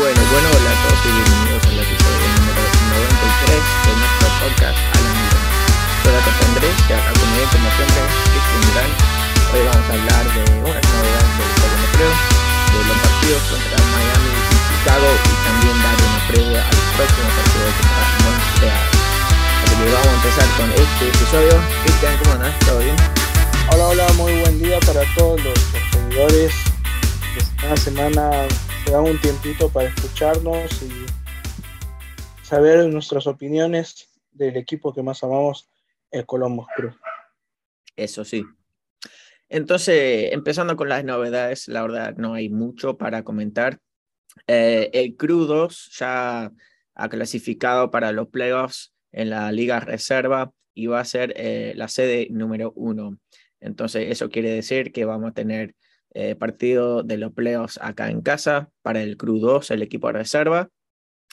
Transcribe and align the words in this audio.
Bueno, 0.00 0.16
bueno, 0.32 0.48
hola 0.48 0.72
a 0.72 0.76
todos 0.80 1.00
y 1.04 1.12
bienvenidos 1.12 1.60
al 1.60 1.76
episodio 1.76 2.24
número 2.40 2.62
93 2.88 3.52
de 3.84 3.92
nuestro 4.00 4.26
podcast 4.40 4.80
A 4.80 4.96
la 4.96 5.10
Milton. 5.12 5.44
Soy 6.00 6.12
Dato 6.16 6.32
Andrés 6.40 6.76
y 6.88 6.92
acá 6.96 7.12
conmigo, 7.20 7.44
como 7.52 7.68
siempre, 7.76 8.00
Cristian 8.32 8.60
Durán. 8.64 8.92
Hoy 9.52 9.60
vamos 9.60 9.84
a 9.84 9.92
hablar 10.00 10.24
de 10.24 10.42
unas 10.56 10.84
novedades 10.88 11.32
del 11.36 11.52
Colo 11.60 11.86
creo, 11.92 12.14
de 12.16 12.80
los 12.80 12.96
partidos 12.96 13.42
contra 13.44 13.76
Miami 13.92 14.32
y 14.40 14.56
Chicago 14.72 15.08
y 15.20 15.34
también 15.44 15.76
dar 15.84 15.96
una 16.00 16.20
previa 16.32 16.60
al 16.64 16.80
próximo 16.96 17.28
partido 17.36 17.68
contra 17.76 18.04
Montreal. 18.24 18.86
Así 19.60 19.74
que 19.76 19.84
vamos 19.84 20.08
a 20.08 20.16
empezar 20.16 20.48
con 20.56 20.68
este 20.80 21.02
episodio. 21.12 21.54
Cristian, 21.84 22.14
¿cómo 22.24 22.32
andás? 22.40 22.56
¿Todo 22.64 22.80
bien? 22.80 22.96
Hola, 23.68 23.84
hola, 23.92 24.06
muy 24.16 24.32
buen 24.48 24.56
día 24.64 24.80
para 24.80 25.04
todos 25.12 25.36
los 25.44 25.56
seguidores. 25.92 26.56
Esta 27.36 27.76
semana 27.76 28.48
se 28.90 28.96
dan 28.96 29.04
un 29.04 29.20
tiempito 29.20 29.68
para 29.68 29.88
escucharnos 29.88 30.82
y 30.82 32.44
saber 32.44 32.88
nuestras 32.88 33.28
opiniones 33.28 34.10
del 34.32 34.56
equipo 34.56 34.92
que 34.92 35.00
más 35.00 35.22
amamos, 35.22 35.70
el 36.10 36.26
Columbus 36.26 36.66
Crew. 36.74 36.90
Eso 37.94 38.24
sí. 38.24 38.44
Entonces, 39.48 40.32
empezando 40.32 40.74
con 40.74 40.88
las 40.88 41.04
novedades, 41.04 41.68
la 41.68 41.82
verdad 41.82 42.16
no 42.16 42.34
hay 42.34 42.48
mucho 42.48 42.98
para 42.98 43.22
comentar. 43.22 43.78
Eh, 44.48 44.90
el 44.92 45.16
Crew 45.16 45.44
2 45.44 45.96
ya 45.96 46.50
ha 46.96 47.08
clasificado 47.08 47.92
para 47.92 48.10
los 48.10 48.26
playoffs 48.26 48.92
en 49.12 49.30
la 49.30 49.52
Liga 49.52 49.78
Reserva 49.78 50.50
y 50.74 50.86
va 50.86 50.98
a 50.98 51.04
ser 51.04 51.32
eh, 51.36 51.74
la 51.76 51.86
sede 51.86 52.26
número 52.32 52.72
uno. 52.74 53.20
Entonces, 53.60 54.10
eso 54.10 54.30
quiere 54.30 54.50
decir 54.50 54.90
que 54.90 55.04
vamos 55.04 55.30
a 55.30 55.34
tener 55.34 55.76
eh, 56.12 56.34
partido 56.34 57.02
de 57.02 57.16
los 57.16 57.32
playoffs 57.32 57.78
acá 57.80 58.10
en 58.10 58.20
casa 58.20 58.70
para 58.82 59.02
el 59.02 59.16
Crew 59.16 59.38
2, 59.38 59.70
el 59.70 59.82
equipo 59.82 60.08
de 60.08 60.14
reserva. 60.14 60.70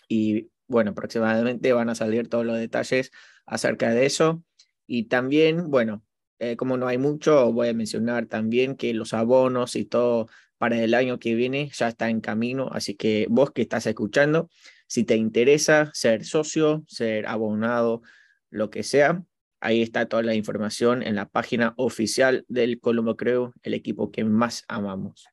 Y 0.08 0.50
bueno, 0.68 0.92
aproximadamente 0.92 1.74
van 1.74 1.90
a 1.90 1.96
salir 1.96 2.30
todos 2.30 2.46
los 2.46 2.58
detalles 2.58 3.12
acerca 3.46 3.92
de 3.92 4.06
eso. 4.06 4.44
Y 4.86 5.06
también, 5.06 5.70
bueno, 5.70 6.04
eh, 6.40 6.56
como 6.56 6.78
no 6.78 6.88
hay 6.88 6.98
mucho, 6.98 7.52
voy 7.52 7.70
a 7.70 7.74
mencionar 7.74 8.28
también 8.28 8.76
que 8.76 8.94
los 8.94 9.14
abonos 9.14 9.76
y 9.76 9.86
todo 9.86 10.28
para 10.58 10.82
el 10.82 10.94
año 10.94 11.20
que 11.20 11.36
viene 11.36 11.70
ya 11.74 11.88
está 11.88 12.10
en 12.10 12.22
camino. 12.22 12.70
Así 12.72 12.96
que 12.96 13.28
vos 13.30 13.52
que 13.52 13.64
estás 13.64 13.88
escuchando, 13.88 14.50
si 14.88 15.04
te 15.04 15.16
interesa 15.16 15.92
ser 15.94 16.26
socio, 16.26 16.84
ser 16.88 17.28
abonado, 17.28 18.02
lo 18.50 18.70
que 18.70 18.84
sea, 18.84 19.24
Ahí 19.60 19.82
está 19.82 20.06
toda 20.06 20.24
la 20.24 20.36
información 20.36 21.02
en 21.02 21.16
la 21.16 21.28
página 21.28 21.74
oficial 21.78 22.46
del 22.48 22.80
Colombo 22.80 23.18
Creo, 23.18 23.54
el 23.64 23.74
equipo 23.74 24.12
que 24.12 24.24
más 24.24 24.64
amamos. 24.68 25.28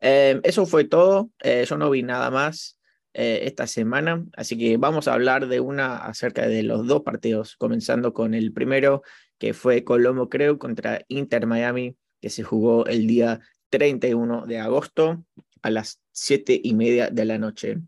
Eh, 0.00 0.40
eso 0.44 0.66
fue 0.66 0.84
todo. 0.84 1.30
Eh, 1.42 1.64
yo 1.68 1.76
no 1.76 1.90
vi 1.90 2.02
nada 2.02 2.30
más 2.30 2.78
eh, 3.14 3.40
esta 3.44 3.66
semana, 3.66 4.24
así 4.36 4.56
que 4.56 4.76
vamos 4.76 5.08
a 5.08 5.14
hablar 5.14 5.48
de 5.48 5.60
una 5.60 5.96
acerca 5.96 6.46
de 6.46 6.62
los 6.62 6.86
dos 6.86 7.02
partidos, 7.02 7.56
comenzando 7.56 8.12
con 8.12 8.34
el 8.34 8.52
primero, 8.52 9.02
que 9.38 9.54
fue 9.54 9.82
Colombo 9.82 10.28
Creo 10.28 10.58
contra 10.58 11.04
Inter 11.08 11.46
Miami, 11.46 11.96
que 12.20 12.30
se 12.30 12.42
jugó 12.42 12.86
el 12.86 13.06
día 13.06 13.40
31 13.70 14.46
de 14.46 14.58
agosto 14.58 15.24
a 15.62 15.70
las 15.70 16.00
7 16.12 16.60
y 16.62 16.74
media 16.74 17.10
de 17.10 17.24
la 17.24 17.38
noche. 17.38 17.78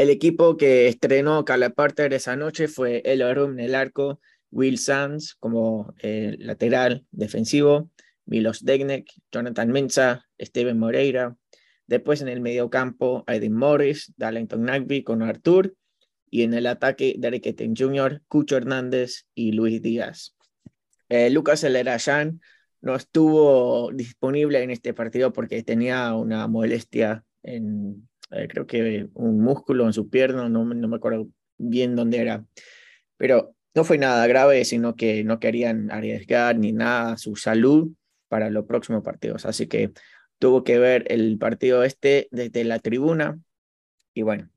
El 0.00 0.08
equipo 0.08 0.56
que 0.56 0.88
estrenó 0.88 1.44
Carla 1.44 1.68
Parter 1.68 2.14
esa 2.14 2.34
noche 2.34 2.68
fue 2.68 3.02
El 3.04 3.20
Arum 3.20 3.58
en 3.58 3.60
el 3.60 3.74
arco, 3.74 4.18
Will 4.50 4.78
Sands 4.78 5.34
como 5.34 5.92
eh, 6.00 6.36
lateral 6.38 7.04
defensivo, 7.10 7.90
Milos 8.24 8.64
Degnek, 8.64 9.06
Jonathan 9.30 9.70
Mensa, 9.70 10.26
Steven 10.40 10.78
Moreira. 10.78 11.36
Después 11.86 12.22
en 12.22 12.28
el 12.28 12.40
mediocampo, 12.40 13.24
Aiden 13.26 13.52
Morris, 13.52 14.10
Darlington 14.16 14.62
Nagby 14.62 15.04
con 15.04 15.20
Artur. 15.20 15.76
Y 16.30 16.44
en 16.44 16.54
el 16.54 16.66
ataque, 16.66 17.16
Derek 17.18 17.48
Eten 17.48 17.76
Jr., 17.76 18.22
Cucho 18.26 18.56
Hernández 18.56 19.26
y 19.34 19.52
Luis 19.52 19.82
Díaz. 19.82 20.34
Eh, 21.10 21.28
Lucas 21.28 21.62
Elerayan 21.62 22.40
no 22.80 22.94
estuvo 22.94 23.92
disponible 23.92 24.62
en 24.62 24.70
este 24.70 24.94
partido 24.94 25.34
porque 25.34 25.62
tenía 25.62 26.14
una 26.14 26.48
molestia 26.48 27.22
en, 27.42 28.08
eh, 28.30 28.48
creo 28.48 28.66
que 28.66 29.08
un 29.14 29.40
músculo 29.40 29.86
en 29.86 29.92
su 29.92 30.08
pierna, 30.08 30.48
no, 30.48 30.64
no 30.64 30.88
me 30.88 30.96
acuerdo 30.96 31.28
bien 31.58 31.96
dónde 31.96 32.18
era, 32.18 32.44
pero 33.16 33.54
no 33.74 33.84
fue 33.84 33.98
nada 33.98 34.26
grave, 34.26 34.64
sino 34.64 34.96
que 34.96 35.24
no 35.24 35.40
querían 35.40 35.90
arriesgar 35.90 36.58
ni 36.58 36.72
nada 36.72 37.16
su 37.16 37.36
salud 37.36 37.90
para 38.28 38.50
los 38.50 38.66
próximos 38.66 39.02
partidos, 39.02 39.46
así 39.46 39.66
que 39.66 39.92
tuvo 40.38 40.64
que 40.64 40.78
ver 40.78 41.04
el 41.08 41.38
partido 41.38 41.84
este 41.84 42.28
desde 42.30 42.64
la 42.64 42.78
tribuna 42.78 43.38
y 44.14 44.22
bueno, 44.22 44.50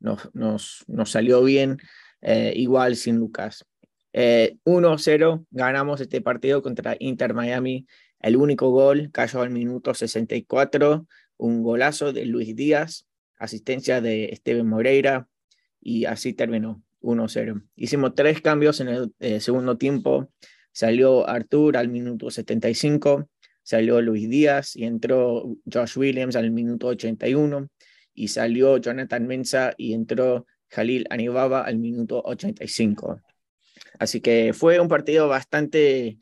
nos, 0.00 0.34
nos, 0.34 0.84
nos 0.86 1.10
salió 1.10 1.42
bien, 1.42 1.78
eh, 2.22 2.52
igual 2.56 2.96
sin 2.96 3.16
Lucas. 3.16 3.64
1-0 4.12 5.40
eh, 5.40 5.44
ganamos 5.50 6.00
este 6.00 6.22
partido 6.22 6.62
contra 6.62 6.96
Inter 6.98 7.34
Miami. 7.34 7.86
El 8.20 8.36
único 8.36 8.70
gol 8.70 9.10
cayó 9.12 9.42
al 9.42 9.50
minuto 9.50 9.92
64, 9.92 11.06
un 11.36 11.62
golazo 11.62 12.14
de 12.14 12.24
Luis 12.24 12.56
Díaz 12.56 13.06
asistencia 13.38 14.00
de 14.00 14.26
Esteban 14.26 14.68
Moreira 14.68 15.28
y 15.80 16.04
así 16.04 16.32
terminó 16.32 16.82
1-0. 17.00 17.62
Hicimos 17.76 18.14
tres 18.14 18.40
cambios 18.40 18.80
en 18.80 18.88
el 18.88 19.12
eh, 19.20 19.40
segundo 19.40 19.78
tiempo. 19.78 20.30
Salió 20.72 21.28
Artur 21.28 21.76
al 21.76 21.88
minuto 21.88 22.30
75, 22.30 23.28
salió 23.62 24.00
Luis 24.02 24.28
Díaz 24.28 24.76
y 24.76 24.84
entró 24.84 25.56
Josh 25.72 25.96
Williams 25.96 26.36
al 26.36 26.50
minuto 26.50 26.88
81 26.88 27.68
y 28.12 28.28
salió 28.28 28.78
Jonathan 28.78 29.26
Mensa 29.26 29.74
y 29.76 29.94
entró 29.94 30.46
Jalil 30.68 31.06
Anibaba 31.10 31.62
al 31.62 31.78
minuto 31.78 32.20
85. 32.24 33.20
Así 33.98 34.20
que 34.20 34.52
fue 34.52 34.80
un 34.80 34.88
partido 34.88 35.28
bastante 35.28 36.18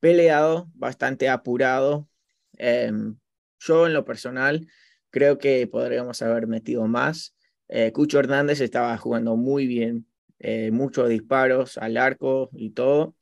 peleado, 0.00 0.70
bastante 0.74 1.28
apurado. 1.28 2.08
Em, 2.58 3.16
yo 3.58 3.86
en 3.86 3.94
lo 3.94 4.04
personal 4.04 4.66
Creo 5.14 5.38
que 5.38 5.68
podríamos 5.68 6.20
haber 6.22 6.48
metido 6.48 6.88
más. 6.88 7.36
Eh, 7.68 7.92
Cucho 7.92 8.18
Hernández 8.18 8.60
estaba 8.60 8.98
jugando 8.98 9.36
muy 9.36 9.68
bien, 9.68 10.08
eh, 10.40 10.72
muchos 10.72 11.08
disparos 11.08 11.78
al 11.78 11.98
arco 11.98 12.50
y 12.52 12.70
todo, 12.70 13.14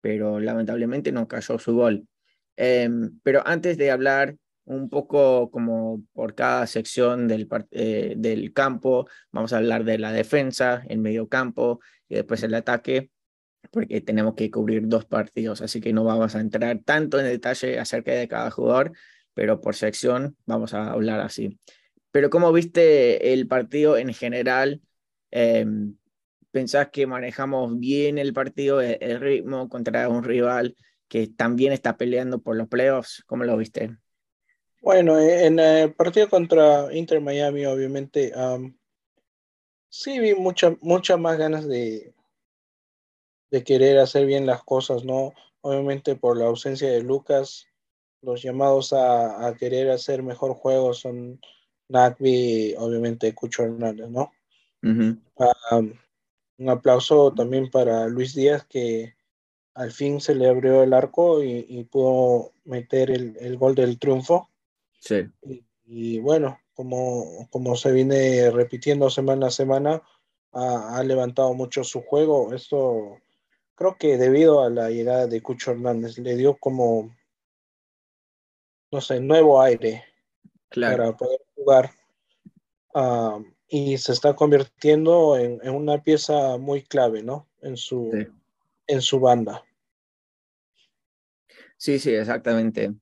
pero 0.00 0.38
lamentablemente 0.38 1.10
no 1.10 1.26
cayó 1.26 1.58
su 1.58 1.74
gol. 1.74 2.06
Em, 2.56 3.18
pero 3.24 3.42
antes 3.44 3.76
de 3.78 3.90
hablar 3.90 4.36
un 4.64 4.88
poco 4.88 5.50
como 5.50 6.04
por 6.12 6.36
cada 6.36 6.68
sección 6.68 7.26
del, 7.26 7.48
eh, 7.72 8.14
del 8.16 8.52
campo, 8.52 9.08
vamos 9.32 9.52
a 9.52 9.56
hablar 9.56 9.82
de 9.82 9.98
la 9.98 10.12
defensa, 10.12 10.84
el 10.88 10.98
medio 10.98 11.28
campo 11.28 11.80
y 12.08 12.14
después 12.14 12.44
el 12.44 12.54
ataque, 12.54 13.10
porque 13.72 14.00
tenemos 14.02 14.34
que 14.34 14.52
cubrir 14.52 14.86
dos 14.86 15.04
partidos, 15.04 15.62
así 15.62 15.80
que 15.80 15.92
no 15.92 16.04
vamos 16.04 16.36
a 16.36 16.40
entrar 16.40 16.78
tanto 16.84 17.18
en 17.18 17.26
detalle 17.26 17.80
acerca 17.80 18.12
de 18.12 18.28
cada 18.28 18.52
jugador, 18.52 18.92
pero 19.40 19.62
por 19.62 19.74
sección 19.74 20.36
vamos 20.44 20.74
a 20.74 20.92
hablar 20.92 21.20
así. 21.20 21.58
Pero 22.10 22.28
¿cómo 22.28 22.52
viste 22.52 23.32
el 23.32 23.48
partido 23.48 23.96
en 23.96 24.12
general? 24.12 24.82
Em, 25.30 25.96
¿Pensás 26.50 26.90
que 26.90 27.06
manejamos 27.06 27.78
bien 27.78 28.18
el 28.18 28.34
partido, 28.34 28.82
e-, 28.82 28.98
el, 29.00 29.18
ritmo 29.18 29.70
contra 29.70 30.10
un 30.10 30.24
rival 30.24 30.76
que 31.08 31.26
también 31.26 31.72
está 31.72 31.96
peleando 31.96 32.42
por 32.42 32.54
los 32.54 32.68
playoffs? 32.68 33.24
¿Cómo 33.24 33.44
lo 33.44 33.56
viste? 33.56 33.96
Bueno, 34.82 35.18
eh, 35.18 35.46
en 35.46 35.58
el 35.58 35.94
partido 35.94 36.28
contra 36.28 36.94
Inter 36.94 37.22
Miami, 37.22 37.64
obviamente, 37.64 38.34
sí 39.88 40.18
vi 40.18 40.34
muchas 40.34 40.74
mucha 40.82 41.16
más 41.16 41.38
ganas 41.38 41.66
de, 41.66 42.12
de 43.50 43.64
querer 43.64 44.00
hacer 44.00 44.26
bien 44.26 44.44
las 44.44 44.62
cosas, 44.64 45.02
¿no? 45.02 45.32
Obviamente 45.62 46.14
por 46.14 46.36
la 46.36 46.44
ausencia 46.44 46.90
de 46.90 47.02
Lucas, 47.02 47.69
los 48.22 48.42
llamados 48.42 48.92
a, 48.92 49.54
querer 49.58 49.90
hacer 49.90 50.22
mejor 50.22 50.54
juego 50.54 50.94
son 50.94 51.40
Nagby, 51.88 52.74
obviamente 52.78 53.34
Cucho 53.34 53.64
Hernández, 53.64 54.08
¿no? 54.08 54.32
un 54.82 56.68
aplauso 56.68 57.32
también 57.32 57.70
para 57.70 58.06
Luis 58.06 58.34
Díaz 58.34 58.66
que 58.66 59.14
al 59.74 59.90
fin 59.92 60.20
se 60.20 60.34
le 60.34 60.48
abrió 60.48 60.82
el 60.82 60.92
arco 60.92 61.42
y, 61.42 61.84
pudo 61.84 62.52
meter 62.64 63.10
el, 63.10 63.56
gol 63.56 63.74
del 63.74 63.98
triunfo. 63.98 64.50
Sí. 64.98 65.26
Y, 65.86 66.18
bueno, 66.18 66.58
como, 66.74 67.48
como 67.50 67.76
se 67.76 67.92
viene 67.92 68.50
repitiendo 68.50 69.08
semana 69.08 69.46
a 69.46 69.50
semana, 69.50 70.02
ha, 70.52 70.98
ha, 70.98 71.02
levantado 71.04 71.54
mucho 71.54 71.82
su 71.82 72.02
juego. 72.02 72.52
Esto 72.52 73.18
creo 73.74 73.96
que 73.98 74.18
debido 74.18 74.62
a 74.62 74.68
la 74.68 74.90
llegada 74.90 75.26
de 75.26 75.40
Cucho 75.40 75.70
Hernández 75.70 76.18
le 76.18 76.36
dio 76.36 76.56
como 76.56 77.10
no 78.90 79.00
sé, 79.00 79.20
nuevo 79.20 79.60
aire 79.60 80.04
para 80.74 81.16
poder 81.16 81.40
jugar. 81.54 81.90
Ah, 82.94 83.38
y 83.68 83.96
se 83.98 84.12
está 84.12 84.34
convirtiendo 84.34 85.36
en, 85.36 85.60
una 85.70 86.02
pieza 86.02 86.58
muy 86.58 86.82
clave, 86.82 87.22
¿no? 87.22 87.48
En 87.62 87.76
su, 87.76 88.10
en 88.86 89.00
su 89.00 89.20
banda. 89.20 89.64
Sí, 91.76 91.98
sí, 91.98 92.10
exactamente. 92.10 92.92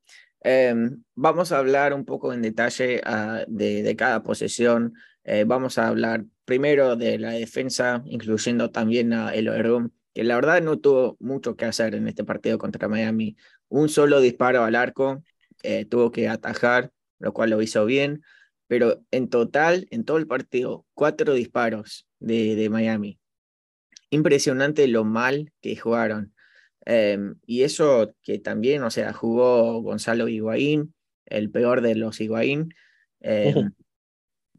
Em, 0.40 1.02
vamos 1.14 1.52
a 1.52 1.58
hablar 1.58 1.94
un 1.94 2.04
poco 2.04 2.32
en 2.32 2.42
detalle 2.42 3.00
ah, 3.04 3.44
de, 3.48 3.96
cada 3.96 4.22
posesión. 4.22 4.94
Eh, 5.24 5.44
vamos 5.44 5.78
a 5.78 5.88
hablar 5.88 6.24
primero 6.44 6.96
de 6.96 7.18
la 7.18 7.32
defensa, 7.32 8.02
incluyendo 8.06 8.70
también 8.70 9.12
a 9.12 9.34
Eloy 9.34 9.90
que 10.14 10.24
la 10.24 10.34
verdad 10.36 10.60
no 10.62 10.78
tuvo 10.78 11.16
mucho 11.20 11.56
que 11.56 11.64
hacer 11.64 11.94
en 11.94 12.08
este 12.08 12.24
partido 12.24 12.58
contra 12.58 12.88
Miami. 12.88 13.36
Un 13.68 13.88
solo 13.88 14.20
disparo 14.20 14.64
al 14.64 14.74
arco, 14.74 15.22
eh, 15.62 15.84
tuvo 15.84 16.12
que 16.12 16.28
atajar, 16.28 16.92
lo 17.18 17.32
cual 17.32 17.50
lo 17.50 17.62
hizo 17.62 17.84
bien, 17.84 18.22
pero 18.66 19.02
en 19.10 19.28
total, 19.28 19.86
en 19.90 20.04
todo 20.04 20.18
el 20.18 20.26
partido, 20.26 20.86
cuatro 20.94 21.34
disparos 21.34 22.06
de, 22.20 22.54
de 22.54 22.70
Miami. 22.70 23.18
Impresionante 24.10 24.86
lo 24.88 25.04
mal 25.04 25.52
que 25.60 25.76
jugaron. 25.76 26.34
Em, 26.84 27.36
y 27.46 27.62
eso 27.62 28.14
que 28.22 28.38
también, 28.38 28.82
o 28.82 28.90
sea, 28.90 29.12
jugó 29.12 29.82
Gonzalo 29.82 30.28
Higuaín, 30.28 30.94
el 31.26 31.50
peor 31.50 31.82
de 31.82 31.94
los 31.94 32.20
Higuaín. 32.20 32.74
Em, 33.20 33.72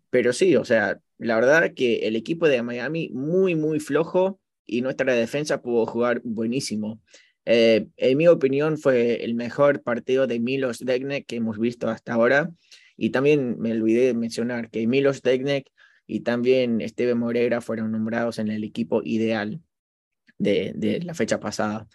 pero 0.09 0.33
sí, 0.33 0.55
o 0.55 0.65
sea, 0.65 0.99
la 1.17 1.35
verdad 1.35 1.73
que 1.75 2.07
el 2.07 2.15
equipo 2.15 2.47
de 2.47 2.61
Miami 2.61 3.09
muy, 3.13 3.55
muy 3.55 3.79
flojo 3.79 4.39
y 4.65 4.81
nuestra 4.81 5.13
defensa 5.13 5.61
pudo 5.61 5.85
jugar 5.85 6.21
buenísimo. 6.23 7.01
Eh, 7.45 7.87
en 7.97 8.17
mi 8.17 8.27
opinión 8.27 8.77
fue 8.77 9.23
el 9.23 9.35
mejor 9.35 9.81
partido 9.81 10.27
de 10.27 10.39
Milos 10.39 10.79
Degnek 10.79 11.25
que 11.25 11.37
hemos 11.37 11.57
visto 11.57 11.89
hasta 11.89 12.13
ahora. 12.13 12.51
Y 12.97 13.11
también 13.11 13.59
me 13.59 13.71
olvidé 13.71 14.07
de 14.07 14.13
mencionar 14.13 14.69
que 14.69 14.85
Milos 14.87 15.21
Degnek 15.21 15.71
y 16.05 16.21
también 16.21 16.81
Esteve 16.81 17.15
Moreira 17.15 17.61
fueron 17.61 17.91
nombrados 17.91 18.39
en 18.39 18.49
el 18.49 18.63
equipo 18.63 19.01
ideal 19.03 19.61
de, 20.37 21.01
la 21.03 21.13
fecha 21.13 21.39
pasada 21.39 21.87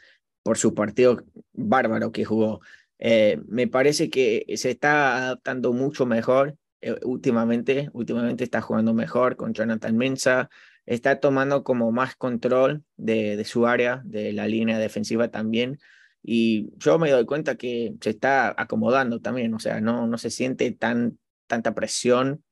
por 0.43 0.59
su 0.59 0.75
partido 0.75 1.25
bárbaro 1.53 2.13
que 2.13 2.25
jugó. 2.25 2.61
Eh, 2.99 3.41
me 3.49 3.67
parece 3.67 4.09
que 4.11 4.47
se 4.57 4.71
está 4.71 5.17
adaptando 5.17 5.73
mucho 5.73 6.07
mejor 6.07 6.57
eh, 6.81 6.95
últimamente, 7.03 7.89
últimamente 7.93 8.45
está 8.45 8.61
jugando 8.61 8.95
mejor 8.95 9.37
con 9.37 9.53
Jonathan 9.53 9.97
Mensa, 9.97 10.51
está 10.87 11.21
tomando 11.21 11.65
como 11.65 11.93
más 11.93 12.17
control 12.17 12.85
de, 12.97 13.43
su 13.45 13.67
área, 13.67 14.03
de 14.05 14.33
la 14.33 14.47
línea 14.47 14.79
defensiva 14.79 15.29
también. 15.29 15.79
Y 16.23 16.71
yo 16.79 16.99
me 16.99 17.11
doy 17.11 17.27
cuenta 17.27 17.57
que 17.57 17.95
se 18.01 18.11
está 18.11 18.55
acomodando 18.57 19.21
también, 19.21 19.53
o 19.55 19.59
sea, 19.59 19.81
no, 19.81 20.07
no 20.07 20.19
se 20.19 20.31
siente 20.31 20.71
tan, 20.73 21.19
tanta 21.47 21.75
presión 21.75 22.43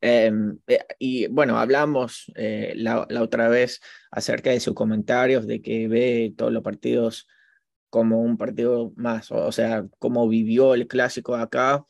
Em, 0.00 0.58
eh, 0.66 0.78
y 0.98 1.26
bueno, 1.28 1.58
hablamos 1.58 2.32
eh, 2.34 2.72
la, 2.76 3.06
otra 3.20 3.48
vez 3.48 3.80
acerca 4.10 4.50
de 4.50 4.60
sus 4.60 4.74
comentarios, 4.74 5.46
de 5.46 5.60
que 5.60 5.88
ve 5.88 6.32
todos 6.36 6.52
los 6.52 6.62
partidos 6.62 7.28
como 7.90 8.22
un 8.22 8.38
partido 8.38 8.92
más, 8.96 9.30
o, 9.30 9.52
sea, 9.52 9.86
cómo 9.98 10.28
vivió 10.28 10.74
el 10.74 10.86
clásico 10.86 11.34
acá, 11.36 11.84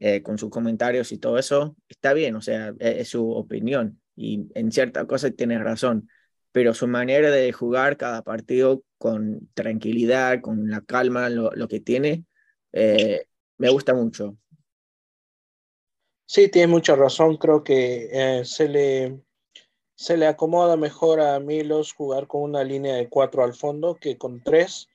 eh, 0.00 0.22
con 0.22 0.38
sus 0.38 0.50
comentarios 0.50 1.12
y 1.12 1.18
todo 1.18 1.38
eso, 1.38 1.76
está 1.88 2.14
bien, 2.14 2.34
o 2.36 2.40
sea, 2.40 2.74
e, 2.80 3.00
es, 3.00 3.08
su 3.10 3.30
opinión 3.30 4.00
y 4.16 4.48
en 4.54 4.72
cierta 4.72 5.06
cosa 5.06 5.30
tiene 5.30 5.58
razón, 5.58 6.08
pero 6.52 6.74
su 6.74 6.86
manera 6.86 7.30
de 7.30 7.52
jugar 7.52 7.96
cada 7.96 8.22
partido 8.22 8.82
con 8.98 9.48
tranquilidad, 9.54 10.40
con 10.40 10.70
la 10.70 10.80
calma, 10.82 11.28
lo, 11.28 11.68
que 11.68 11.80
tiene, 11.80 12.24
me 12.72 13.68
gusta 13.70 13.94
mucho. 13.94 14.36
Sí, 16.26 16.48
tiene 16.48 16.68
mucha 16.68 16.96
razón. 16.96 17.36
Creo 17.36 17.62
que 17.62 18.08
eh, 18.10 18.44
se, 18.46 18.66
le, 18.66 19.20
se 19.94 20.16
le 20.16 20.26
acomoda 20.26 20.78
mejor 20.78 21.20
a 21.20 21.38
Milos 21.38 21.92
jugar 21.92 22.26
con 22.26 22.42
una 22.42 22.64
línea 22.64 22.94
de 22.94 23.10
cuatro 23.10 23.44
al 23.44 23.52
fondo 23.52 23.96
que 23.96 24.16
con 24.16 24.42
tres. 24.42 24.88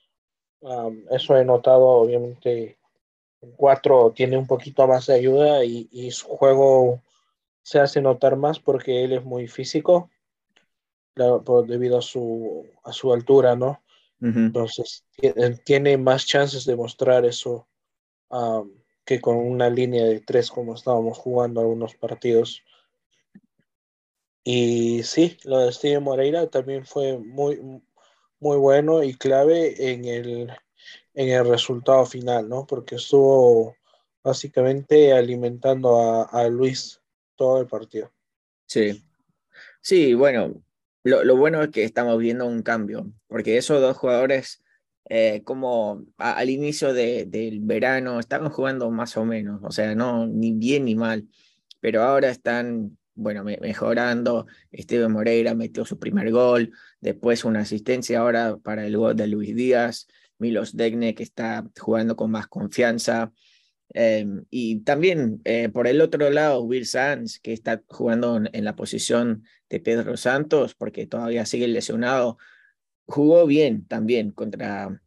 eso 1.11 1.37
he 1.37 1.45
notado, 1.45 1.85
obviamente. 1.85 2.79
Cuatro 3.55 4.11
tiene 4.15 4.35
un 4.35 4.47
poquito 4.47 4.87
más 4.87 5.05
de 5.05 5.13
ayuda 5.13 5.63
y, 5.63 6.09
su 6.09 6.27
juego 6.27 7.01
se 7.67 7.81
hace 7.81 8.01
notar 8.01 8.37
más 8.37 8.59
porque 8.59 9.03
él 9.03 9.11
es 9.11 9.25
muy 9.25 9.49
físico, 9.49 10.09
debido 11.67 11.97
a 11.97 12.01
su, 12.01 12.65
a 12.85 12.93
su 12.93 13.11
altura, 13.11 13.57
¿no? 13.57 13.83
Entonces, 14.21 15.03
tiene 15.65 15.97
más 15.97 16.25
chances 16.25 16.63
de 16.63 16.77
mostrar 16.77 17.25
eso 17.25 17.67
que 19.03 19.19
con 19.19 19.35
una 19.35 19.69
línea 19.69 20.05
de 20.05 20.21
tres 20.21 20.49
como 20.49 20.75
estábamos 20.75 21.17
jugando 21.17 21.59
algunos 21.59 21.93
partidos. 21.95 22.63
Y 24.45 25.03
sí, 25.03 25.35
lo 25.43 25.57
de 25.59 25.73
Steven 25.73 26.01
Moreira 26.01 26.47
también 26.47 26.85
fue 26.85 27.17
muy, 27.17 27.59
muy 28.39 28.57
bueno 28.57 29.03
y 29.03 29.13
clave 29.13 29.91
en 29.91 30.05
el, 30.05 30.53
en 31.13 31.29
el 31.29 31.45
resultado 31.45 32.05
final, 32.05 32.47
¿no? 32.47 32.65
Porque 32.65 32.95
estuvo 32.95 33.75
básicamente 34.23 35.11
alimentando 35.11 35.99
a, 35.99 36.23
a 36.23 36.47
Luis 36.47 37.01
todo 37.37 37.61
el 37.61 37.67
partido. 37.67 38.11
Sí, 38.65 39.01
sí, 39.81 40.13
bueno, 40.13 40.61
lo, 41.03 41.23
lo, 41.23 41.37
bueno 41.37 41.63
es 41.63 41.69
que 41.69 41.85
estamos 41.85 42.17
viendo 42.17 42.45
un 42.45 42.63
cambio, 42.63 43.09
porque 43.27 43.57
esos 43.57 43.79
dos 43.79 43.95
jugadores 43.95 44.61
eh, 45.09 45.41
como 45.45 46.05
al 46.17 46.49
inicio 46.49 46.93
del 46.93 47.59
verano 47.61 48.19
estaban 48.19 48.49
jugando 48.49 48.91
más 48.91 49.15
o 49.15 49.23
menos, 49.23 49.61
o 49.63 49.71
sea, 49.71 49.95
no 49.95 50.27
ni 50.27 50.51
bien 50.51 50.83
ni 50.83 50.95
mal, 50.95 51.25
pero 51.79 52.03
ahora 52.03 52.29
están, 52.29 52.97
bueno, 53.15 53.43
mejorando. 53.45 54.47
Esteban 54.71 55.13
Moreira 55.13 55.55
metió 55.55 55.85
su 55.85 55.97
primer 55.97 56.31
gol, 56.31 56.73
después 56.99 57.45
una 57.45 57.61
asistencia 57.61 58.19
ahora 58.19 58.57
para 58.57 58.85
el 58.85 58.97
gol 58.97 59.15
de 59.15 59.27
Luis 59.27 59.55
Díaz, 59.55 60.07
Milos 60.39 60.75
Degne 60.75 61.15
que 61.15 61.23
está 61.23 61.65
jugando 61.79 62.17
con 62.17 62.29
más 62.31 62.47
confianza. 62.47 63.31
Em, 63.93 64.45
y 64.49 64.81
también 64.81 65.41
eh, 65.45 65.69
por 65.69 65.87
el 65.87 66.01
otro 66.01 66.29
lado, 66.29 66.61
Will 66.63 66.85
Sanz, 66.85 67.39
que 67.39 67.53
está 67.53 67.81
jugando 67.87 68.41
en 68.51 68.65
la 68.65 68.75
posición 68.75 69.43
de 69.69 69.79
Pedro 69.79 70.17
Santos, 70.17 70.75
porque 70.75 71.07
todavía 71.07 71.45
sigue 71.45 71.67
lesionado, 71.67 72.37
jugó 73.05 73.45
bien 73.45 73.85
también 73.87 74.31
contra, 74.31 75.01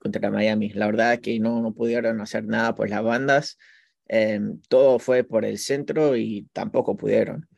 contra 0.00 0.30
Miami. 0.30 0.70
La 0.70 0.86
verdad 0.86 1.20
que 1.20 1.38
no, 1.40 1.60
no 1.62 1.74
pudieron 1.74 2.20
hacer 2.20 2.44
nada 2.44 2.74
por 2.74 2.90
las 2.90 3.02
bandas. 3.02 3.58
Em, 4.06 4.60
todo 4.68 4.98
fue 4.98 5.24
por 5.24 5.44
el 5.44 5.58
centro 5.58 6.16
y 6.16 6.48
tampoco 6.52 6.96
pudieron. 6.96 7.48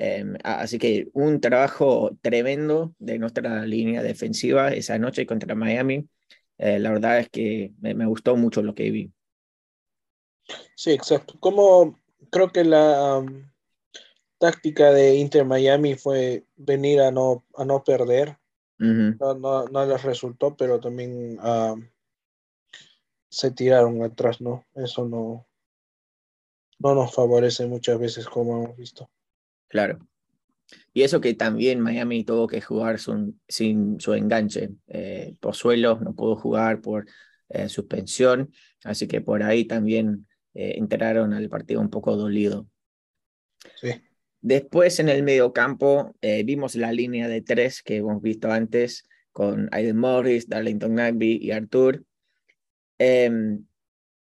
Em, 0.00 0.36
así 0.44 0.78
que 0.78 1.08
un 1.12 1.40
trabajo 1.40 2.16
tremendo 2.22 2.94
de 3.00 3.18
nuestra 3.18 3.66
línea 3.66 4.00
defensiva 4.02 4.72
esa 4.72 4.96
noche 4.98 5.26
contra 5.26 5.56
Miami. 5.56 6.08
Eh, 6.58 6.78
la 6.78 6.90
verdad 6.92 7.18
es 7.18 7.28
que 7.30 7.72
me, 7.80 8.06
gustó 8.06 8.36
mucho 8.36 8.62
lo 8.62 8.74
que 8.74 8.90
vi. 8.92 9.12
Sí, 10.74 10.92
exacto. 10.92 11.34
Como 11.40 11.98
creo 12.30 12.50
que 12.50 12.64
la 12.64 13.18
um, 13.18 13.50
táctica 14.38 14.92
de 14.92 15.16
Inter 15.16 15.44
Miami 15.44 15.94
fue 15.94 16.44
venir 16.56 17.00
a 17.00 17.10
no, 17.10 17.44
a 17.56 17.64
no 17.64 17.82
perder 17.84 18.38
no, 18.78 19.34
no, 19.34 19.64
no, 19.66 19.86
les 19.86 20.02
resultó, 20.02 20.56
pero 20.56 20.78
también 20.78 21.36
ah, 21.40 21.74
se 23.28 23.50
tiraron 23.50 24.02
atrás, 24.02 24.40
¿no? 24.40 24.66
Eso 24.74 25.04
no, 25.06 25.46
no 26.78 26.94
nos 26.94 27.12
favorece 27.12 27.66
muchas 27.66 27.98
veces, 27.98 28.26
como 28.26 28.62
hemos 28.64 28.76
visto. 28.76 29.10
Claro. 29.66 29.98
Y 30.92 31.02
eso 31.02 31.20
que 31.20 31.34
también 31.34 31.80
Miami 31.80 32.24
tuvo 32.24 32.46
que 32.46 32.60
jugar 32.60 32.98
sin 33.00 34.00
su 34.00 34.14
enganche. 34.14 34.70
Eh, 34.86 35.34
Pozuelo 35.40 35.98
no 36.00 36.14
pudo 36.14 36.36
jugar 36.36 36.80
por 36.80 37.06
eh, 37.48 37.68
suspensión, 37.68 38.52
así 38.84 39.08
que 39.08 39.20
por 39.20 39.42
ahí 39.42 39.64
también 39.64 40.27
eh, 40.58 40.76
entraron 40.76 41.32
al 41.34 41.48
partido 41.48 41.80
un 41.80 41.88
poco 41.88 42.16
dolido. 42.16 42.66
Sí. 43.80 44.02
Después 44.40 44.98
en 44.98 45.08
el 45.08 45.22
mediocampo 45.22 46.16
eh, 46.20 46.42
vimos 46.42 46.74
la 46.74 46.90
línea 46.90 47.28
de 47.28 47.42
tres 47.42 47.80
que 47.80 47.98
hemos 47.98 48.20
visto 48.20 48.50
antes 48.50 49.08
con 49.30 49.68
Aiden 49.70 49.96
Morris, 49.96 50.48
Darlington 50.48 50.96
Nagby 50.96 51.38
y 51.40 51.52
Arthur. 51.52 52.04
Em, 52.98 53.66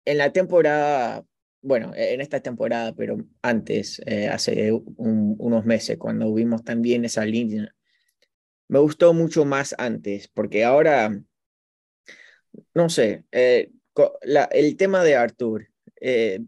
en 0.05 0.19
la 0.19 0.33
temporada, 0.33 1.25
bueno, 1.62 1.93
en 1.95 2.21
esta 2.21 2.41
temporada, 2.41 2.97
pero 2.97 3.19
antes, 3.41 4.03
eh, 4.07 4.26
hace 4.26 4.73
unos 4.97 5.64
meses, 5.64 5.99
cuando 5.99 6.35
vimos 6.35 6.64
también 6.64 7.05
esa 7.05 7.25
línea, 7.25 7.73
me 8.67 8.81
gustó 8.81 9.14
mucho 9.14 9.45
más 9.45 9.73
antes, 9.79 10.26
porque 10.26 10.64
ahora, 10.64 11.17
no 12.75 12.88
sé, 12.88 13.25
eh, 13.31 13.71
el 14.50 14.76
tema 14.76 15.05
de 15.05 15.14
Arthur, 16.04 16.46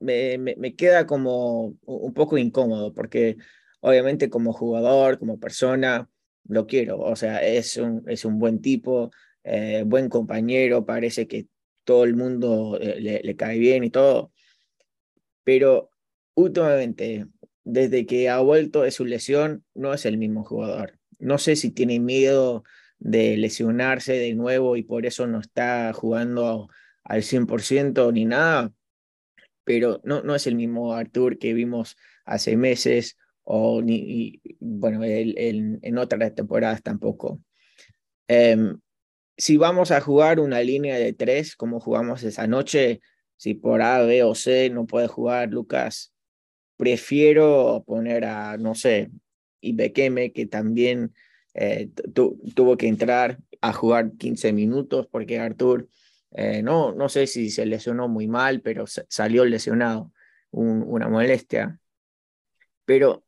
me, 0.00 0.38
me, 0.38 0.74
queda 0.74 1.06
como 1.06 1.76
un 1.84 2.14
poco 2.14 2.38
incómodo, 2.38 2.92
porque 2.92 3.36
obviamente 3.80 4.30
como 4.30 4.52
jugador, 4.52 5.18
como 5.18 5.38
persona, 5.40 6.08
lo 6.48 6.66
quiero. 6.66 6.98
O 7.00 7.16
sea, 7.16 7.44
es 7.46 7.76
un, 7.76 8.04
es 8.08 8.24
un 8.24 8.38
buen 8.38 8.60
tipo, 8.60 9.10
eh, 9.44 9.84
buen 9.86 10.08
compañero, 10.08 10.84
parece 10.84 11.26
que 11.26 11.48
todo 11.84 12.04
el 12.04 12.14
mundo 12.16 12.78
eh, 12.80 13.00
le, 13.00 13.20
le, 13.22 13.36
cae 13.36 13.58
bien 13.58 13.84
y 13.84 13.90
todo. 13.90 14.32
Pero 15.44 15.90
últimamente, 16.34 17.26
desde 17.64 18.06
que 18.06 18.28
ha 18.28 18.40
vuelto 18.40 18.82
de 18.82 18.90
su 18.90 19.04
lesión, 19.04 19.64
no 19.74 19.94
es 19.94 20.04
el 20.04 20.18
mismo 20.18 20.44
jugador. 20.44 20.98
No 21.18 21.38
sé 21.38 21.56
si 21.56 21.70
tiene 21.70 22.00
miedo 22.00 22.64
de 22.98 23.36
lesionarse 23.36 24.14
de 24.14 24.34
nuevo 24.34 24.76
y 24.76 24.82
por 24.82 25.06
eso 25.06 25.26
no 25.26 25.40
está 25.40 25.92
jugando 25.92 26.68
al 27.08 27.22
100% 27.22 28.12
ni 28.12 28.24
nada, 28.24 28.72
pero 29.64 30.00
no, 30.04 30.22
no 30.22 30.34
es 30.34 30.46
el 30.46 30.54
mismo 30.54 30.92
Artur 30.92 31.38
que 31.38 31.54
vimos 31.54 31.96
hace 32.24 32.56
meses 32.56 33.16
o 33.44 33.80
ni, 33.80 34.40
bueno, 34.58 35.00
en 35.04 35.98
otras 35.98 36.34
temporadas 36.34 36.82
tampoco. 36.82 37.40
Em, 38.28 38.78
si 39.36 39.56
vamos 39.56 39.90
a 39.90 40.00
jugar 40.00 40.40
una 40.40 40.60
línea 40.62 40.96
de 40.96 41.12
tres 41.12 41.56
como 41.56 41.78
jugamos 41.80 42.22
esa 42.22 42.46
noche, 42.46 43.00
si 43.36 43.54
por 43.54 43.82
A, 43.82 44.02
B 44.02 44.22
o 44.24 44.34
C 44.34 44.70
no 44.70 44.86
puede 44.86 45.08
jugar 45.08 45.50
Lucas, 45.50 46.12
prefiero 46.76 47.84
poner 47.86 48.24
a, 48.24 48.56
no 48.56 48.74
sé, 48.74 49.10
Ibekeme, 49.60 50.32
que 50.32 50.46
también 50.46 51.14
eh, 51.54 51.90
tuvo 52.54 52.76
que 52.76 52.88
entrar 52.88 53.38
a 53.60 53.72
jugar 53.72 54.12
15 54.16 54.52
minutos 54.52 55.06
porque 55.10 55.38
Artur, 55.38 55.88
eh, 56.38 56.62
no, 56.62 56.92
no 56.92 57.08
sé 57.08 57.26
si 57.26 57.48
se 57.48 57.64
lesionó 57.64 58.08
muy 58.08 58.28
mal, 58.28 58.60
pero 58.60 58.84
salió 58.86 59.46
lesionado, 59.46 60.12
una 60.50 61.08
molestia. 61.08 61.80
Pero 62.84 63.24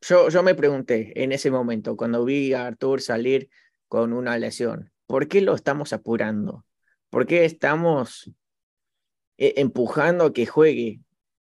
yo, 0.00 0.28
yo 0.30 0.42
me 0.42 0.56
pregunté 0.56 1.12
en 1.22 1.30
ese 1.30 1.52
momento, 1.52 1.96
cuando 1.96 2.24
vi 2.24 2.52
a 2.52 2.66
Artur 2.66 3.00
salir 3.02 3.50
con 3.86 4.12
una 4.12 4.36
lesión, 4.36 4.90
¿por 5.06 5.28
qué 5.28 5.42
lo 5.42 5.54
estamos 5.54 5.92
apurando? 5.92 6.66
¿Por 7.08 7.24
qué 7.26 7.44
estamos 7.44 8.32
eh, 9.38 9.54
empujando 9.56 10.24
a 10.26 10.32
que 10.32 10.46
juegue? 10.46 11.00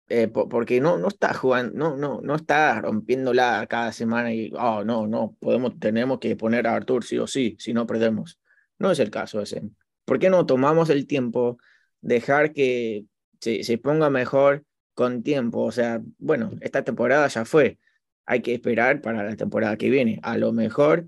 Eh, 0.08 0.28
porque 0.28 0.82
no, 0.82 0.98
no 0.98 1.08
está 1.10 1.36
jugando, 1.36 1.74
no, 1.76 1.98
no, 1.98 2.22
no 2.22 2.36
está 2.36 2.82
rompiéndola 2.82 3.68
cada 3.68 3.92
semana 3.92 4.34
y, 4.34 4.52
oh, 4.58 4.84
no, 4.84 5.06
no, 5.08 5.36
podemos, 5.40 5.80
tenemos 5.80 6.20
que 6.20 6.36
poner 6.36 6.66
a 6.68 6.76
Artur 6.76 7.04
sí 7.04 7.20
o 7.20 7.28
sí, 7.28 7.56
si 7.60 7.74
no 7.74 7.86
perdemos. 7.86 8.40
No 8.80 8.92
es 8.92 9.00
el 9.00 9.12
caso 9.12 9.42
ese. 9.42 9.62
¿Por 10.06 10.20
qué 10.20 10.30
no 10.30 10.46
tomamos 10.46 10.90
el 10.90 11.08
tiempo, 11.08 11.58
dejar 12.02 12.54
que 12.54 13.06
se, 13.40 13.78
ponga 13.78 14.10
mejor 14.10 14.64
con 14.94 15.24
tiempo? 15.24 15.64
O 15.64 15.72
sea, 15.72 16.02
bueno, 16.18 16.52
esta 16.62 16.84
temporada 16.84 17.28
ya 17.28 17.46
fue, 17.46 17.80
hay 18.26 18.42
que 18.42 18.54
esperar 18.54 19.02
para 19.02 19.24
la 19.24 19.36
temporada 19.36 19.78
que 19.78 19.90
viene. 19.90 20.20
A 20.24 20.38
lo 20.38 20.54
mejor 20.54 21.08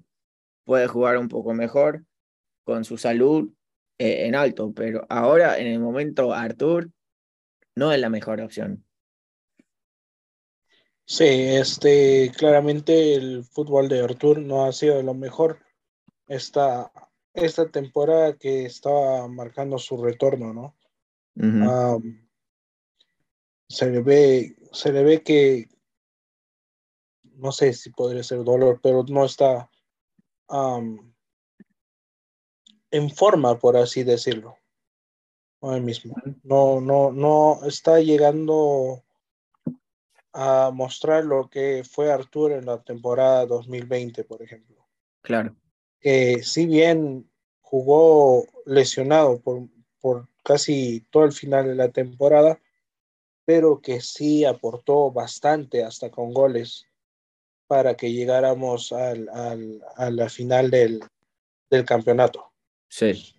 puede 0.66 0.88
jugar 0.88 1.18
un 1.18 1.30
poco 1.30 1.54
mejor 1.54 2.04
con 2.64 2.84
su 2.84 2.98
salud 2.98 3.52
eh, 4.00 4.28
en 4.28 4.36
alto, 4.36 4.74
pero 4.74 5.06
ahora 5.10 5.58
en 5.60 5.68
el 5.68 5.80
momento 5.80 6.34
Artur 6.34 6.92
no 7.76 7.92
es 7.92 8.00
la 8.00 8.10
mejor 8.10 8.42
opción. 8.42 8.84
Sí, 11.06 11.24
este, 11.26 12.32
claramente 12.36 13.16
el 13.16 13.46
fútbol 13.46 13.88
de 13.88 14.02
Artur 14.02 14.40
no 14.40 14.66
ha 14.66 14.74
sido 14.74 15.02
lo 15.02 15.14
mejor 15.14 15.60
esta, 16.28 16.92
esta 17.38 17.70
temporada 17.70 18.38
que 18.38 18.66
estaba 18.66 19.28
marcando 19.28 19.78
su 19.78 20.02
retorno, 20.04 20.54
¿no? 20.54 20.76
se 23.70 23.92
le 23.92 24.02
ve, 24.02 24.56
se 24.72 24.92
le 24.92 25.04
ve 25.04 25.22
que 25.22 25.70
no 27.36 27.52
sé 27.52 27.74
si 27.74 27.92
podría 27.92 28.24
ser 28.24 28.44
dolor, 28.44 28.80
pero 28.82 29.04
no 29.08 29.26
está 29.26 29.70
en 32.90 33.10
forma, 33.12 33.60
por 33.60 33.78
así 33.78 34.04
decirlo. 34.04 34.58
Ahora 35.62 35.80
mismo. 35.80 36.16
No, 36.44 36.82
no, 36.82 37.12
no 37.12 37.60
está 37.66 38.00
llegando 38.00 39.04
a 40.34 40.72
mostrar 40.74 41.26
lo 41.26 41.50
que 41.50 41.84
fue 41.84 42.12
Arturo 42.12 42.56
en 42.56 42.66
la 42.66 42.82
temporada 42.84 43.46
2020, 43.46 44.24
por 44.24 44.42
ejemplo. 44.42 44.88
Claro. 45.22 45.56
Que 46.08 46.42
si 46.42 46.68
bien 46.68 47.30
jugó 47.60 48.48
lesionado 48.66 49.42
por, 49.42 49.68
por 50.00 50.30
casi 50.42 51.02
todo 51.12 51.26
el 51.26 51.34
final 51.34 51.68
de 51.68 51.76
la 51.76 51.90
temporada, 51.90 52.62
pero 53.44 53.82
que 53.82 54.00
sí 54.00 54.46
aportó 54.46 55.12
bastante 55.12 55.84
hasta 55.84 56.10
con 56.10 56.34
goles 56.34 56.86
para 57.68 57.98
que 57.98 58.14
llegáramos 58.14 58.94
al, 58.94 59.28
al, 59.28 59.84
a 59.98 60.10
la 60.10 60.30
final 60.30 60.72
del, 60.72 61.04
del 61.70 61.84
campeonato. 61.84 62.54
Sí. 62.88 63.36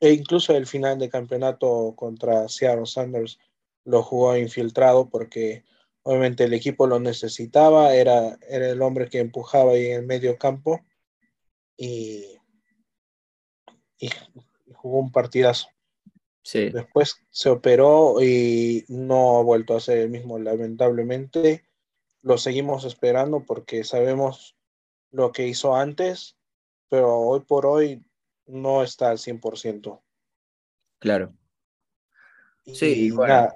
E 0.00 0.10
incluso 0.10 0.56
el 0.56 0.66
final 0.66 0.98
del 0.98 1.10
campeonato 1.10 1.94
contra 1.94 2.48
Seattle 2.48 2.86
Sanders 2.86 3.38
lo 3.84 4.02
jugó 4.02 4.36
infiltrado 4.36 5.08
porque 5.08 5.62
obviamente 6.02 6.42
el 6.42 6.54
equipo 6.54 6.88
lo 6.88 6.98
necesitaba, 6.98 7.94
era, 7.94 8.36
era 8.48 8.68
el 8.68 8.82
hombre 8.82 9.08
que 9.08 9.20
empujaba 9.20 9.74
ahí 9.74 9.86
en 9.86 10.00
el 10.00 10.06
medio 10.06 10.36
campo 10.38 10.80
y, 11.78 12.36
y 13.98 14.10
jugó 14.74 14.98
un 14.98 15.12
partidazo. 15.12 15.68
Sí. 16.42 16.70
Después 16.70 17.16
se 17.30 17.50
operó 17.50 18.22
y 18.22 18.84
no 18.88 19.38
ha 19.38 19.42
vuelto 19.42 19.76
a 19.76 19.80
ser 19.80 19.98
el 19.98 20.10
mismo, 20.10 20.38
lamentablemente. 20.38 21.64
Lo 22.22 22.36
seguimos 22.36 22.84
esperando 22.84 23.44
porque 23.46 23.84
sabemos 23.84 24.56
lo 25.10 25.30
que 25.32 25.46
hizo 25.46 25.76
antes, 25.76 26.36
pero 26.88 27.16
hoy 27.16 27.40
por 27.40 27.66
hoy 27.66 28.04
no 28.46 28.82
está 28.82 29.10
al 29.10 29.18
100%. 29.18 30.00
Claro. 30.98 31.32
sí, 32.64 33.10
bueno. 33.12 33.52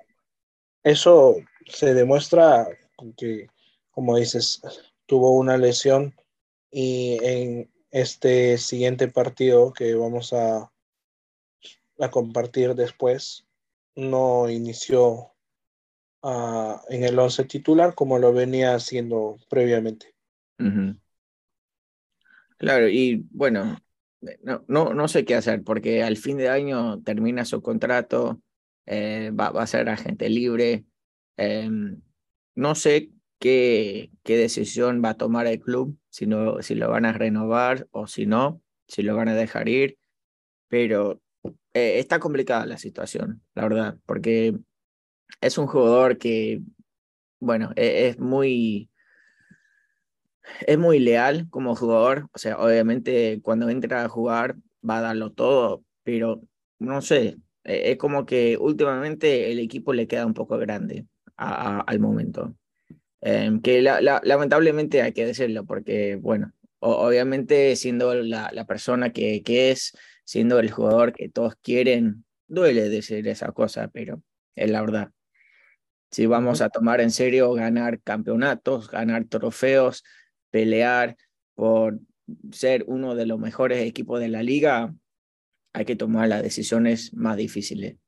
eso 0.84 1.36
se 1.66 1.92
demuestra 1.94 2.68
que, 3.16 3.48
como 3.90 4.16
dices, 4.16 4.62
tuvo 5.06 5.34
una 5.36 5.56
lesión 5.56 6.14
y 6.70 7.18
en 7.22 7.71
este 7.92 8.58
siguiente 8.58 9.06
partido 9.06 9.72
que 9.72 9.94
vamos 9.94 10.32
a, 10.32 10.72
a 12.00 12.10
compartir 12.10 12.74
después, 12.74 13.46
no 13.94 14.48
inició 14.48 15.32
uh, 16.22 16.76
en 16.88 17.04
el 17.04 17.18
once 17.18 17.44
titular 17.44 17.94
como 17.94 18.18
lo 18.18 18.32
venía 18.32 18.74
haciendo 18.74 19.36
previamente. 19.48 20.14
Claro, 22.56 22.88
y 22.88 23.26
bueno, 23.30 23.78
no, 24.42 24.64
no, 24.68 24.94
no 24.94 25.08
sé 25.08 25.24
qué 25.24 25.34
hacer 25.34 25.62
porque 25.62 26.02
al 26.02 26.16
fin 26.16 26.38
de 26.38 26.48
año 26.48 27.02
termina 27.02 27.44
su 27.44 27.60
contrato, 27.60 28.40
eh, 28.86 29.32
va, 29.38 29.50
va, 29.50 29.64
a 29.64 29.66
ser 29.66 29.88
agente 29.88 30.28
libre. 30.28 30.84
Eh, 31.36 31.68
no 32.54 32.74
sé 32.74 33.10
qué, 33.42 34.12
qué 34.22 34.36
decisión 34.36 35.02
va 35.04 35.10
a 35.10 35.16
tomar 35.16 35.48
el 35.48 35.58
club, 35.58 35.98
si, 36.10 36.26
no, 36.26 36.62
si 36.62 36.76
lo 36.76 36.88
van 36.88 37.04
a 37.04 37.12
renovar 37.12 37.88
o 37.90 38.06
si 38.06 38.24
no, 38.24 38.62
si 38.86 39.02
lo 39.02 39.16
van 39.16 39.28
a 39.28 39.34
dejar 39.34 39.68
ir, 39.68 39.98
pero 40.68 41.20
eh, 41.74 41.98
está 41.98 42.20
complicada 42.20 42.66
la 42.66 42.78
situación, 42.78 43.42
la 43.56 43.64
verdad, 43.64 43.98
porque 44.06 44.56
es 45.40 45.58
un 45.58 45.66
jugador 45.66 46.18
que, 46.18 46.62
bueno, 47.40 47.72
e, 47.74 48.06
es 48.08 48.20
muy 48.20 48.88
es 50.66 50.78
muy 50.78 51.00
leal 51.00 51.48
como 51.50 51.74
jugador, 51.74 52.28
o 52.32 52.38
sea, 52.38 52.58
obviamente 52.58 53.40
cuando 53.42 53.68
entra 53.70 54.04
a 54.04 54.08
jugar 54.08 54.56
va 54.88 54.98
a 54.98 55.02
darlo 55.02 55.32
todo, 55.32 55.84
pero 56.04 56.42
no 56.78 57.02
sé, 57.02 57.38
e-, 57.64 57.90
es 57.90 57.96
como 57.98 58.24
que 58.24 58.56
últimamente 58.56 59.50
el 59.50 59.58
equipo 59.58 59.92
le 59.92 60.06
queda 60.06 60.26
un 60.26 60.34
poco 60.34 60.58
grande 60.58 61.06
al 61.36 61.98
momento. 61.98 62.54
Em, 63.24 63.60
que 63.62 63.80
lamentablemente 63.80 65.00
hay 65.00 65.12
que 65.12 65.24
decirlo, 65.24 65.64
porque 65.64 66.16
bueno, 66.16 66.52
obviamente 66.80 67.76
siendo 67.76 68.14
la, 68.14 68.50
la 68.52 68.66
persona 68.66 69.12
que, 69.12 69.42
que 69.44 69.70
es, 69.70 69.96
siendo 70.24 70.58
el 70.58 70.72
jugador 70.72 71.12
que 71.12 71.28
todos 71.28 71.54
quieren, 71.62 72.24
duele 72.48 72.88
decir 72.88 73.26
esa 73.28 73.52
cosa, 73.52 73.88
pero 73.88 74.22
es 74.56 74.70
la 74.70 74.80
verdad. 74.80 75.12
Si 76.10 76.26
vamos 76.26 76.60
a 76.60 76.68
tomar 76.68 77.00
en 77.00 77.12
serio 77.12 77.52
ganar 77.52 78.02
campeonatos, 78.02 78.90
ganar 78.90 79.24
trofeos, 79.26 80.02
pelear 80.50 81.16
por 81.54 82.00
ser 82.50 82.84
uno 82.88 83.14
de 83.14 83.26
los 83.26 83.38
mejores 83.38 83.86
equipos 83.86 84.18
de 84.18 84.28
la 84.28 84.42
liga, 84.42 84.94
hay 85.72 85.84
que 85.84 85.96
tomar 85.96 86.28
las 86.28 86.42
decisiones 86.42 87.14
más 87.14 87.36
difíciles. 87.36 88.01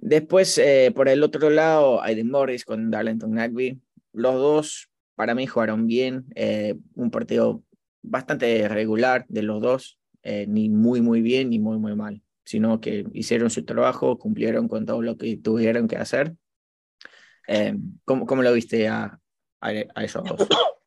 Después, 0.00 0.56
eh, 0.58 0.92
por 0.94 1.08
el 1.08 1.22
otro 1.22 1.50
lado, 1.50 2.02
Aiden 2.02 2.30
Morris 2.30 2.64
con 2.64 2.90
Darlington 2.90 3.32
Nagby. 3.32 3.80
Los 4.12 4.34
dos, 4.34 4.90
para 5.14 5.34
mí, 5.34 5.46
jugaron 5.46 5.86
bien. 5.86 6.24
Eh, 6.34 6.74
un 6.94 7.10
partido 7.10 7.62
bastante 8.02 8.66
regular 8.68 9.26
de 9.28 9.42
los 9.42 9.60
dos, 9.60 9.98
eh, 10.22 10.46
ni 10.48 10.70
muy, 10.70 11.02
muy 11.02 11.20
bien, 11.20 11.50
ni 11.50 11.58
muy, 11.58 11.78
muy 11.78 11.94
mal, 11.94 12.22
sino 12.44 12.80
que 12.80 13.04
hicieron 13.12 13.50
su 13.50 13.64
trabajo, 13.64 14.18
cumplieron 14.18 14.68
con 14.68 14.86
todo 14.86 15.02
lo 15.02 15.18
que 15.18 15.36
tuvieron 15.36 15.86
que 15.86 15.96
hacer. 15.96 16.34
¿cómo, 18.04 18.26
¿cómo, 18.26 18.42
lo 18.42 18.52
viste 18.52 18.86
a, 18.86 19.18
a 19.60 20.04
esos 20.04 20.24
dos? 20.24 20.48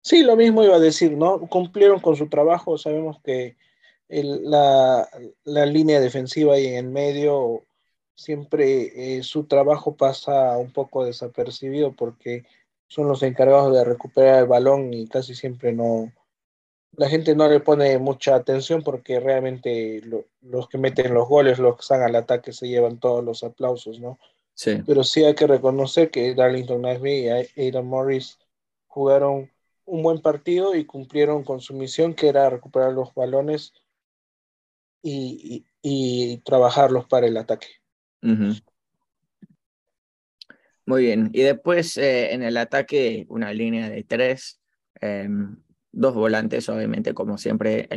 Sí, 0.00 0.22
lo 0.22 0.36
mismo 0.36 0.62
iba 0.64 0.76
a 0.76 0.80
decir, 0.80 1.12
¿no? 1.12 1.40
Cumplieron 1.48 2.00
con 2.00 2.16
su 2.16 2.28
trabajo, 2.28 2.78
sabemos 2.78 3.20
que 3.22 3.56
la, 4.08 5.06
línea 5.44 6.00
defensiva 6.00 6.54
ahí 6.54 6.66
en 6.66 6.86
el 6.86 6.90
medio 6.90 7.66
siempre 8.18 9.18
eh, 9.18 9.22
su 9.22 9.44
trabajo 9.44 9.96
pasa 9.96 10.58
un 10.58 10.72
poco 10.72 11.04
desapercibido 11.04 11.92
porque 11.92 12.44
son 12.88 13.06
los 13.06 13.22
encargados 13.22 13.72
de 13.72 13.84
recuperar 13.84 14.40
el 14.40 14.48
balón 14.48 14.92
y 14.92 15.06
casi 15.06 15.36
siempre 15.36 15.72
no, 15.72 16.12
la 16.92 17.08
gente 17.08 17.36
no 17.36 17.48
le 17.48 17.60
pone 17.60 17.96
mucha 17.98 18.34
atención 18.34 18.82
porque 18.82 19.20
realmente 19.20 20.02
los 20.40 20.68
que 20.68 20.78
meten 20.78 21.14
los 21.14 21.28
goles, 21.28 21.60
los 21.60 21.76
que 21.76 21.82
están 21.82 22.02
al 22.02 22.16
ataque, 22.16 22.52
se 22.52 22.66
llevan 22.66 22.98
todos 22.98 23.24
los 23.24 23.44
aplausos, 23.44 24.00
¿no? 24.00 24.18
Sí. 24.54 24.82
Pero 24.84 25.04
sí 25.04 25.22
hay 25.22 25.36
que 25.36 25.46
reconocer 25.46 26.10
que 26.10 26.34
Darlington 26.34 26.82
Nashby 26.82 27.12
y 27.12 27.28
Aidan 27.28 27.86
Morris 27.86 28.40
jugaron 28.88 29.48
un 29.84 30.02
buen 30.02 30.20
partido 30.20 30.74
y 30.74 30.84
cumplieron 30.84 31.44
con 31.44 31.60
su 31.60 31.72
misión, 31.74 32.14
que 32.14 32.28
era 32.28 32.50
recuperar 32.50 32.92
los 32.92 33.14
balones 33.14 33.72
y, 35.02 35.64
y, 35.80 36.38
trabajarlos 36.38 37.06
para 37.06 37.28
el 37.28 37.36
ataque. 37.36 37.68
Muy 40.86 41.02
bien. 41.02 41.30
Y 41.32 41.42
después 41.42 41.96
eh, 41.98 42.32
en 42.32 42.42
el 42.42 42.56
ataque, 42.56 43.26
una 43.28 43.52
línea 43.52 43.90
de 43.90 44.04
tres. 44.04 44.60
Em, 45.00 45.56
dos 45.92 46.14
volantes, 46.14 46.68
obviamente, 46.68 47.14
como 47.14 47.38
siempre, 47.38 47.88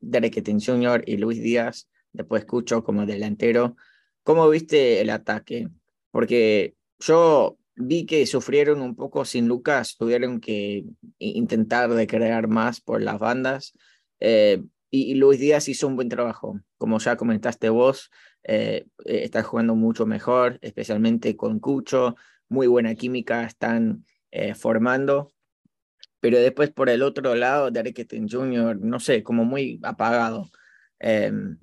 Derek 0.00 0.36
Etting 0.36 0.60
Jr. 0.60 1.02
y 1.06 1.16
Luis 1.16 1.42
Díaz. 1.42 1.88
Después 2.12 2.42
escucho 2.42 2.82
como 2.82 3.06
delantero. 3.06 3.76
¿Cómo 4.22 4.48
viste 4.48 5.00
el 5.00 5.10
ataque? 5.10 5.68
Porque 6.10 6.74
yo 6.98 7.58
vi 7.76 8.04
que 8.06 8.26
sufrieron 8.26 8.82
un 8.82 8.94
poco 8.94 9.24
sin 9.24 9.48
Lucas, 9.48 9.96
tuvieron 9.96 10.40
que 10.40 10.84
intentar 11.18 11.90
de 11.90 12.06
crear 12.06 12.48
más 12.48 12.80
por 12.80 13.02
las 13.02 13.18
bandas. 13.18 13.74
Eh, 14.20 14.62
y, 14.90 15.14
Luis 15.14 15.38
Díaz 15.38 15.68
hizo 15.68 15.86
un 15.86 15.96
buen 15.96 16.08
trabajo. 16.08 16.60
Como 16.78 16.98
ya 16.98 17.16
comentaste 17.16 17.68
vos, 17.68 18.10
eh, 18.44 18.86
eh, 19.04 19.24
está 19.24 19.42
jugando 19.42 19.74
mucho 19.74 20.06
mejor, 20.06 20.58
especialmente 20.62 21.36
con 21.36 21.60
Cucho. 21.60 22.16
Muy 22.48 22.66
buena 22.66 22.94
química 22.94 23.44
están 23.44 24.04
formando 24.54 25.32
pero 26.20 26.38
después 26.38 26.70
por 26.70 26.90
el 26.90 27.02
otro 27.02 27.34
lado, 27.34 27.70
Derek 27.70 28.00
Etten 28.00 28.28
Jr., 28.28 28.78
no 28.80 29.00
sé, 29.00 29.22
como 29.22 29.44
muy 29.44 29.80
apagado. 29.82 30.50
Em, 30.98 31.58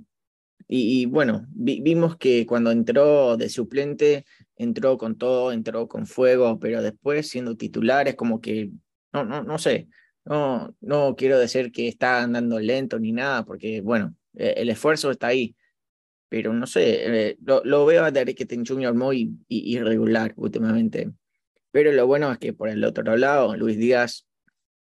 y, 0.68 1.06
bueno, 1.06 1.46
vimos 1.52 2.18
que 2.18 2.46
cuando 2.46 2.72
entró 2.72 3.38
de 3.38 3.50
suplente, 3.50 4.26
entró 4.58 4.98
con 4.98 5.18
todo, 5.18 5.52
entró 5.54 5.88
con 5.88 6.08
fuego, 6.08 6.60
pero 6.60 6.82
después 6.82 7.30
siendo 7.30 7.56
titular 7.56 8.08
es 8.08 8.16
como 8.16 8.42
que, 8.42 8.72
no, 9.14 9.24
no, 9.24 9.44
no 9.44 9.58
sé, 9.60 9.88
no, 10.26 10.76
no 10.82 11.16
quiero 11.16 11.40
decir 11.40 11.72
que 11.72 11.88
está 11.88 12.22
andando 12.22 12.60
lento 12.60 13.00
ni 13.00 13.14
nada, 13.14 13.46
porque 13.46 13.82
bueno, 13.82 14.16
e, 14.34 14.56
el 14.58 14.70
esfuerzo 14.70 15.12
está 15.12 15.28
ahí, 15.28 15.56
pero 16.30 16.54
no 16.54 16.68
sé, 16.68 17.30
eh, 17.30 17.38
lo, 17.42 17.86
veo 17.86 18.04
a 18.04 18.10
Etten 18.10 18.66
Jr. 18.66 18.94
muy 18.94 19.38
irregular 19.48 20.34
últimamente. 20.36 21.12
Pero 21.72 21.92
lo 21.92 22.08
bueno 22.08 22.32
es 22.32 22.38
que 22.38 22.54
por 22.54 22.70
el 22.70 22.84
otro 22.84 23.16
lado, 23.18 23.56
Luis 23.56 23.78
Díaz 23.78 24.28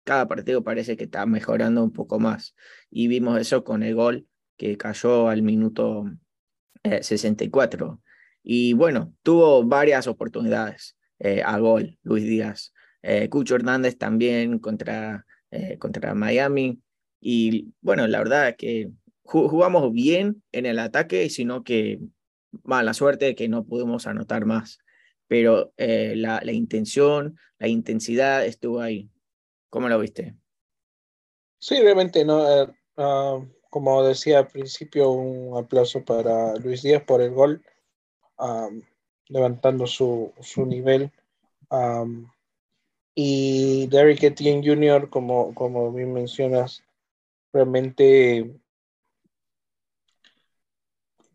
cada 0.06 0.28
partido 0.28 0.64
parece 0.64 0.96
que 0.96 1.06
está 1.06 1.26
mejorando 1.26 1.84
un 1.84 1.92
poco 1.92 2.20
más. 2.20 2.56
Y 2.90 3.10
vimos 3.10 3.42
eso 3.42 3.66
con 3.66 3.84
el 3.84 3.96
gol 3.96 4.26
que 4.56 4.78
cayó 4.78 5.28
al 5.28 5.42
minuto 5.42 6.06
64. 6.84 8.02
Eh, 8.04 8.10
y 8.44 8.74
bueno, 8.74 9.14
tuvo 9.24 9.66
varias 9.66 10.08
oportunidades 10.08 10.96
eh, 11.20 11.42
a 11.44 11.58
gol, 11.58 11.98
Luis 12.04 12.24
Díaz. 12.24 12.72
Eh, 13.02 13.28
Cucho 13.30 13.56
Hernández 13.56 13.98
también 13.98 14.60
contra, 14.60 15.26
contra 15.80 16.14
Miami. 16.14 16.80
Y 17.20 17.74
bueno, 17.82 18.08
la 18.08 18.20
verdad 18.20 18.50
es 18.50 18.56
que 18.58 18.92
jugamos 19.26 19.92
bien 19.92 20.44
en 20.52 20.66
el 20.66 20.80
ataque, 20.80 21.30
sino 21.30 21.64
que 21.64 22.00
mala 22.64 22.94
suerte 22.94 23.36
que 23.36 23.50
no 23.50 23.66
pudimos 23.66 24.08
anotar 24.08 24.46
más. 24.46 24.80
Pero 25.28 25.74
la, 25.78 26.40
la 26.44 26.52
intención, 26.52 27.38
la 27.58 27.68
intensidad 27.68 28.46
estuvo 28.46 28.80
ahí. 28.80 29.10
¿Cómo 29.70 29.90
lo 29.90 30.00
viste? 30.00 30.36
Sí, 31.60 31.82
realmente 31.82 32.24
no. 32.24 32.48
Eh, 32.48 32.68
ah, 32.98 33.44
como 33.70 34.04
decía 34.04 34.40
al 34.40 34.48
principio, 34.48 35.10
un 35.10 35.58
aplauso 35.58 36.06
para 36.06 36.56
Luis 36.56 36.82
Díaz 36.82 37.04
por 37.04 37.22
el 37.22 37.32
gol, 37.32 37.62
levantando 39.28 39.86
su, 39.86 40.32
su 40.40 40.66
nivel. 40.66 41.12
y 43.14 43.88
Derrick 43.88 44.24
Etienne 44.24 44.66
Jr., 44.66 45.10
como, 45.10 45.54
como 45.54 45.92
bien 45.92 46.14
mencionas, 46.14 46.84
realmente 47.52 48.56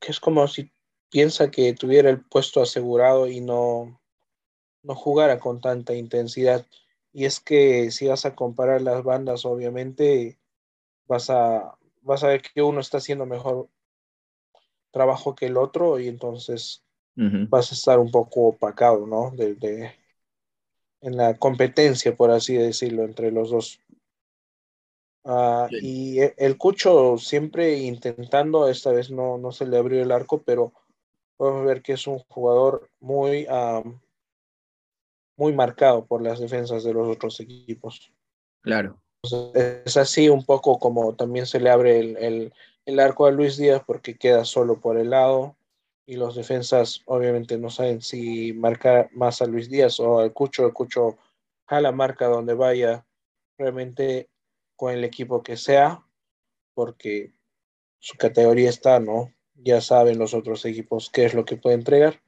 que 0.01 0.11
es 0.11 0.21
como 0.21 0.49
si 0.49 0.73
piensa 1.11 1.51
que 1.51 1.75
tuviera 1.75 2.11
el 2.11 2.25
puesto 2.25 2.63
asegurado 2.63 3.29
y 3.29 3.41
no, 3.41 4.01
no 4.83 4.95
jugara 4.95 5.39
con 5.39 5.61
tanta 5.61 5.95
intensidad. 5.95 6.67
Y 7.13 7.25
es 7.25 7.41
que 7.41 7.91
si 7.91 8.07
vas 8.07 8.25
a 8.25 8.35
comparar 8.35 8.83
las 8.83 9.03
bandas, 9.03 9.45
obviamente 9.45 10.39
vas 11.07 11.29
a, 11.31 11.77
vas 12.03 12.25
a 12.25 12.29
ver 12.29 12.43
que 12.43 12.63
uno 12.63 12.81
está 12.81 12.99
haciendo 12.99 13.27
mejor 13.27 13.69
trabajo 14.91 15.35
que 15.35 15.47
el 15.47 15.57
otro 15.57 15.99
y 15.99 16.09
entonces 16.09 16.85
vas 17.17 17.71
a 17.71 17.75
estar 17.75 17.99
un 17.99 18.11
poco 18.11 18.47
opacado, 18.47 19.07
¿no? 19.07 19.31
De, 19.33 19.93
en 21.03 21.17
la 21.17 21.37
competencia, 21.37 22.17
por 22.17 22.31
así 22.31 22.55
decirlo, 22.55 23.05
entre 23.05 23.31
los 23.31 23.51
dos. 23.51 23.81
Ah, 25.25 25.69
y 25.71 26.21
e, 26.21 26.35
el 26.39 26.57
Cucho 26.57 27.19
siempre 27.19 27.79
intentando, 27.79 28.69
esta 28.69 28.91
vez 28.91 29.11
no, 29.11 29.39
no 29.39 29.53
se 29.53 29.67
le 29.67 29.77
abrió 29.77 30.03
el 30.03 30.13
arco, 30.13 30.43
pero 30.43 30.73
podemos 31.37 31.65
ver 31.67 31.83
que 31.83 31.93
es 31.95 32.07
un 32.07 32.19
jugador 32.29 32.91
muy 33.01 33.47
muy 35.37 35.55
marcado 35.55 36.05
por 36.05 36.21
las 36.21 36.39
defensas 36.39 36.85
de 36.85 36.93
los 36.93 37.09
otros 37.09 37.41
equipos. 37.41 38.13
Claro. 38.61 39.01
es 39.55 39.97
así 39.97 40.29
un 40.29 40.45
poco 40.45 40.79
como 40.79 41.15
también 41.15 41.47
se 41.47 41.61
le 41.61 41.71
abre 41.71 41.99
el, 41.99 42.53
el, 42.85 43.01
arco 43.01 43.25
a 43.25 43.31
Luis 43.31 43.57
Díaz 43.57 43.83
porque 43.87 44.19
queda 44.19 44.45
solo 44.45 44.81
por 44.81 44.99
el 44.99 45.11
lado 45.11 45.57
y 46.05 46.17
los 46.17 46.35
defensas 46.35 47.01
obviamente 47.07 47.57
no 47.57 47.71
saben 47.71 48.03
si 48.03 48.53
marcar 48.53 49.09
más 49.13 49.41
a 49.41 49.47
Luis 49.47 49.71
Díaz 49.71 49.99
o 49.99 50.19
al 50.19 50.35
Cucho. 50.35 50.67
El 50.67 50.75
Cucho 50.75 51.17
a 51.69 51.81
la 51.81 51.93
marca 51.93 52.27
donde 52.27 52.53
vaya 52.53 53.07
realmente 53.57 54.29
con 54.81 54.95
el 54.95 55.05
equipo 55.05 55.43
que 55.43 55.59
sea 55.59 56.03
porque 56.73 57.35
su 57.99 58.17
categoría 58.17 58.71
está, 58.71 58.99
¿no? 58.99 59.31
Ya 59.55 59.83
saben 59.83 60.19
los 60.19 60.33
otros 60.33 60.65
equipos 60.65 61.11
qué 61.13 61.27
es 61.27 61.35
lo 61.35 61.45
que 61.45 61.59
puede 61.59 61.75
entregar. 61.75 62.23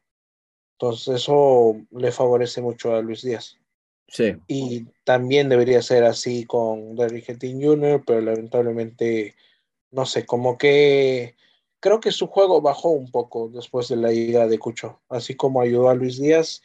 Entonces 0.74 1.14
eso 1.14 1.80
le 1.92 2.12
favorece 2.12 2.60
mucho 2.60 2.94
a 2.94 3.00
Luis 3.00 3.22
Díaz. 3.22 3.58
Sí. 4.06 4.36
Y 4.48 4.84
también 5.04 5.48
debería 5.48 5.80
ser 5.80 6.04
así 6.04 6.44
con 6.44 6.94
Derrick 6.94 7.30
Henry 7.30 7.54
Jr., 7.54 8.02
pero 8.06 8.20
lamentablemente, 8.20 9.34
no 9.90 10.04
sé, 10.04 10.26
como 10.26 10.58
que 10.58 11.36
creo 11.80 12.00
que 12.00 12.12
su 12.12 12.26
juego 12.26 12.60
bajó 12.60 12.90
un 12.90 13.10
poco 13.10 13.48
después 13.48 13.88
de 13.88 13.96
la 13.96 14.12
llegada 14.12 14.46
de 14.46 14.58
Cucho. 14.58 15.00
Así 15.08 15.36
como 15.36 15.62
ayudó 15.62 15.88
a 15.88 15.94
Luis 15.94 16.20
Díaz, 16.20 16.60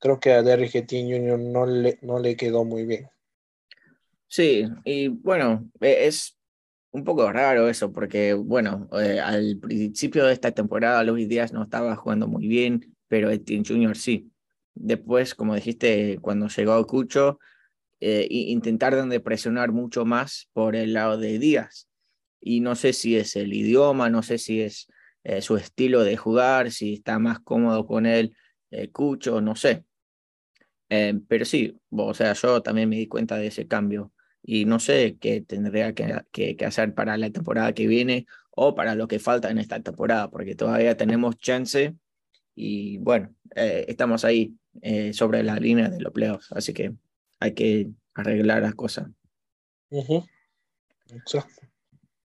creo 0.00 0.18
que 0.18 0.32
a 0.32 0.42
Derrick 0.42 0.74
Henry 0.74 1.02
Jr. 1.02 1.38
no 1.38 1.66
le, 1.66 1.98
no 2.02 2.18
le 2.18 2.34
quedó 2.34 2.64
muy 2.64 2.84
bien. 2.84 3.08
Sí, 4.32 4.64
y 4.84 5.08
bueno, 5.08 5.68
e, 5.80 6.06
es 6.06 6.38
un 6.92 7.02
poco 7.02 7.30
raro 7.32 7.68
eso, 7.68 7.92
porque 7.92 8.32
bueno, 8.32 8.88
eh, 8.92 9.18
al 9.18 9.58
principio 9.60 10.24
de 10.24 10.32
esta 10.32 10.52
temporada 10.52 11.02
Luis 11.02 11.28
Díaz 11.28 11.52
no 11.52 11.64
estaba 11.64 11.96
jugando 11.96 12.28
muy 12.28 12.46
bien, 12.46 12.96
pero 13.08 13.28
Etienne 13.30 13.64
Junior 13.66 13.96
sí. 13.96 14.30
Después, 14.74 15.34
como 15.34 15.56
dijiste, 15.56 16.18
cuando 16.22 16.46
llegó 16.46 16.86
Cucho, 16.86 17.40
eh, 17.98 18.26
intentaron 18.30 19.08
de 19.10 19.18
presionar 19.18 19.72
mucho 19.72 20.04
más 20.04 20.48
por 20.52 20.76
el 20.76 20.92
lado 20.92 21.18
de 21.18 21.40
Díaz. 21.40 21.88
Y 22.40 22.60
no 22.60 22.76
sé 22.76 22.92
si 22.92 23.16
es 23.16 23.34
el 23.34 23.52
idioma, 23.52 24.10
no 24.10 24.22
sé 24.22 24.38
si 24.38 24.62
es 24.62 24.86
eh, 25.24 25.42
su 25.42 25.56
estilo 25.56 26.04
de 26.04 26.16
jugar, 26.16 26.70
si 26.70 26.94
está 26.94 27.18
más 27.18 27.40
cómodo 27.40 27.84
con 27.84 28.06
él 28.06 28.36
eh, 28.70 28.90
Cucho, 28.90 29.40
no 29.40 29.56
sé. 29.56 29.84
Pero 31.28 31.44
sí, 31.44 31.78
o 31.90 32.14
sea, 32.14 32.32
yo 32.32 32.62
también 32.62 32.88
me 32.88 32.96
di 32.96 33.06
cuenta 33.06 33.36
de 33.36 33.48
ese 33.48 33.68
cambio 33.68 34.12
y 34.42 34.64
no 34.64 34.78
sé 34.78 35.16
qué 35.20 35.40
tendría 35.40 35.94
que, 35.94 36.24
que, 36.32 36.64
hacer 36.64 36.94
para 36.94 37.16
la 37.16 37.30
temporada 37.30 37.72
que 37.72 37.86
viene 37.86 38.26
o 38.50 38.74
para 38.74 38.94
lo 38.94 39.08
que 39.08 39.18
falta 39.18 39.50
en 39.50 39.58
esta 39.58 39.80
temporada, 39.80 40.30
porque 40.30 40.54
todavía 40.54 40.96
tenemos 40.96 41.38
chance 41.38 41.94
y 42.54 42.98
bueno, 42.98 43.34
eh, 43.54 43.86
estamos 43.88 44.24
ahí 44.24 44.54
eh, 44.82 45.12
sobre 45.12 45.42
la 45.42 45.56
línea 45.56 45.88
de 45.88 46.00
los 46.00 46.12
playoffs, 46.12 46.52
así 46.52 46.72
que 46.72 46.92
hay 47.38 47.54
que 47.54 47.88
arreglar 48.14 48.62
las 48.62 48.74
cosas. 48.74 49.08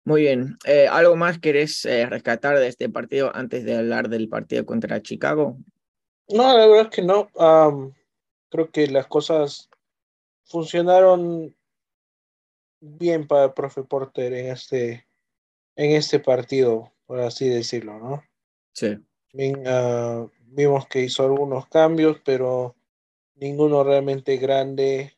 Muy 0.05 0.23
bien. 0.23 0.57
Eh, 0.65 0.89
¿Algo 0.89 1.15
más 1.17 1.39
querés 1.39 1.85
rescatar 1.85 2.59
de 2.59 2.69
este 2.69 2.89
partido 2.89 3.35
antes 3.35 3.65
de 3.65 3.77
hablar 3.77 4.09
del 4.09 4.29
partido 4.29 4.65
contra 4.65 5.03
Chicago? 5.03 5.59
No, 6.29 6.57
la 6.57 6.67
verdad 6.67 6.89
es 6.91 6.97
que 6.97 7.03
no. 7.03 7.29
creo 8.49 8.71
que 8.71 8.87
las 8.87 9.07
cosas 9.07 9.69
funcionaron 10.45 11.55
bien 12.81 13.27
para 13.27 13.45
el 13.45 13.53
profe 13.53 13.83
Porter 13.83 14.33
en 14.33 14.47
este, 14.47 15.07
en 15.77 15.93
este 15.93 16.21
partido, 16.21 16.93
por 17.07 17.21
así 17.21 17.49
decirlo, 17.49 17.99
¿no? 17.99 18.23
Sí. 18.73 18.99
Ah, 19.67 20.27
vimos 20.47 20.87
que 20.89 21.03
hizo 21.03 21.25
algunos 21.25 21.69
cambios, 21.69 22.21
pero 22.25 22.75
ninguno 23.35 23.85
realmente 23.85 24.37
grande. 24.37 25.17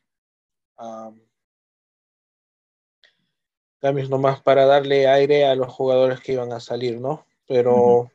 cambios 3.79 4.09
nomás 4.09 4.41
para 4.41 4.65
darle 4.65 5.07
aire 5.07 5.45
a 5.45 5.55
los 5.55 5.73
jugadores 5.73 6.21
que 6.21 6.33
iban 6.33 6.53
a 6.53 6.59
salir, 6.59 7.01
¿no? 7.01 7.25
Pero 7.47 8.09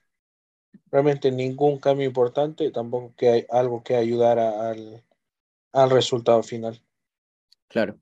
realmente 0.91 1.31
ningún 1.31 1.79
cambio 1.79 2.07
importante, 2.07 2.71
tampoco 2.71 3.15
que 3.17 3.29
hay 3.29 3.47
algo 3.51 3.83
que 3.83 3.95
ayudara 3.97 4.71
al, 4.71 5.05
al 5.73 5.91
resultado 5.91 6.43
final. 6.43 6.81
Claro. 7.69 7.99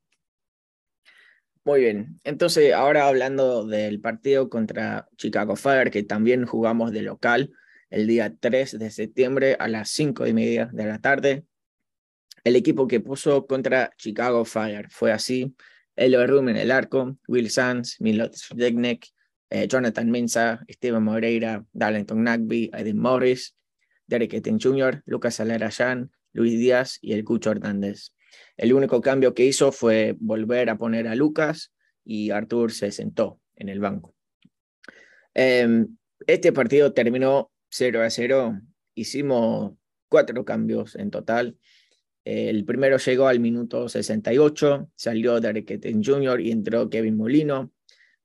Muy 1.67 1.81
bien, 1.81 2.21
entonces 2.23 2.73
ahora 2.73 3.09
hablando 3.09 3.67
del 3.67 4.01
partido 4.01 4.49
contra 4.49 5.09
Chicago 5.17 5.57
Fire, 5.57 5.91
que 5.91 6.05
también 6.05 6.47
jugamos 6.47 6.93
de 6.93 7.03
local 7.03 7.53
el 7.91 8.07
día 8.07 8.33
3 8.39 8.79
de 8.79 8.89
septiembre 8.93 9.57
a 9.59 9.67
las 9.67 9.91
5 9.91 10.29
y 10.29 10.33
media 10.33 10.71
de 10.73 10.87
la 10.87 11.01
tarde. 11.01 11.45
El 12.45 12.55
equipo 12.55 12.87
que 12.87 13.01
puso 13.01 13.49
contra 13.49 13.93
Chicago 13.97 14.45
Fire 14.45 14.87
fue 14.91 15.11
así, 15.11 15.57
Elo 15.97 16.25
Rum 16.25 16.51
en 16.51 16.57
el 16.57 16.71
arco, 16.71 17.19
Will 17.27 17.51
Sands, 17.51 18.01
Milot 18.01 18.37
Degnek, 18.55 19.05
eh, 19.51 19.67
Jonathan 19.67 20.09
Mensa, 20.09 20.65
Steven 20.71 21.03
Moreira, 21.03 21.67
Darlington 21.73 22.23
Nagby, 22.23 22.71
Edwin 22.75 22.99
Morris, 22.99 23.57
Derek 24.07 24.35
Eten 24.35 24.61
Jr., 24.61 25.03
Lucas 25.05 25.41
Alarayan, 25.41 26.13
Luis 26.33 26.61
Díaz 26.61 26.99
y 27.03 27.15
el 27.15 27.25
Cucho 27.25 27.51
Hernández. 27.51 28.13
El 28.57 28.73
único 28.73 29.01
cambio 29.01 29.35
que 29.35 29.45
hizo 29.45 29.73
fue 29.73 30.17
volver 30.19 30.71
a 30.71 30.79
poner 30.79 31.09
a 31.09 31.15
Lucas 31.15 31.73
y 32.05 32.31
Artur 32.31 32.73
se 32.73 32.91
sentó 32.91 33.41
en 33.57 33.69
el 33.69 33.81
banco. 33.81 34.15
Em, 35.35 35.97
este 36.27 36.53
partido 36.53 36.93
terminó 36.93 37.51
0 37.69 38.03
a 38.03 38.11
0. 38.11 38.61
Hicimos 38.95 39.75
cuatro 40.09 40.45
cambios 40.45 40.97
en 40.97 41.11
total. 41.11 41.59
El 42.25 42.65
primero 42.65 42.97
llegó 42.97 43.29
al 43.29 43.39
minuto 43.39 43.89
68, 43.89 44.91
salió 44.97 45.39
Derek 45.39 45.71
Eten 45.71 46.03
Jr. 46.03 46.41
y 46.41 46.51
entró 46.51 46.91
Kevin 46.91 47.17
Molino. 47.17 47.71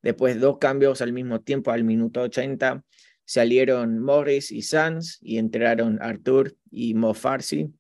Después 0.02 0.40
dos 0.40 0.58
cambios 0.58 1.02
al 1.02 1.14
mismo 1.14 1.42
tiempo 1.42 1.72
al 1.72 1.84
minuto 1.84 2.22
80. 2.22 2.84
Salieron 3.26 4.00
Morris 4.00 4.52
y 4.52 4.64
Sanz 4.64 5.20
y 5.22 5.38
entraron 5.38 6.00
Artur 6.02 6.56
y 6.72 6.96
Mo 6.96 7.14
Farsi. 7.14 7.72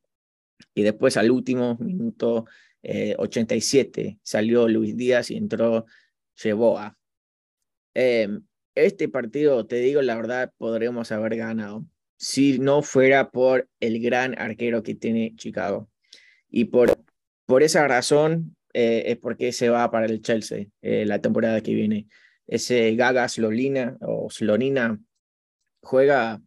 Y 0.74 0.84
después 0.84 1.18
al 1.18 1.32
último 1.32 1.78
minuto 1.80 2.46
87 2.84 4.02
eh, 4.02 4.18
salió 4.24 4.68
Luis 4.68 4.98
Díaz 4.98 5.32
y 5.32 5.38
entró 5.38 5.86
Cheboa. 6.36 6.98
Em, 7.94 8.44
este 8.76 9.10
partido, 9.10 9.66
te 9.68 9.78
digo 9.78 10.02
la 10.02 10.16
verdad, 10.16 10.54
podremos 10.58 11.12
haber 11.12 11.36
ganado 11.36 11.86
si 12.18 12.60
no 12.60 12.84
fuera 12.84 13.32
por 13.32 13.68
el 13.80 14.00
gran 14.00 14.40
arquero 14.40 14.84
que 14.84 14.96
tiene 14.96 15.34
Chicago. 15.36 15.90
Y 16.50 16.66
por, 16.66 17.04
por 17.46 17.64
esa 17.64 17.88
razón 17.88 18.56
eh, 18.74 19.04
es 19.08 19.18
porque 19.18 19.52
se 19.52 19.70
va 19.70 19.90
para 19.90 20.06
el 20.06 20.22
Chelsea 20.22 20.68
eh, 20.82 21.06
la 21.06 21.20
temporada 21.20 21.62
que 21.62 21.74
viene. 21.74 22.08
Ese 22.46 22.96
Gaga 22.96 23.28
Slolina 23.28 23.98
o 24.02 24.30
Slonina 24.30 25.00
juega 25.82 26.42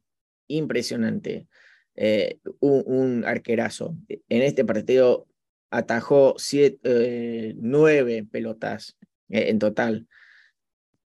impresionante. 0.46 1.48
Eh, 1.96 2.38
un, 2.60 3.24
arquerazo. 3.24 3.96
En 4.08 4.42
este 4.42 4.64
partido 4.64 5.26
atajó 5.70 6.34
siete, 6.38 7.54
nueve 7.56 8.26
pelotas 8.30 8.96
en 9.28 9.58
total. 9.58 10.06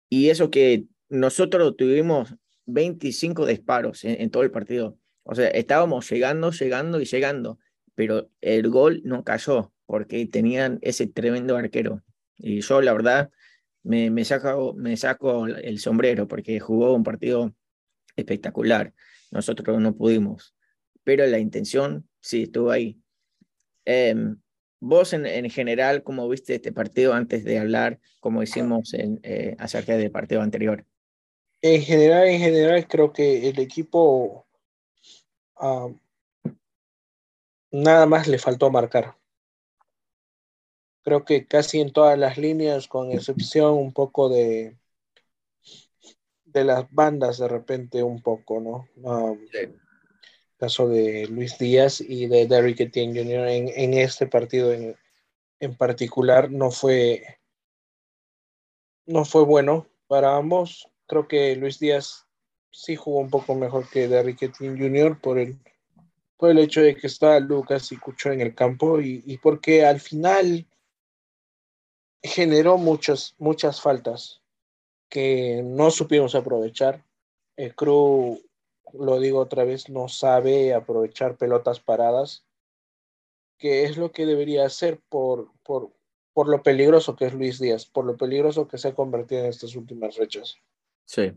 Y 0.08 0.30
eso 0.30 0.50
que 0.50 0.84
nosotros 1.08 1.76
tuvimos 1.76 2.34
25 2.66 3.46
disparos 3.46 4.04
en, 4.04 4.30
todo 4.30 4.42
el 4.42 4.50
partido. 4.50 4.98
O 5.22 5.34
sea, 5.34 5.48
estábamos 5.48 6.08
llegando, 6.10 6.50
llegando 6.50 7.00
y 7.00 7.04
llegando, 7.04 7.58
pero 7.94 8.30
el 8.40 8.68
gol 8.68 9.02
no 9.04 9.24
cayó 9.24 9.72
porque 9.86 10.26
tenían 10.26 10.78
ese 10.82 11.06
tremendo 11.06 11.56
arquero. 11.56 12.02
Y 12.36 12.60
yo, 12.60 12.82
la 12.82 12.92
verdad, 12.92 13.30
me, 13.82 14.10
me, 14.10 14.24
saco, 14.24 14.74
me 14.74 14.96
saco 14.96 15.46
el 15.46 15.78
sombrero 15.78 16.28
porque 16.28 16.60
jugó 16.60 16.94
un 16.94 17.04
partido 17.04 17.54
espectacular. 18.16 18.92
Nosotros 19.30 19.80
no 19.80 19.94
pudimos, 19.96 20.55
pero 21.06 21.24
la 21.24 21.38
intención 21.38 22.08
sí 22.20 22.42
estuvo 22.42 22.72
ahí. 22.72 23.00
Em, 23.84 24.40
vos, 24.80 25.12
en, 25.12 25.24
en, 25.24 25.48
general, 25.48 26.02
¿cómo 26.02 26.28
viste 26.28 26.56
este 26.56 26.72
partido 26.72 27.14
antes 27.14 27.44
de 27.44 27.60
hablar, 27.60 28.00
como 28.18 28.42
hicimos 28.42 28.92
en, 28.92 29.20
eh, 29.22 29.54
acerca 29.60 29.96
del 29.96 30.10
partido 30.10 30.42
anterior? 30.42 30.84
En 31.62 31.80
general, 31.80 32.26
en 32.26 32.40
general, 32.40 32.88
creo 32.88 33.12
que 33.12 33.48
el 33.48 33.60
equipo 33.60 34.48
ah, 35.54 35.88
nada 37.70 38.06
más 38.06 38.26
le 38.26 38.38
faltó 38.38 38.68
marcar 38.68 39.14
creo 41.06 41.24
que 41.24 41.46
casi 41.46 41.80
en 41.80 41.92
todas 41.92 42.18
las 42.18 42.36
líneas, 42.36 42.88
con 42.88 43.12
excepción 43.12 43.74
un 43.74 43.92
poco 43.92 44.28
de, 44.28 44.76
de 46.46 46.64
las 46.64 46.90
bandas 46.90 47.38
de 47.38 47.46
repente 47.46 48.02
un 48.02 48.20
poco, 48.20 48.60
¿no? 48.60 48.88
Um, 49.08 49.38
Caso 50.58 50.88
de 50.88 51.26
Luis 51.28 51.58
Díaz 51.58 52.00
y 52.00 52.26
de 52.26 52.46
Derrick 52.46 52.80
Etienne 52.80 53.18
Jr. 53.18 53.48
En, 53.48 53.68
en 53.68 53.94
este 53.94 54.26
partido 54.26 54.72
en, 54.72 54.96
en, 55.60 55.76
particular 55.76 56.50
no 56.50 56.70
fue 56.70 57.38
no 59.04 59.24
fue 59.24 59.44
bueno 59.44 59.86
para 60.06 60.36
ambos. 60.36 60.88
Creo 61.06 61.28
que 61.28 61.54
Luis 61.56 61.78
Díaz 61.78 62.26
sí 62.70 62.96
jugó 62.96 63.20
un 63.20 63.30
poco 63.30 63.54
mejor 63.54 63.88
que 63.90 64.08
Derrick 64.08 64.42
Etienne 64.42 64.78
Jr. 64.78 65.20
por 65.20 65.38
el 65.38 65.58
por 66.36 66.50
el 66.50 66.58
hecho 66.58 66.82
de 66.82 66.94
que 66.94 67.06
está 67.06 67.40
Lucas 67.40 67.92
y 67.92 67.96
Cucho 67.96 68.30
en 68.30 68.40
el 68.40 68.54
campo 68.54 69.00
y, 69.00 69.22
y 69.24 69.38
porque 69.38 69.86
al 69.86 70.00
final 70.00 70.66
generó 72.26 72.76
muchas, 72.76 73.34
muchas 73.38 73.80
faltas 73.80 74.42
que 75.08 75.62
no 75.64 75.90
supimos 75.90 76.34
aprovechar. 76.34 77.02
El 77.56 77.74
crew, 77.74 78.38
lo 78.92 79.18
digo 79.20 79.40
otra 79.40 79.64
vez, 79.64 79.88
no 79.88 80.08
sabe 80.08 80.74
aprovechar 80.74 81.36
pelotas 81.36 81.80
paradas, 81.80 82.44
que 83.58 83.84
es 83.84 83.96
lo 83.96 84.12
que 84.12 84.26
debería 84.26 84.66
hacer 84.66 85.00
por, 85.08 85.50
por, 85.62 85.92
por 86.32 86.48
lo 86.48 86.62
peligroso 86.62 87.16
que 87.16 87.26
es 87.26 87.34
Luis 87.34 87.58
Díaz, 87.58 87.86
por 87.86 88.04
lo 88.04 88.16
peligroso 88.16 88.68
que 88.68 88.78
se 88.78 88.88
ha 88.88 88.94
convertido 88.94 89.42
en 89.42 89.48
estas 89.48 89.74
últimas 89.76 90.16
fechas. 90.16 90.56
Sí. 91.04 91.32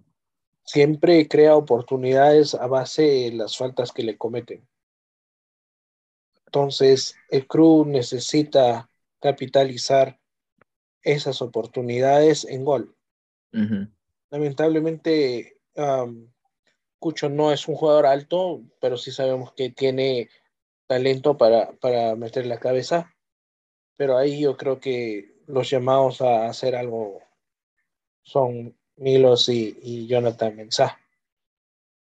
Siempre 0.63 1.27
crea 1.27 1.55
oportunidades 1.55 2.53
a 2.53 2.67
base 2.67 3.01
de 3.03 3.31
las 3.31 3.57
faltas 3.57 3.91
que 3.91 4.03
le 4.03 4.17
cometen. 4.17 4.67
Entonces, 6.45 7.15
el 7.29 7.47
crew 7.47 7.85
necesita 7.85 8.89
capitalizar 9.19 10.19
esas 11.03 11.41
oportunidades 11.41 12.45
en 12.45 12.65
gol. 12.65 12.95
Lamentablemente, 14.29 15.59
Cucho 16.99 17.29
no 17.29 17.51
es 17.51 17.67
un 17.67 17.75
jugador 17.75 18.05
alto, 18.05 18.61
pero 18.79 18.97
sí 18.97 19.11
sabemos 19.11 19.53
que 19.53 19.69
tiene 19.69 20.29
talento 20.87 21.37
para, 21.37 21.71
para 21.73 22.15
meter 22.15 22.45
la 22.45 22.59
cabeza. 22.59 23.15
Pero 23.95 24.17
ahí 24.17 24.41
yo 24.41 24.57
creo 24.57 24.79
que 24.79 25.35
los 25.47 25.69
llamados 25.69 26.21
a 26.21 26.47
hacer 26.47 26.75
algo 26.75 27.21
son 28.21 28.77
Milos 28.97 29.49
y, 29.49 29.77
y 29.81 30.07
Jonathan 30.07 30.55
Mensah. 30.55 30.99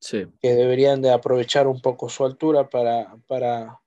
Sí. 0.01 0.27
Que 0.41 0.55
deberían 0.55 1.03
de 1.03 1.11
aprovechar 1.11 1.67
un 1.67 1.81
poco 1.81 2.09
su 2.09 2.25
altura 2.25 2.69
para, 2.69 3.17
para, 3.27 3.81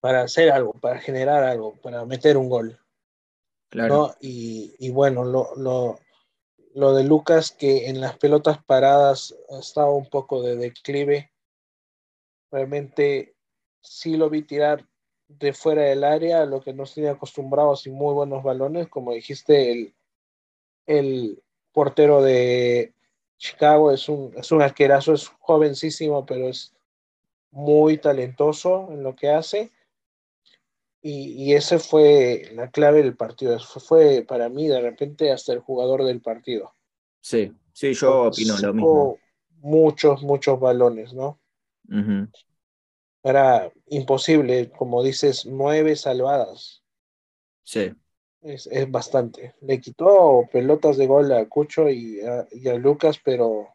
para 0.00 0.22
hacer 0.22 0.50
algo, 0.50 0.72
para 0.74 0.98
generar 0.98 1.44
algo, 1.44 1.76
para 1.76 2.04
meter 2.04 2.36
un 2.36 2.48
gol. 2.48 2.78
Claro. 3.68 4.14
Y, 4.20 4.74
y, 4.78 4.90
bueno, 4.90 5.24
lo, 5.24 5.56
lo, 5.56 5.98
lo, 6.74 6.94
de 6.94 7.04
Lucas, 7.04 7.52
que 7.52 7.88
en 7.88 8.00
las 8.00 8.16
pelotas 8.18 8.62
paradas 8.64 9.34
estaba 9.60 9.90
un 9.90 10.08
poco 10.08 10.42
de 10.42 10.56
declive. 10.56 11.30
Realmente 12.50 13.34
sí 13.80 14.16
lo 14.16 14.30
vi 14.30 14.42
tirar 14.42 14.86
de 15.28 15.52
fuera 15.52 15.82
del 15.82 16.04
área, 16.04 16.44
lo 16.44 16.60
que 16.60 16.72
nos 16.72 16.94
tenía 16.94 17.12
acostumbrados 17.12 17.86
y 17.86 17.90
muy 17.90 18.12
buenos 18.14 18.42
balones, 18.42 18.88
como 18.88 19.12
dijiste, 19.12 19.72
el, 19.72 19.94
el 20.86 21.42
portero 21.72 22.22
de 22.22 22.92
Chicago 23.38 23.90
es 23.90 24.08
un, 24.08 24.32
es 24.36 24.52
un 24.52 24.62
es 24.62 25.28
jovencísimo, 25.40 26.26
pero 26.26 26.48
es 26.48 26.74
muy 27.50 27.98
talentoso 27.98 28.88
en 28.92 29.02
lo 29.02 29.16
que 29.16 29.30
hace 29.30 29.70
y, 31.02 31.32
y 31.32 31.54
ese 31.54 31.80
fue 31.80 32.48
la 32.54 32.70
clave 32.70 33.02
del 33.02 33.16
partido. 33.16 33.56
Eso 33.56 33.80
fue 33.80 34.24
para 34.26 34.48
mí 34.48 34.68
de 34.68 34.80
repente 34.80 35.32
hasta 35.32 35.52
el 35.52 35.58
jugador 35.58 36.04
del 36.04 36.20
partido. 36.20 36.72
Sí, 37.20 37.52
sí, 37.72 37.92
yo 37.92 38.24
opino 38.24 38.56
lo 38.58 38.72
mismo. 38.72 39.18
Muchos, 39.58 40.22
muchos 40.22 40.58
balones, 40.58 41.12
¿no? 41.12 41.40
Era 43.22 43.70
imposible, 43.86 44.70
como 44.70 45.02
dices, 45.02 45.46
nueve 45.46 45.96
salvadas. 45.96 46.82
Sí. 47.62 47.92
Es, 48.40 48.66
es, 48.66 48.90
bastante. 48.90 49.54
Le 49.60 49.80
quitó 49.80 50.48
pelotas 50.52 50.96
de 50.96 51.06
gol 51.06 51.32
a 51.32 51.48
Cucho 51.48 51.88
y 51.88 52.20
a, 52.22 52.46
y 52.50 52.68
a 52.68 52.74
Lucas, 52.74 53.20
pero 53.24 53.68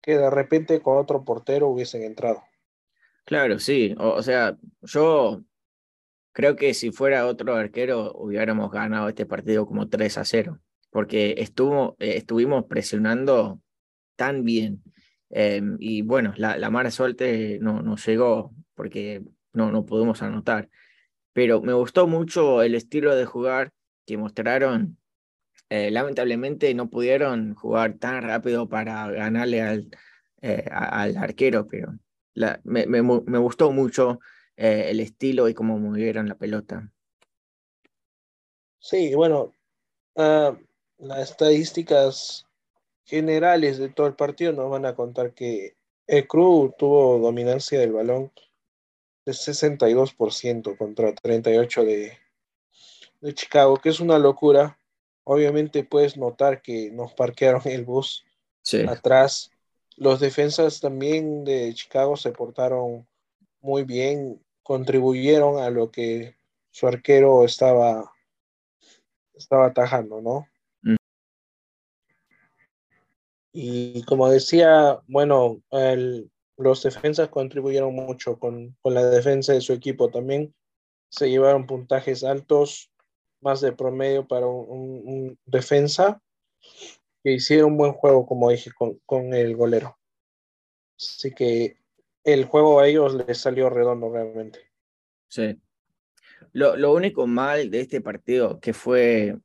que 0.00 0.18
de 0.18 0.30
repente 0.30 0.80
con 0.80 0.96
otro 0.96 1.24
portero 1.24 1.68
hubiesen 1.68 2.02
entrado. 2.02 2.42
Claro, 3.24 3.60
sí. 3.60 3.94
O, 3.98 4.14
o 4.14 4.22
sea, 4.22 4.56
yo 4.82 5.42
creo 6.34 6.56
que 6.56 6.74
si 6.74 6.90
fuera 6.90 7.26
otro 7.26 7.54
arquero 7.54 8.12
hubiéramos 8.12 8.70
ganado 8.70 9.08
este 9.08 9.24
partido 9.24 9.66
como 9.66 9.88
3 9.88 10.18
a 10.18 10.24
0, 10.24 10.58
porque 10.90 11.36
estuvo, 11.38 11.96
eh, 12.00 12.16
estuvimos 12.16 12.64
presionando 12.66 13.62
tan 14.16 14.44
bien. 14.44 14.82
Em, 15.30 15.76
y 15.80 16.02
bueno, 16.02 16.34
la, 16.36 16.58
la 16.58 16.70
mala 16.70 16.90
suerte 16.90 17.58
no, 17.62 17.82
no 17.82 17.96
llegó 17.96 18.52
porque 18.74 19.22
no, 19.52 19.70
no 19.70 19.86
pudimos 19.86 20.22
anotar. 20.22 20.68
Pero 21.32 21.62
me 21.62 21.72
gustó 21.72 22.06
mucho 22.06 22.62
el 22.62 22.74
estilo 22.74 23.14
de 23.14 23.24
jugar 23.24 23.70
que 24.04 24.16
mostraron. 24.16 24.98
Eh, 25.70 25.90
lamentablemente 25.90 26.74
no 26.74 26.90
pudieron 26.90 27.54
jugar 27.54 27.94
tan 27.94 28.22
rápido 28.22 28.68
para 28.68 29.10
ganarle 29.10 29.62
al, 29.62 29.88
eh, 30.42 30.64
al 30.70 31.16
arquero, 31.16 31.66
pero 31.66 31.94
la, 32.34 32.60
me, 32.64 32.86
me, 32.86 33.02
me, 33.02 33.38
gustó 33.38 33.72
mucho 33.72 34.20
eh, 34.56 34.86
el 34.90 35.00
estilo 35.00 35.48
y 35.48 35.54
cómo 35.54 35.78
movieron 35.78 36.28
la 36.28 36.36
pelota. 36.36 36.92
Sí, 38.78 39.14
bueno, 39.14 39.52
uh, 40.16 40.56
las 40.98 41.30
estadísticas 41.30 42.46
generales 43.04 43.78
de 43.78 43.88
todo 43.88 44.06
el 44.06 44.14
partido 44.14 44.52
nos 44.52 44.70
van 44.70 44.86
a 44.86 44.94
contar 44.94 45.34
que 45.34 45.76
el 46.06 46.26
Cruz 46.26 46.72
tuvo 46.76 47.18
dominancia 47.18 47.80
del 47.80 47.92
balón 47.92 48.30
de 49.24 49.32
62% 49.32 50.76
contra 50.76 51.14
38% 51.14 51.84
de, 51.84 52.18
de 53.20 53.34
Chicago, 53.34 53.78
que 53.78 53.88
es 53.88 54.00
una 54.00 54.18
locura. 54.18 54.78
Obviamente 55.24 55.84
puedes 55.84 56.16
notar 56.16 56.60
que 56.60 56.90
nos 56.90 57.14
parquearon 57.14 57.62
el 57.64 57.84
bus 57.84 58.24
sí. 58.62 58.84
atrás. 58.86 59.50
Los 59.96 60.20
defensas 60.20 60.80
también 60.80 61.44
de 61.44 61.72
Chicago 61.72 62.16
se 62.16 62.32
portaron 62.32 63.06
muy 63.60 63.84
bien, 63.84 64.43
contribuyeron 64.64 65.62
a 65.62 65.70
lo 65.70 65.92
que 65.92 66.34
su 66.72 66.88
arquero 66.88 67.44
estaba, 67.44 68.10
estaba 69.34 69.66
atajando, 69.66 70.20
¿no? 70.20 70.48
Mm. 70.82 70.96
Y 73.52 74.02
como 74.04 74.28
decía, 74.28 75.00
bueno, 75.06 75.62
el, 75.70 76.32
los 76.56 76.82
defensas 76.82 77.28
contribuyeron 77.28 77.94
mucho 77.94 78.38
con, 78.40 78.76
con, 78.82 78.94
la 78.94 79.04
defensa 79.04 79.52
de 79.52 79.60
su 79.60 79.72
equipo 79.72 80.10
también. 80.10 80.52
Se 81.10 81.30
llevaron 81.30 81.66
puntajes 81.66 82.24
altos, 82.24 82.90
más 83.40 83.60
de 83.60 83.72
promedio 83.72 84.26
para 84.26 84.46
un, 84.46 84.66
un, 84.68 85.02
un 85.06 85.38
defensa, 85.44 86.20
que 87.22 87.32
hicieron 87.32 87.72
un 87.72 87.76
buen 87.76 87.92
juego, 87.92 88.26
como 88.26 88.50
dije, 88.50 88.72
con, 88.72 88.98
con, 89.06 89.32
el 89.34 89.54
golero. 89.54 89.96
Así 90.98 91.32
que 91.32 91.76
el 92.24 92.44
juego 92.44 92.80
a 92.80 92.88
ellos 92.88 93.14
les 93.26 93.38
salió 93.38 93.70
redondo 93.70 94.10
realmente. 94.12 94.60
Sí. 95.28 95.58
Lo, 96.52 96.76
lo 96.76 96.92
único 96.92 97.26
mal 97.26 97.70
de 97.70 97.80
este 97.80 98.00
partido, 98.00 98.60
que 98.60 98.72
fue 98.72 99.36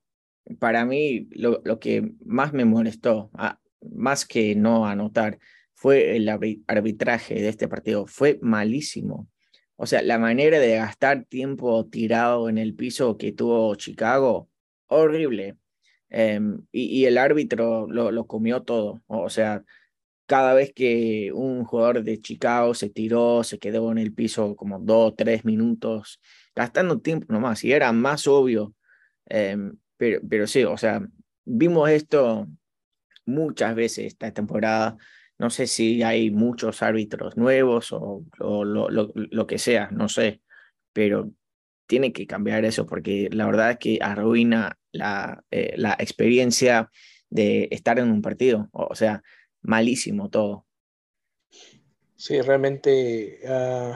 para 0.58 0.86
mí 0.86 1.28
lo, 1.32 1.62
lo 1.64 1.80
que 1.80 2.12
más 2.26 2.54
me 2.54 2.66
molestó, 2.66 3.30
más 3.82 4.26
que 4.26 4.56
no 4.56 4.88
anotar, 4.88 5.40
fue 5.74 6.18
el 6.18 6.28
arbitraje 6.28 7.36
de 7.36 7.50
este 7.50 7.68
partido. 7.68 8.06
Fue 8.08 8.40
malísimo. 8.42 9.30
O 9.76 9.86
sea, 9.86 10.02
la 10.02 10.18
manera 10.18 10.60
de 10.60 10.76
gastar 10.76 11.24
tiempo 11.26 11.86
tirado 11.88 12.50
en 12.50 12.58
el 12.58 12.76
piso 12.76 13.18
que 13.18 13.32
tuvo 13.32 13.76
Chicago, 13.76 14.50
horrible. 14.88 15.56
Eh, 16.10 16.42
y, 16.72 17.00
y, 17.00 17.06
el 17.06 17.18
árbitro 17.18 17.88
lo, 17.88 18.12
lo, 18.12 18.28
comió 18.28 18.64
todo. 18.64 19.02
O 19.08 19.30
sea, 19.30 19.64
cada 20.30 20.54
vez 20.54 20.72
que 20.74 21.32
un 21.34 21.66
jugador 21.66 22.04
de 22.04 22.22
Chicago 22.22 22.74
se 22.76 22.90
tiró, 22.90 23.44
se 23.44 23.60
quedó 23.60 23.92
en 23.92 23.98
el 23.98 24.14
piso 24.14 24.56
como 24.56 24.80
dos, 24.80 25.16
tres 25.18 25.44
minutos, 25.44 26.22
gastando 26.56 27.02
tiempo 27.02 27.26
nomás. 27.34 27.64
Y 27.64 27.72
era 27.74 27.92
más 27.92 28.28
obvio. 28.28 28.76
Eh, 29.30 29.58
pero, 29.98 30.22
pero 30.30 30.48
sí, 30.48 30.64
o 30.64 30.78
sea, 30.78 31.02
vimos 31.46 31.90
esto 31.90 32.48
muchas 33.26 33.76
veces 33.76 34.06
esta 34.06 34.32
temporada 34.32 34.98
no 35.40 35.50
sé 35.50 35.68
si 35.68 36.04
hay 36.04 36.30
muchos 36.32 36.84
árbitros 36.84 37.38
nuevos 37.38 37.92
o, 37.94 38.26
o 38.40 38.66
lo, 38.66 38.90
lo, 38.90 39.12
lo, 39.16 39.48
que 39.48 39.58
sea, 39.58 39.90
no 39.92 40.10
sé, 40.10 40.42
pero 40.94 41.32
tiene 41.88 42.12
que 42.14 42.28
cambiar 42.28 42.66
eso 42.66 42.86
porque 42.86 43.30
la 43.32 43.46
verdad 43.46 43.72
es 43.72 43.78
que 43.78 44.00
arruina 44.02 44.78
la, 44.92 45.44
eh, 45.50 45.74
la 45.78 45.94
experiencia 45.94 46.92
de 47.30 47.70
estar 47.72 48.00
en 48.00 48.12
un 48.12 48.22
partido, 48.22 48.68
o 48.74 48.96
sea, 48.96 49.24
malísimo 49.62 50.30
todo. 50.30 50.66
Sí, 52.16 52.42
realmente 52.42 53.40
uh, 53.44 53.96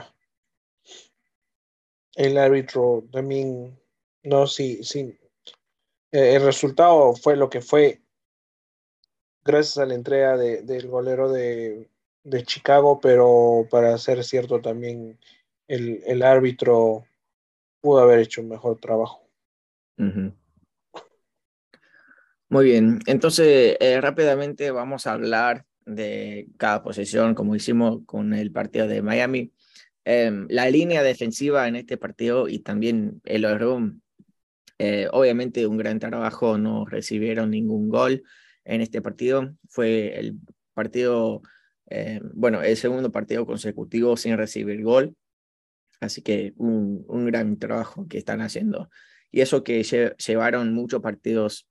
el 2.14 2.38
árbitro 2.38 3.04
también, 3.12 3.78
no, 4.22 4.46
sí, 4.46 4.82
sí, 4.82 5.18
el 6.10 6.42
resultado 6.42 7.14
fue 7.14 7.36
lo 7.36 7.50
que 7.50 7.60
fue 7.60 8.00
gracias 9.44 9.78
a 9.78 9.86
la 9.86 9.94
entrega 9.94 10.36
de, 10.36 10.62
del 10.62 10.88
golero 10.88 11.30
de, 11.30 11.90
de, 12.22 12.42
Chicago, 12.44 13.00
pero 13.00 13.66
para 13.70 13.98
ser 13.98 14.24
cierto 14.24 14.60
también 14.60 15.18
el, 15.68 16.02
el, 16.06 16.22
árbitro 16.22 17.04
pudo 17.80 18.00
haber 18.00 18.20
hecho 18.20 18.40
un 18.40 18.48
mejor 18.48 18.78
trabajo. 18.78 19.28
Uh 19.98 20.04
-huh. 20.04 20.34
Muy 22.54 22.66
bien, 22.66 23.00
entonces 23.06 23.76
eh, 23.80 24.00
rápidamente 24.00 24.70
vamos 24.70 25.08
a 25.08 25.14
hablar 25.14 25.66
de 25.86 26.46
cada 26.56 26.84
posesión, 26.84 27.34
como 27.34 27.56
hicimos 27.56 28.02
con 28.06 28.32
el 28.32 28.52
partido 28.52 28.86
de 28.86 29.02
Miami. 29.02 29.52
Eh, 30.04 30.30
la 30.50 30.70
línea 30.70 31.02
defensiva 31.02 31.66
en 31.66 31.74
este 31.74 31.96
partido 31.96 32.46
y 32.46 32.60
también 32.60 33.20
el 33.24 33.58
room, 33.58 34.02
eh, 34.78 35.08
obviamente 35.10 35.66
un 35.66 35.78
gran 35.78 35.98
trabajo, 35.98 36.56
no 36.56 36.86
recibieron 36.86 37.50
ningún 37.50 37.88
gol 37.88 38.22
en 38.64 38.82
este 38.82 39.02
partido. 39.02 39.52
Fue 39.68 40.16
el 40.16 40.38
partido, 40.74 41.42
eh, 41.90 42.20
bueno, 42.34 42.62
el 42.62 42.76
segundo 42.76 43.10
partido 43.10 43.46
consecutivo 43.46 44.16
sin 44.16 44.36
recibir 44.36 44.80
gol. 44.84 45.16
Así 45.98 46.22
que 46.22 46.52
un, 46.56 47.04
un 47.08 47.26
gran 47.26 47.58
trabajo 47.58 48.06
que 48.08 48.18
están 48.18 48.42
haciendo. 48.42 48.90
Y 49.32 49.40
eso 49.40 49.64
que 49.64 49.82
lle 49.82 50.14
llevaron 50.24 50.72
muchos 50.72 51.02
partidos 51.02 51.66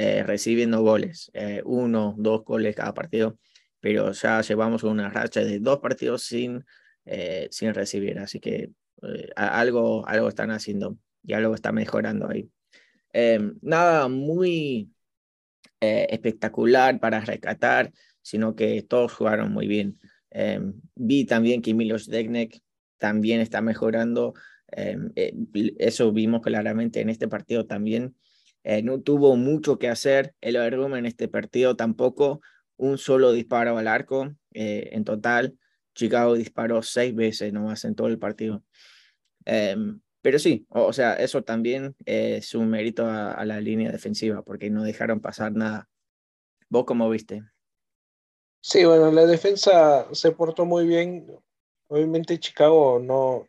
eh, 0.00 0.22
recibiendo 0.22 0.80
goles, 0.82 1.28
eh, 1.34 1.60
uno, 1.64 2.14
dos 2.18 2.44
goles 2.44 2.76
cada 2.76 2.94
partido, 2.94 3.38
pero 3.80 4.12
ya 4.12 4.40
llevamos 4.42 4.84
una 4.84 5.10
racha 5.10 5.40
de 5.40 5.58
dos 5.58 5.80
partidos 5.80 6.22
sin, 6.22 6.64
eh, 7.04 7.48
sin 7.50 7.74
recibir. 7.74 8.18
Así 8.18 8.38
que 8.38 8.70
algo, 9.34 10.06
algo 10.06 10.28
están 10.28 10.50
haciendo 10.52 10.98
y 11.22 11.32
algo 11.32 11.54
está 11.54 11.72
mejorando 11.72 12.28
ahí. 12.28 12.48
nada 13.62 14.08
muy 14.08 14.90
eh, 15.80 16.06
espectacular 16.10 17.00
para 17.00 17.20
rescatar, 17.20 17.92
sino 18.22 18.54
que 18.54 18.82
todos 18.82 19.12
jugaron 19.12 19.52
muy 19.52 19.66
bien. 19.66 19.98
Eh, 20.30 20.60
vi 20.94 21.24
también 21.24 21.60
que 21.60 21.74
Milos 21.74 22.06
Degnek 22.06 22.60
también 22.98 23.40
está 23.40 23.62
mejorando. 23.62 24.34
Eh, 24.70 24.96
eso 25.78 26.12
vimos 26.12 26.40
claramente 26.42 27.00
en 27.00 27.10
este 27.10 27.26
partido 27.26 27.66
también. 27.66 28.14
No 28.82 29.00
tuvo 29.00 29.36
mucho 29.36 29.78
que 29.78 29.88
hacer 29.88 30.34
el 30.40 30.56
Overroom 30.56 30.96
en 30.96 31.06
este 31.06 31.28
partido 31.28 31.76
tampoco. 31.76 32.40
Un 32.76 32.98
solo 32.98 33.32
disparo 33.32 33.78
al 33.78 33.88
arco 33.88 34.34
en 34.52 35.04
total. 35.04 35.58
Chicago 35.94 36.34
disparó 36.34 36.82
seis 36.82 37.14
veces 37.14 37.52
nomás 37.52 37.84
en 37.84 37.94
todo 37.94 38.08
el 38.08 38.18
partido. 38.18 38.62
Pero 40.20 40.38
sí, 40.38 40.66
o, 40.68 40.92
sea, 40.92 41.14
eso 41.14 41.42
también 41.42 41.94
es 42.04 42.54
un 42.54 42.68
mérito 42.68 43.06
a, 43.06 43.32
a, 43.32 43.44
la 43.44 43.60
línea 43.60 43.90
defensiva, 43.90 44.42
porque 44.42 44.68
no 44.68 44.82
dejaron 44.82 45.20
pasar 45.20 45.52
nada. 45.52 45.88
¿Vos 46.68 46.84
cómo 46.84 47.08
viste? 47.08 47.42
Sí, 48.60 48.84
bueno, 48.84 49.10
la 49.12 49.24
defensa 49.24 50.06
se 50.12 50.32
portó 50.32 50.66
muy 50.66 50.86
bien. 50.86 51.26
Obviamente 51.86 52.38
Chicago 52.38 52.98
no, 52.98 53.48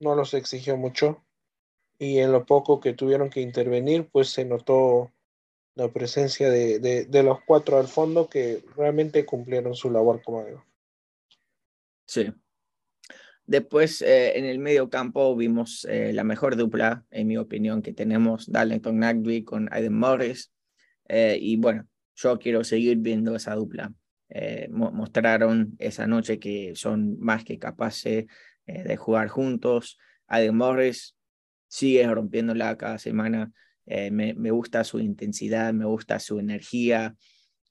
no 0.00 0.14
los 0.14 0.32
exigió 0.32 0.76
mucho 0.76 1.24
y 2.04 2.18
en 2.18 2.32
lo 2.32 2.44
poco 2.44 2.80
que 2.80 2.92
tuvieron 2.92 3.30
que 3.30 3.40
intervenir, 3.40 4.08
pues 4.10 4.28
se 4.28 4.44
notó 4.44 5.10
la 5.74 5.88
presencia 5.88 6.50
de, 6.50 6.78
de, 6.78 7.04
de 7.06 7.22
los 7.22 7.38
cuatro 7.46 7.78
al 7.78 7.88
fondo 7.88 8.28
que 8.28 8.64
realmente 8.76 9.24
cumplieron 9.24 9.74
su 9.74 9.90
labor 9.90 10.22
como 10.22 10.44
digo. 10.44 10.64
Sí, 12.06 12.32
Después, 13.46 14.00
eh, 14.00 14.38
en 14.38 14.46
el 14.46 14.58
medio 14.58 14.88
campo, 14.88 15.36
vimos 15.36 15.86
eh, 15.90 16.12
la 16.14 16.24
mejor 16.24 16.56
dupla, 16.56 17.04
en 17.10 17.26
mi 17.26 17.36
opinión, 17.36 17.82
que 17.82 17.92
tenemos, 17.92 18.50
Darlington 18.50 18.98
Nagby 18.98 19.44
con 19.44 19.68
Aiden 19.70 19.98
Morris. 19.98 20.50
Eh, 21.08 21.36
y 21.38 21.56
bueno, 21.56 21.86
yo 22.14 22.38
quiero 22.38 22.64
seguir 22.64 22.98
viendo 22.98 23.36
esa 23.36 23.54
dupla. 23.54 23.92
Eh, 24.30 24.68
mo 24.70 24.90
mostraron 24.92 25.76
esa 25.78 26.06
noche 26.06 26.38
que 26.38 26.74
son 26.74 27.20
más 27.20 27.44
que 27.44 27.58
capaces 27.58 28.26
de 28.66 28.96
jugar 28.96 29.28
juntos. 29.28 29.98
Aiden 30.26 30.56
Morris 30.56 31.14
sigue 31.74 32.06
rompiéndola 32.06 32.76
cada 32.76 32.98
semana. 32.98 33.52
Me, 33.86 34.32
me, 34.32 34.50
gusta 34.50 34.82
su 34.82 34.98
intensidad, 34.98 35.74
me 35.74 35.84
gusta 35.84 36.18
su 36.18 36.38
energía, 36.38 37.14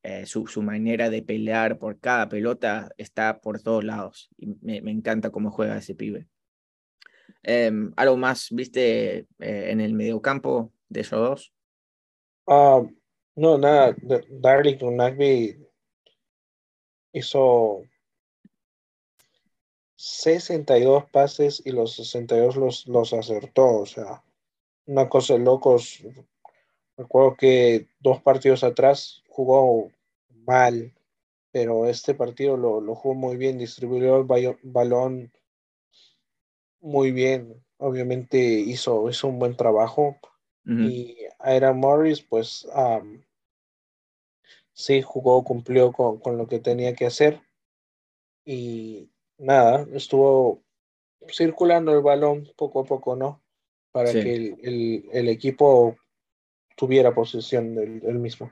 eh, 0.03 0.25
su, 0.25 0.45
su, 0.45 0.61
manera 0.61 1.09
de 1.09 1.23
pelear 1.23 1.79
por 1.79 1.99
cada 1.99 2.27
pelota 2.27 2.89
está 2.97 3.39
por 3.39 3.61
todos 3.61 3.85
lados. 3.85 4.29
Y 4.37 4.47
me, 4.61 4.81
me 4.81 4.91
encanta 4.91 5.31
cómo 5.31 5.49
juega 5.49 5.77
ese 5.77 5.95
pibe. 5.95 6.27
Em, 7.41 7.93
¿Algo 7.95 8.17
más 8.17 8.49
viste 8.51 9.27
eh, 9.39 9.71
en 9.71 9.79
el 9.79 9.93
mediocampo 9.93 10.73
de 10.89 11.01
esos 11.01 11.19
dos? 11.19 11.53
Ah, 12.47 12.81
no, 13.35 13.57
nada. 13.57 13.95
Darlington 14.29 14.97
Nagby 14.97 15.57
hizo 17.13 17.83
62 20.05 21.05
pases 21.11 21.61
y 21.63 21.71
los 21.71 21.95
62 21.95 22.57
los, 22.57 22.87
los 22.87 23.13
acertó. 23.13 23.79
O 23.79 23.85
sea, 23.85 24.21
una 24.85 25.07
cosa 25.07 25.35
de 25.35 25.39
locos. 25.39 26.03
Recuerdo 26.97 27.37
que 27.37 27.87
dos 28.01 28.21
partidos 28.21 28.65
atrás 28.65 29.23
jugó 29.29 29.91
mal, 30.45 30.93
pero 31.51 31.87
este 31.87 32.13
partido 32.13 32.57
lo, 32.57 32.81
lo 32.81 32.95
jugó 32.95 33.15
muy 33.15 33.37
bien, 33.37 33.57
distribuyó 33.57 34.17
el 34.17 34.57
balón 34.61 35.31
muy 36.81 37.13
bien. 37.13 37.63
Obviamente 37.77 38.37
hizo, 38.37 39.09
hizo 39.09 39.29
un 39.29 39.39
buen 39.39 39.55
trabajo. 39.55 40.17
Y 40.65 41.17
Aaron 41.39 41.79
Morris, 41.79 42.21
pues 42.21 42.67
sí 44.73 45.01
jugó, 45.01 45.43
cumplió 45.43 45.91
con, 45.93 46.19
con, 46.19 46.37
lo 46.37 46.47
que 46.47 46.59
tenía 46.59 46.93
que 46.93 47.05
hacer. 47.05 47.41
Y 48.45 49.12
nada, 49.37 49.87
estuvo 49.93 50.63
circulando 51.29 51.93
el 51.95 52.01
balón 52.01 52.47
poco 52.55 52.81
a 52.81 52.85
poco, 52.85 53.15
¿no? 53.15 53.43
Para 53.91 54.11
que 54.11 54.35
el, 54.35 54.57
el, 54.61 55.05
el, 55.11 55.29
equipo 55.29 55.95
tuviera 56.75 57.13
posesión 57.13 57.75
del, 57.75 57.99
del, 57.99 58.19
mismo. 58.19 58.51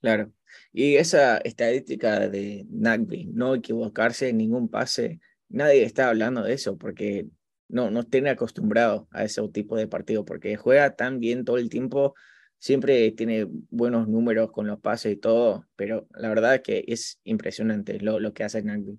Claro. 0.00 0.32
Y 0.72 0.96
esa 0.96 1.38
estadística 1.38 2.28
de 2.28 2.66
Nagby, 2.70 3.26
no 3.26 3.54
equivocarse 3.54 4.30
en 4.30 4.38
ningún 4.38 4.68
pase, 4.68 5.20
nadie 5.48 5.84
está 5.84 6.08
hablando 6.08 6.42
de 6.42 6.54
eso 6.54 6.78
porque 6.78 7.26
no, 7.68 7.90
no 7.90 8.04
tiene 8.04 8.30
acostumbrado 8.30 9.08
a 9.10 9.24
ese 9.24 9.46
tipo 9.48 9.76
de 9.76 9.88
partido, 9.88 10.24
porque 10.24 10.56
juega 10.56 10.94
tan 10.96 11.18
bien 11.18 11.44
todo 11.44 11.58
el 11.58 11.68
tiempo, 11.68 12.14
siempre 12.58 13.10
tiene 13.12 13.46
buenos 13.70 14.08
números 14.08 14.50
con 14.50 14.66
los 14.66 14.80
pases 14.80 15.12
y 15.12 15.16
todo, 15.16 15.66
pero 15.76 16.06
la 16.14 16.28
verdad 16.28 16.54
es 16.56 16.60
que 16.62 16.84
es 16.86 17.20
impresionante 17.24 18.00
lo, 18.00 18.20
lo 18.20 18.32
que 18.32 18.44
hace 18.44 18.62
Nagby. 18.62 18.98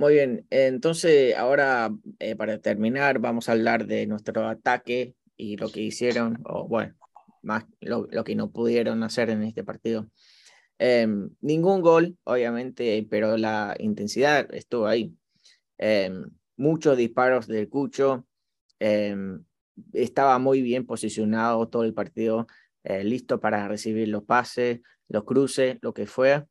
Muy 0.00 0.14
bien, 0.14 0.46
entonces 0.48 1.36
ahora 1.36 1.94
eh, 2.20 2.34
para 2.34 2.58
terminar 2.58 3.18
vamos 3.18 3.50
a 3.50 3.52
hablar 3.52 3.86
de 3.86 4.06
nuestro 4.06 4.48
ataque 4.48 5.14
y 5.36 5.58
lo 5.58 5.70
que 5.70 5.82
hicieron, 5.82 6.38
o 6.46 6.66
bueno, 6.66 6.94
más 7.42 7.66
lo, 7.82 8.08
que 8.24 8.34
no 8.34 8.50
pudieron 8.50 9.02
hacer 9.02 9.28
en 9.28 9.42
este 9.42 9.62
partido. 9.62 10.08
Eh, 10.78 11.06
ningún 11.42 11.82
gol, 11.82 12.16
obviamente, 12.24 13.06
pero 13.10 13.36
la 13.36 13.76
intensidad 13.78 14.48
estuvo 14.54 14.86
ahí. 14.86 15.14
Eh, 15.76 16.10
muchos 16.56 16.96
disparos 16.96 17.46
del 17.46 17.68
Cucho. 17.68 18.26
Eh, 18.78 19.14
estaba 19.92 20.38
muy 20.38 20.62
bien 20.62 20.86
posicionado 20.86 21.68
todo 21.68 21.84
el 21.84 21.92
partido, 21.92 22.46
listo 22.84 23.38
para 23.38 23.68
recibir 23.68 24.08
los 24.08 24.24
pases, 24.24 24.80
los 25.08 25.24
cruces, 25.24 25.76
lo 25.82 25.92
que 25.92 26.06
fuera. 26.06 26.48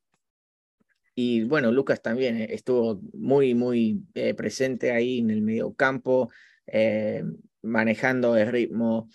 Y 1.22 1.44
bueno, 1.44 1.74
Lucas 1.74 2.02
también 2.02 2.38
eh, 2.38 2.48
estuvo 2.52 3.02
muy, 3.12 3.54
muy 3.54 4.06
eh, 4.14 4.34
presente 4.36 4.92
ahí 4.94 5.20
en 5.20 5.32
el 5.32 5.42
medio 5.42 5.74
campo, 5.74 6.32
eh, 6.66 7.26
manejando 7.62 8.38
el 8.38 8.50
ritmo, 8.50 9.10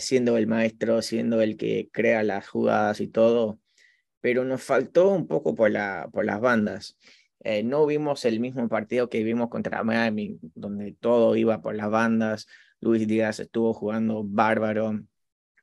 siendo 0.00 0.36
el 0.36 0.48
maestro, 0.48 1.00
siendo 1.00 1.40
el 1.40 1.56
que 1.56 1.90
crea 1.92 2.24
las 2.24 2.48
jugadas 2.48 3.00
y 3.00 3.06
todo. 3.06 3.60
Pero 4.20 4.44
nos 4.44 4.64
faltó 4.64 5.10
un 5.10 5.28
poco 5.28 5.54
por, 5.54 5.70
la, 5.70 6.08
por 6.12 6.24
las 6.24 6.40
bandas. 6.40 6.98
no 7.64 7.86
vimos 7.86 8.24
el 8.24 8.40
mismo 8.40 8.68
partido 8.68 9.08
que 9.08 9.22
vimos 9.22 9.48
contra 9.48 9.84
Miami, 9.84 10.40
donde 10.56 10.96
todo 10.98 11.36
iba 11.36 11.62
por 11.62 11.76
las 11.76 11.88
bandas. 11.90 12.48
Luis 12.80 13.06
Díaz 13.06 13.38
estuvo 13.38 13.72
jugando 13.74 14.24
bárbaro. 14.24 15.00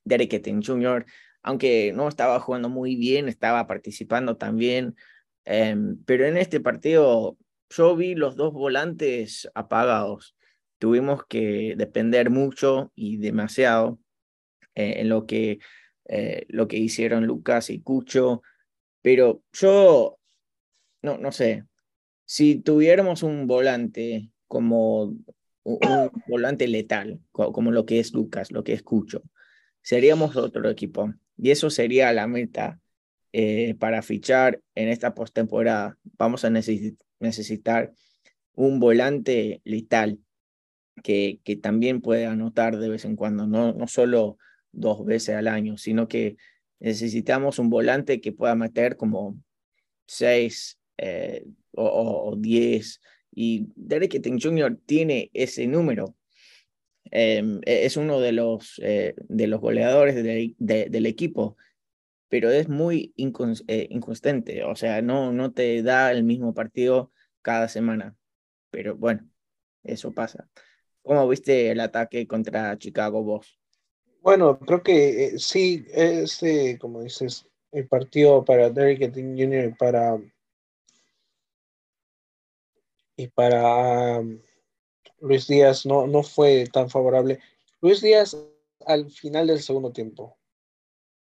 Derek 0.05 0.33
Etten 0.33 0.63
Jr., 0.63 1.05
aunque 1.43 1.91
no 1.93 2.07
estaba 2.07 2.39
jugando 2.39 2.69
muy 2.69 2.95
bien, 2.95 3.27
estaba 3.27 3.67
participando 3.67 4.37
también. 4.37 4.95
Em, 5.45 5.97
pero 6.05 6.25
en 6.25 6.37
este 6.37 6.59
partido 6.59 7.37
yo 7.69 7.95
vi 7.95 8.15
los 8.15 8.35
dos 8.35 8.53
volantes 8.53 9.49
apagados. 9.55 10.35
Tuvimos 10.77 11.25
que 11.25 11.75
depender 11.77 12.29
mucho 12.29 12.91
y 12.95 13.17
demasiado 13.17 13.99
eh, 14.75 14.95
en 15.01 15.09
lo 15.09 15.25
que, 15.25 15.59
eh, 16.05 16.45
lo 16.49 16.67
que 16.67 16.77
hicieron 16.77 17.25
Lucas 17.25 17.69
y 17.69 17.81
Cucho. 17.81 18.41
Pero 19.01 19.43
yo, 19.53 20.19
no, 21.01 21.17
no 21.17 21.31
sé, 21.31 21.65
si 22.25 22.55
tuviéramos 22.55 23.23
un 23.23 23.47
volante 23.47 24.29
como 24.47 25.15
un, 25.63 25.79
volante 26.27 26.67
letal, 26.67 27.19
como 27.31 27.71
lo 27.71 27.85
que 27.85 27.99
es 27.99 28.13
Lucas, 28.13 28.51
lo 28.51 28.63
que 28.63 28.73
es 28.73 28.83
Cucho, 28.83 29.23
seríamos 29.81 30.35
otro 30.35 30.69
equipo. 30.69 31.13
Y 31.37 31.51
eso 31.51 31.69
sería 31.69 32.13
la 32.13 32.27
meta 32.27 32.79
eh, 33.33 33.75
para 33.79 34.01
fichar 34.01 34.61
en 34.75 34.89
esta 34.89 35.13
postemporada. 35.13 35.97
Vamos 36.17 36.43
a 36.45 36.49
necesitar 36.49 37.93
un 38.55 38.79
volante 38.79 39.61
letal 39.63 40.19
que, 41.03 41.39
también 41.61 42.01
pueda 42.01 42.31
anotar 42.31 42.77
de 42.77 42.89
vez 42.89 43.05
en 43.05 43.15
cuando, 43.15 43.47
no, 43.47 43.73
no 43.73 43.87
solo 43.87 44.37
dos 44.71 45.05
veces 45.05 45.35
al 45.35 45.47
año, 45.47 45.77
sino 45.77 46.07
que 46.07 46.37
necesitamos 46.79 47.59
un 47.59 47.69
volante 47.69 48.21
que 48.21 48.31
pueda 48.31 48.55
meter 48.55 48.97
como 48.97 49.37
seis 50.07 50.79
eh, 50.97 51.45
o, 51.71 52.35
diez. 52.37 53.01
Y 53.33 53.67
Derek 53.75 54.15
Etten 54.15 54.39
Jr. 54.39 54.77
tiene 54.85 55.29
ese 55.33 55.67
número. 55.67 56.15
Em, 57.05 57.59
e-, 57.65 57.85
es 57.85 57.97
uno 57.97 58.19
de 58.19 58.31
los, 58.33 58.79
eh, 58.83 59.15
de 59.17 59.47
los 59.47 59.61
goleadores 59.61 60.15
del 60.15 61.05
equipo 61.05 61.57
pero 62.31 62.49
es 62.49 62.69
muy 62.69 63.13
eh, 63.17 63.87
inconstante, 63.89 64.63
o 64.63 64.73
sea, 64.77 65.01
no, 65.01 65.33
no 65.33 65.51
te 65.51 65.83
da 65.83 66.13
el 66.13 66.23
mismo 66.23 66.53
partido 66.53 67.11
cada 67.41 67.67
semana, 67.67 68.15
pero 68.69 68.95
bueno, 68.95 69.29
eso 69.83 70.13
pasa. 70.13 70.49
¿Cómo 71.01 71.27
viste 71.27 71.71
el 71.71 71.81
ataque 71.81 72.25
contra 72.27 72.77
Chicago 72.77 73.21
vos? 73.21 73.59
Bueno, 74.21 74.57
creo 74.59 74.81
que 74.81 75.25
eh, 75.25 75.39
sí, 75.39 75.85
este, 75.89 76.79
como 76.79 77.01
dices, 77.01 77.49
el 77.73 77.89
partido 77.89 78.45
para 78.45 78.69
Derrick 78.69 79.13
Jr. 79.13 79.65
y 79.65 79.73
para 79.73 80.17
y 83.17 83.27
para 83.27 84.19
um, 84.19 84.39
Luis 85.19 85.47
Díaz 85.47 85.85
no, 85.85 86.07
no 86.07 86.23
fue 86.23 86.65
tan 86.71 86.89
favorable. 86.89 87.39
Luis 87.81 87.99
Díaz 88.01 88.37
al 88.85 89.11
final 89.11 89.47
del 89.47 89.59
segundo 89.59 89.91
tiempo 89.91 90.37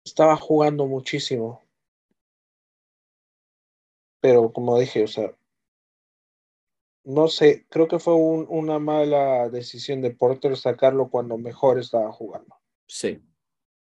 estaba 0.08 0.38
jugando 0.38 0.88
muchísimo. 0.88 1.62
Pero 4.22 4.52
como 4.52 4.80
dije, 4.80 5.04
o 5.04 5.08
sea, 5.08 5.36
no 7.04 7.28
sé, 7.28 7.66
creo 7.70 7.88
que 7.88 8.00
fue 8.00 8.16
un, 8.16 8.46
una 8.50 8.80
mala 8.80 9.50
decisión 9.50 10.02
de 10.02 10.12
Porter 10.12 10.58
sacarlo 10.58 11.10
cuando 11.10 11.38
mejor 11.38 11.80
estaba 11.80 12.12
jugando. 12.12 12.56
Sí. 12.88 13.22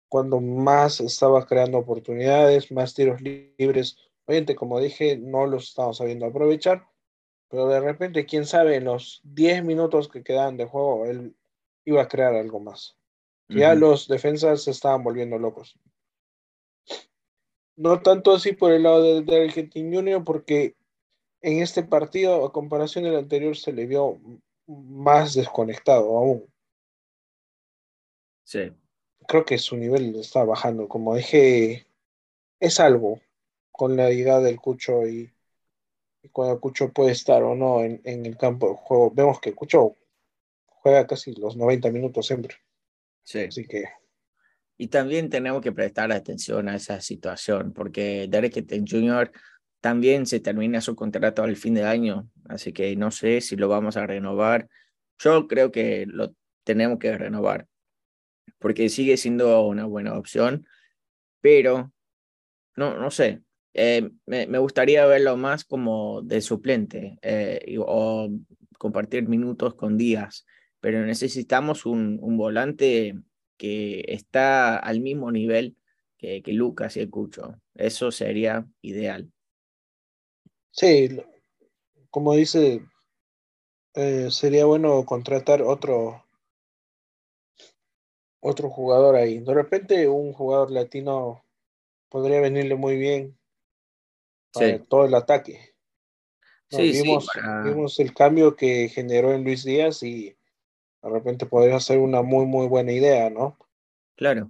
Cuando 0.09 0.41
más 0.41 0.99
estaba 0.99 1.45
creando 1.45 1.77
oportunidades, 1.79 2.71
más 2.71 2.93
tiros 2.93 3.21
libres. 3.21 3.97
Obviamente, 4.25 4.55
como 4.55 4.79
dije, 4.79 5.17
no 5.17 5.45
los 5.45 5.69
estamos 5.69 5.97
sabiendo 5.97 6.25
aprovechar, 6.25 6.87
pero 7.49 7.67
de 7.67 7.79
repente, 7.79 8.25
quién 8.25 8.45
sabe, 8.45 8.75
en 8.75 8.85
los 8.85 9.21
10 9.23 9.63
minutos 9.63 10.07
que 10.07 10.23
quedaban 10.23 10.57
de 10.57 10.65
juego, 10.65 11.05
él 11.05 11.35
iba 11.85 12.01
a 12.01 12.07
crear 12.07 12.35
algo 12.35 12.59
más. 12.59 12.97
Ya 13.47 13.75
los 13.75 14.07
defensas 14.07 14.63
se 14.63 14.71
estaban 14.71 15.03
volviendo 15.03 15.37
locos. 15.37 15.77
No 17.77 18.01
tanto 18.01 18.33
así 18.33 18.53
por 18.53 18.71
el 18.71 18.83
lado 18.83 19.03
del 19.03 19.25
de 19.25 19.43
Argentina 19.43 19.97
Junior, 19.97 20.23
porque 20.23 20.75
en 21.41 21.61
este 21.61 21.83
partido, 21.83 22.45
a 22.45 22.51
comparación 22.51 23.03
del 23.03 23.17
anterior, 23.17 23.55
se 23.55 23.73
le 23.73 23.85
vio 23.85 24.19
más 24.67 25.33
desconectado 25.33 26.17
aún. 26.17 26.51
Sí. 28.43 28.71
Creo 29.27 29.45
que 29.45 29.57
su 29.57 29.75
nivel 29.77 30.15
está 30.15 30.43
bajando. 30.43 30.87
Como 30.87 31.15
dije, 31.15 31.87
es 32.59 32.79
algo 32.79 33.19
con 33.71 33.97
la 33.97 34.09
llegada 34.09 34.41
del 34.41 34.59
Cucho 34.59 35.05
y, 35.07 35.31
cuando 36.31 36.59
Cucho 36.59 36.91
puede 36.91 37.11
estar 37.11 37.43
o 37.43 37.55
no 37.55 37.83
en, 37.83 38.01
en, 38.05 38.25
el 38.25 38.37
campo 38.37 38.69
de 38.69 38.75
juego. 38.75 39.11
Vemos 39.11 39.39
que 39.39 39.53
Cucho 39.53 39.95
juega 40.65 41.05
casi 41.05 41.33
los 41.35 41.57
90 41.57 41.91
minutos 41.91 42.25
siempre. 42.25 42.55
Sí. 43.23 43.39
Así 43.41 43.67
que 43.67 43.85
y 44.77 44.87
también 44.87 45.29
tenemos 45.29 45.61
que 45.61 45.71
prestar 45.71 46.11
atención 46.11 46.67
a 46.67 46.75
esa 46.75 46.99
situación, 47.01 47.73
porque 47.73 48.27
Derek 48.29 48.65
Jr. 48.87 49.31
también 49.79 50.25
se 50.25 50.39
termina 50.39 50.81
su 50.81 50.95
contrato 50.95 51.43
al 51.43 51.55
fin 51.55 51.75
de 51.75 51.83
año, 51.83 52.29
así 52.49 52.73
que 52.73 52.95
no 52.95 53.11
sé 53.11 53.41
si 53.41 53.55
lo 53.55 53.69
vamos 53.69 53.97
a 53.97 54.05
renovar. 54.05 54.67
Yo 55.19 55.47
creo 55.47 55.71
que 55.71 56.05
lo 56.07 56.33
tenemos 56.63 56.99
que 56.99 57.17
renovar, 57.17 57.67
porque 58.59 58.89
sigue 58.89 59.15
siendo 59.17 59.65
una 59.65 59.85
buena 59.85 60.17
opción, 60.17 60.65
pero 61.39 61.93
no, 62.75 62.97
no 62.97 63.11
sé, 63.11 63.41
eh, 63.73 64.09
me, 64.25 64.57
gustaría 64.57 65.05
verlo 65.05 65.37
más 65.37 65.63
como 65.63 66.21
de 66.21 66.41
suplente 66.41 67.17
eh, 67.21 67.77
o 67.79 68.29
compartir 68.77 69.27
minutos 69.27 69.75
con 69.75 69.97
Díaz, 69.97 70.45
pero 70.81 71.05
necesitamos 71.05 71.85
un, 71.85 72.17
un, 72.21 72.37
volante 72.37 73.15
que 73.57 74.03
está 74.07 74.77
al 74.77 74.99
mismo 75.01 75.31
nivel 75.31 75.75
que, 76.17 76.41
que 76.41 76.53
Lucas 76.53 76.97
y 76.97 77.01
el 77.01 77.09
Cucho. 77.09 77.59
Eso 77.73 78.11
sería 78.11 78.65
ideal. 78.81 79.31
Sí, 80.71 81.17
como 82.09 82.33
dice, 82.33 82.81
eh, 83.93 84.27
sería 84.29 84.65
bueno 84.65 85.05
contratar 85.05 85.61
otro 85.61 86.25
otro 88.41 88.69
jugador 88.69 89.15
ahí. 89.15 89.39
De 89.39 89.53
repente 89.53 90.07
un 90.07 90.33
jugador 90.33 90.69
latino 90.69 91.43
podría 92.09 92.41
venirle 92.41 92.75
muy 92.75 92.97
bien 92.97 93.37
para 94.53 94.79
todo 94.83 95.05
el 95.05 95.15
ataque. 95.15 95.73
sí, 96.69 96.91
vimos, 96.91 97.27
vimos 97.63 97.99
el 97.99 98.13
cambio 98.13 98.55
que 98.55 98.89
generó 98.89 99.33
en 99.33 99.43
Luis 99.43 99.63
Díaz 99.63 100.03
y 100.03 100.37
de 101.05 101.11
repente 101.11 101.45
podría 101.45 101.79
ser 101.79 101.99
una 101.99 102.23
muy, 102.23 102.47
muy 102.47 102.67
buena 102.67 102.91
idea, 102.91 103.29
¿no? 103.29 103.59
Claro. 104.15 104.49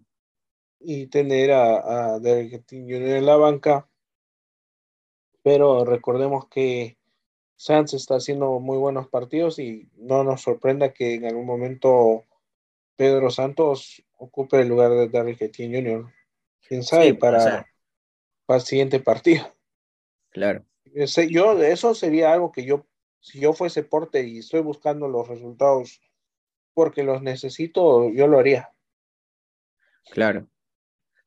Y 0.79 1.07
tener 1.07 1.51
a, 1.51 2.13
a 2.13 2.19
Derek 2.19 2.63
en 2.71 3.25
la 3.25 3.35
banca. 3.35 3.89
Pero 5.43 5.83
recordemos 5.83 6.47
que 6.47 6.97
Sanz 7.57 7.93
está 7.93 8.15
haciendo 8.15 8.59
muy 8.61 8.77
buenos 8.77 9.09
partidos 9.09 9.59
y 9.59 9.89
no 9.97 10.23
nos 10.23 10.43
sorprenda 10.43 10.93
que 10.93 11.15
en 11.15 11.25
algún 11.25 11.45
momento 11.45 12.23
Pedro 12.95 13.29
Santos 13.29 14.01
ocupe 14.17 14.61
el 14.61 14.69
lugar 14.69 14.91
de 14.91 15.09
Derrick 15.09 15.41
Etienne 15.41 15.81
Jr. 15.81 16.13
Quién 16.65 16.83
sabe 16.83 17.15
para, 17.15 17.67
para, 18.45 18.59
el 18.59 18.65
siguiente 18.65 19.01
partido. 19.01 19.45
Claro. 20.29 20.63
yo, 21.29 21.61
eso 21.61 21.93
sería 21.93 22.31
algo 22.31 22.53
que 22.53 22.63
yo, 22.63 22.85
si 23.19 23.41
yo 23.41 23.51
fuese 23.51 23.83
porte 23.83 24.25
y 24.25 24.39
estoy 24.39 24.61
buscando 24.61 25.09
los 25.09 25.27
resultados 25.27 25.99
porque 26.75 27.03
los 27.03 27.23
necesito, 27.23 28.11
yo 28.11 28.27
lo 28.27 28.37
haría. 28.37 28.69
Claro. 30.11 30.47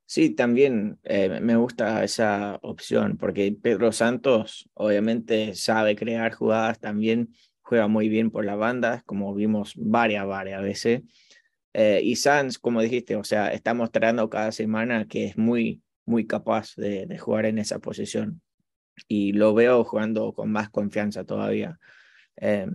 Sí, 0.07 0.31
también 0.31 0.99
eh, 1.03 1.41
me 1.41 1.57
gusta 1.57 2.03
esa 2.03 2.59
opción 2.63 3.19
porque 3.19 3.55
Pedro 3.61 3.93
Santos 3.93 4.71
obviamente 4.75 5.55
sabe 5.55 5.97
crear 5.97 6.33
jugadas, 6.33 6.79
también 6.79 7.35
juega 7.61 7.89
muy 7.89 8.09
bien 8.09 8.31
por 8.31 8.47
la 8.47 8.55
banda, 8.57 9.03
como 9.05 9.35
vimos 9.35 9.75
varias, 9.77 10.27
varias 10.27 10.63
veces. 10.63 11.03
Eh, 11.75 12.01
y 12.03 12.17
Sanz, 12.17 12.59
como 12.59 12.81
dijiste, 12.81 13.17
o 13.17 13.25
sea, 13.25 13.53
está 13.53 13.75
mostrando 13.75 14.31
cada 14.31 14.53
semana 14.53 15.07
que 15.07 15.27
es 15.27 15.37
muy, 15.37 15.83
muy 16.07 16.27
capaz 16.27 16.75
de, 16.77 17.19
jugar 17.19 17.45
en 17.47 17.59
esa 17.59 17.79
posición. 17.79 18.41
Y 19.07 19.33
lo 19.33 19.55
veo 19.55 19.85
jugando 19.85 20.33
con 20.33 20.51
más 20.51 20.71
confianza 20.71 21.25
todavía. 21.25 21.79
Eh, 22.37 22.67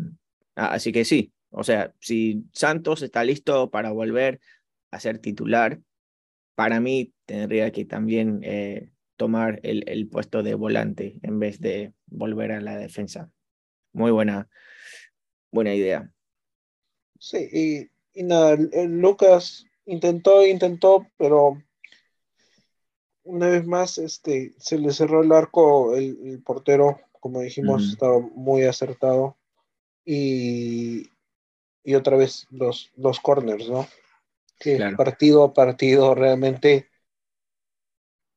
así 0.55 0.91
que 0.91 1.05
sí, 1.05 1.33
o 1.53 1.63
sea, 1.63 1.93
si 1.99 2.43
Santos 2.51 3.01
está 3.01 3.23
listo 3.23 3.69
para 3.69 3.91
volver 3.91 4.39
a 4.91 4.99
ser 4.99 5.19
titular, 5.19 5.79
para 6.55 6.79
mí 6.79 7.13
tendría 7.25 7.71
que 7.71 7.85
también 7.85 8.41
eh, 8.43 8.91
tomar 9.15 9.59
el, 9.63 9.87
el 9.87 10.07
puesto 10.07 10.43
de 10.43 10.55
volante 10.55 11.19
en 11.23 11.39
vez 11.39 11.59
de 11.59 11.93
volver 12.07 12.51
a 12.51 12.61
la 12.61 12.77
defensa. 12.77 13.31
Muy 13.93 14.11
buena, 14.11 14.49
buena 15.51 15.73
idea. 15.73 16.11
Sí, 17.19 17.47
y 17.51 17.93
y 18.13 18.23
nada, 18.23 18.55
Lucas 18.87 19.65
intentó, 19.85 20.45
intentó, 20.45 21.07
pero 21.17 21.61
una 23.23 23.47
vez 23.47 23.65
más 23.65 23.97
este, 23.97 24.53
se 24.57 24.77
le 24.77 24.91
cerró 24.91 25.23
el 25.23 25.31
arco 25.31 25.95
el, 25.95 26.41
portero, 26.45 26.99
como 27.19 27.41
dijimos, 27.41 27.89
estaba 27.89 28.19
muy 28.19 28.63
acertado. 28.63 29.37
Y, 30.05 31.07
y 31.83 31.95
otra 31.95 32.17
vez 32.17 32.47
los, 32.49 32.91
los 32.95 33.19
corners, 33.19 33.69
¿no? 33.69 33.87
Que 34.59 34.79
partido 34.95 35.43
a 35.43 35.53
partido 35.53 36.15
realmente 36.15 36.89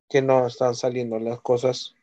que 0.08 0.22
no 0.22 0.46
están 0.46 0.74
saliendo 0.74 1.18
las 1.18 1.40
cosas. 1.40 1.94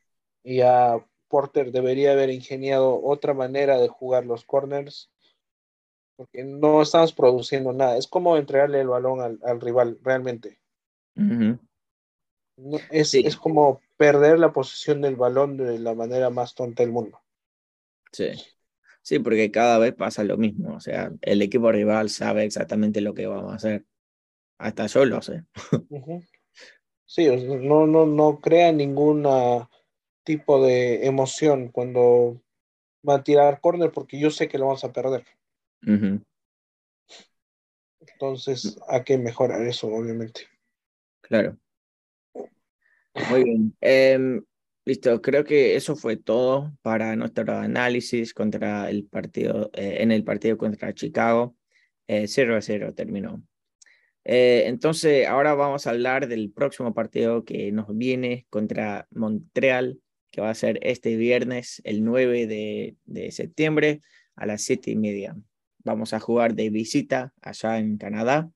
Y 0.43 0.61
a 0.61 1.05
Porter 1.27 1.71
debería 1.71 2.11
haber 2.11 2.29
ingeniado 2.29 3.01
otra 3.03 3.33
manera 3.33 3.77
de 3.77 3.87
jugar 3.89 4.25
los 4.25 4.45
corners 4.45 5.09
porque 6.15 6.43
no 6.43 6.81
estamos 6.81 7.13
produciendo 7.13 7.73
nada. 7.73 7.97
Es 7.97 8.07
como 8.07 8.37
entregarle 8.37 8.81
el 8.81 8.87
balón 8.87 9.39
al, 9.43 9.61
rival, 9.61 9.97
realmente. 10.03 10.59
es, 12.91 13.13
es, 13.13 13.35
como 13.35 13.81
perder 13.97 14.39
la 14.39 14.53
posición 14.53 15.01
del 15.01 15.15
balón 15.15 15.57
de 15.57 15.79
la 15.79 15.95
manera 15.95 16.29
más 16.29 16.53
tonta 16.55 16.83
del 16.83 16.91
mundo. 16.91 17.19
Sí. 18.11 18.31
Sí, 19.03 19.19
porque 19.19 19.51
cada 19.51 19.77
vez 19.79 19.93
pasa 19.93 20.23
lo 20.23 20.37
mismo. 20.37 20.75
O 20.75 20.79
sea, 20.79 21.11
el 21.21 21.41
equipo 21.41 21.71
rival 21.71 22.09
sabe 22.09 22.45
exactamente 22.45 23.01
lo 23.01 23.13
que 23.13 23.27
vamos 23.27 23.51
a 23.51 23.57
hacer. 23.57 23.85
Hasta 24.57 24.87
yo 24.87 25.05
lo 25.05 25.21
sé. 25.21 25.43
Sí, 27.05 27.27
no, 27.27 27.85
no, 27.85 28.07
no 28.07 28.39
crea 28.39 28.71
ningún 28.71 29.27
tipo 30.23 30.65
de 30.65 31.05
emoción 31.05 31.67
cuando 31.67 32.41
va 33.07 33.15
a 33.15 33.23
tirar 33.23 33.61
córner 33.61 33.91
porque 33.91 34.19
yo 34.19 34.31
sé 34.31 34.47
que 34.47 34.57
lo 34.57 34.65
vamos 34.65 34.83
a 34.83 34.91
perder. 34.91 35.23
Entonces, 37.99 38.79
hay 38.87 39.03
que 39.03 39.19
mejorar 39.19 39.61
eso, 39.61 39.87
obviamente. 39.87 40.47
Claro. 41.21 41.55
Muy 43.29 43.43
bien. 43.43 43.77
Em, 43.79 44.43
listo, 44.85 45.21
creo 45.21 45.43
que 45.43 45.75
eso 45.75 45.95
fue 45.95 46.17
todo 46.17 46.73
para 46.81 47.15
nuestro 47.15 47.57
análisis 47.57 48.33
contra 48.33 48.89
el 48.89 49.05
partido, 49.05 49.69
eh, 49.73 49.97
en 49.99 50.11
el 50.11 50.23
partido 50.23 50.57
contra 50.57 50.93
Chicago. 50.93 51.55
0 52.07 52.53
eh, 52.53 52.57
a 52.57 52.61
0 52.61 52.93
terminó. 52.93 53.43
Eh, 54.25 54.63
entonces, 54.67 55.27
ahora 55.27 55.53
vamos 55.53 55.87
a 55.87 55.91
hablar 55.91 56.27
del 56.27 56.51
próximo 56.51 56.93
partido 56.93 57.43
que 57.45 57.71
nos 57.71 57.87
viene 57.95 58.45
contra 58.49 59.07
Montreal, 59.11 59.99
que 60.31 60.41
va 60.41 60.49
a 60.49 60.55
ser 60.55 60.79
este 60.81 61.15
viernes, 61.17 61.81
el 61.85 62.03
9 62.03 62.47
de, 62.47 62.95
de 63.05 63.31
septiembre, 63.31 64.01
a 64.35 64.45
las 64.45 64.63
7 64.63 64.91
y 64.91 64.95
media. 64.95 65.35
Vamos 65.79 66.13
a 66.13 66.19
jugar 66.19 66.55
de 66.55 66.69
visita 66.69 67.33
allá 67.41 67.79
en 67.79 67.97
Canadá. 67.97 68.49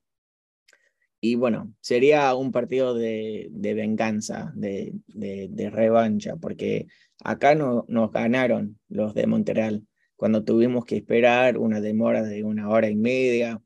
Y 1.20 1.34
bueno, 1.34 1.74
sería 1.80 2.34
un 2.34 2.52
partido 2.52 2.94
de, 2.94 3.50
venganza, 3.52 4.52
de, 4.54 4.92
de, 5.06 5.70
revancha, 5.70 6.36
porque 6.36 6.86
acá 7.24 7.54
no, 7.54 7.84
nos 7.88 8.12
ganaron 8.12 8.78
los 8.88 9.14
de 9.14 9.26
Montreal 9.26 9.84
cuando 10.14 10.44
tuvimos 10.44 10.84
que 10.84 10.96
esperar 10.96 11.58
una 11.58 11.80
demora 11.80 12.22
de 12.22 12.44
una 12.44 12.68
hora 12.68 12.88
y 12.88 12.96
media. 12.96 13.60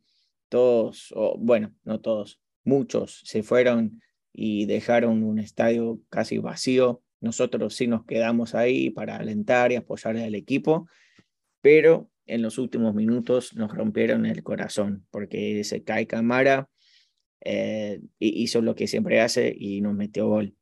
Todos, 0.49 1.13
o 1.15 1.37
bueno, 1.39 1.75
no 1.85 2.01
todos, 2.01 2.41
muchos 2.65 3.23
se 3.25 3.43
fueron 3.43 4.01
y 4.33 4.67
dejaron 4.67 5.23
un 5.23 5.39
estadio 5.39 6.01
casi 6.09 6.39
vacío. 6.39 7.03
Nosotros 7.21 7.75
sí 7.75 7.87
nos 7.87 8.05
quedamos 8.05 8.55
ahí 8.55 8.91
para 8.91 9.17
alentar 9.17 9.73
y 9.73 9.77
apoyar 9.77 10.17
al 10.17 10.35
equipo, 10.35 10.89
pero 11.61 12.11
en 12.27 12.43
los 12.43 12.59
últimos 12.59 12.95
minutos 12.95 13.55
nos 13.55 13.75
rompieron 13.75 14.27
el 14.27 14.43
corazón, 14.43 15.07
porque 15.11 15.65
se 15.65 15.83
cae 15.85 16.07
Camara, 16.07 16.69
eh, 17.45 18.01
hizo 18.18 18.61
lo 18.62 18.74
que 18.74 18.86
siempre 18.86 19.20
hace 19.20 19.55
y 19.57 19.80
nos 19.80 19.95
metió 19.95 20.28
gol. 20.28 20.55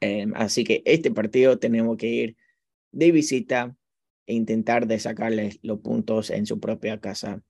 Eh, 0.00 0.26
así 0.34 0.64
que 0.64 0.82
este 0.84 1.10
partido 1.10 1.58
tenemos 1.58 1.96
que 1.96 2.06
ir 2.08 2.36
de 2.92 3.12
visita 3.12 3.76
e 4.26 4.34
intentar 4.34 4.86
de 4.86 4.98
sacarles 4.98 5.58
los 5.62 5.80
puntos 5.80 6.30
en 6.30 6.46
su 6.46 6.60
propia 6.60 7.00
casa. 7.00 7.42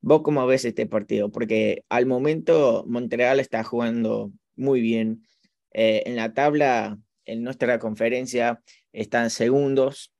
¿Vos 0.00 0.22
cómo 0.22 0.46
ves 0.46 0.64
este 0.64 0.86
partido? 0.86 1.32
Porque 1.32 1.84
al 1.88 2.06
momento 2.06 2.84
Montreal 2.86 3.40
está 3.40 3.64
jugando 3.64 4.32
muy 4.54 4.80
bien. 4.80 5.26
Eh, 5.72 6.02
en 6.06 6.16
la 6.16 6.32
tabla, 6.32 6.98
en 7.24 7.42
nuestra 7.42 7.78
conferencia, 7.78 8.62
están 8.92 9.30
segundos 9.30 10.12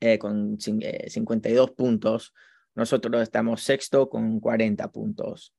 eh, 0.00 0.18
con 0.18 0.60
52 0.60 1.68
eh, 1.68 1.72
puntos. 1.74 2.34
Nosotros 2.74 3.22
estamos 3.22 3.62
sexto 3.62 4.08
con 4.08 4.40
40 4.40 4.90
puntos. 4.92 5.54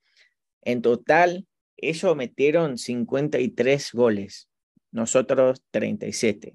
En 0.66 0.82
total, 0.82 1.47
ellos 1.78 2.16
metieron 2.16 2.78
53 2.78 3.93
goles, 3.93 4.49
nosotros 4.91 5.63
37. 5.72 6.53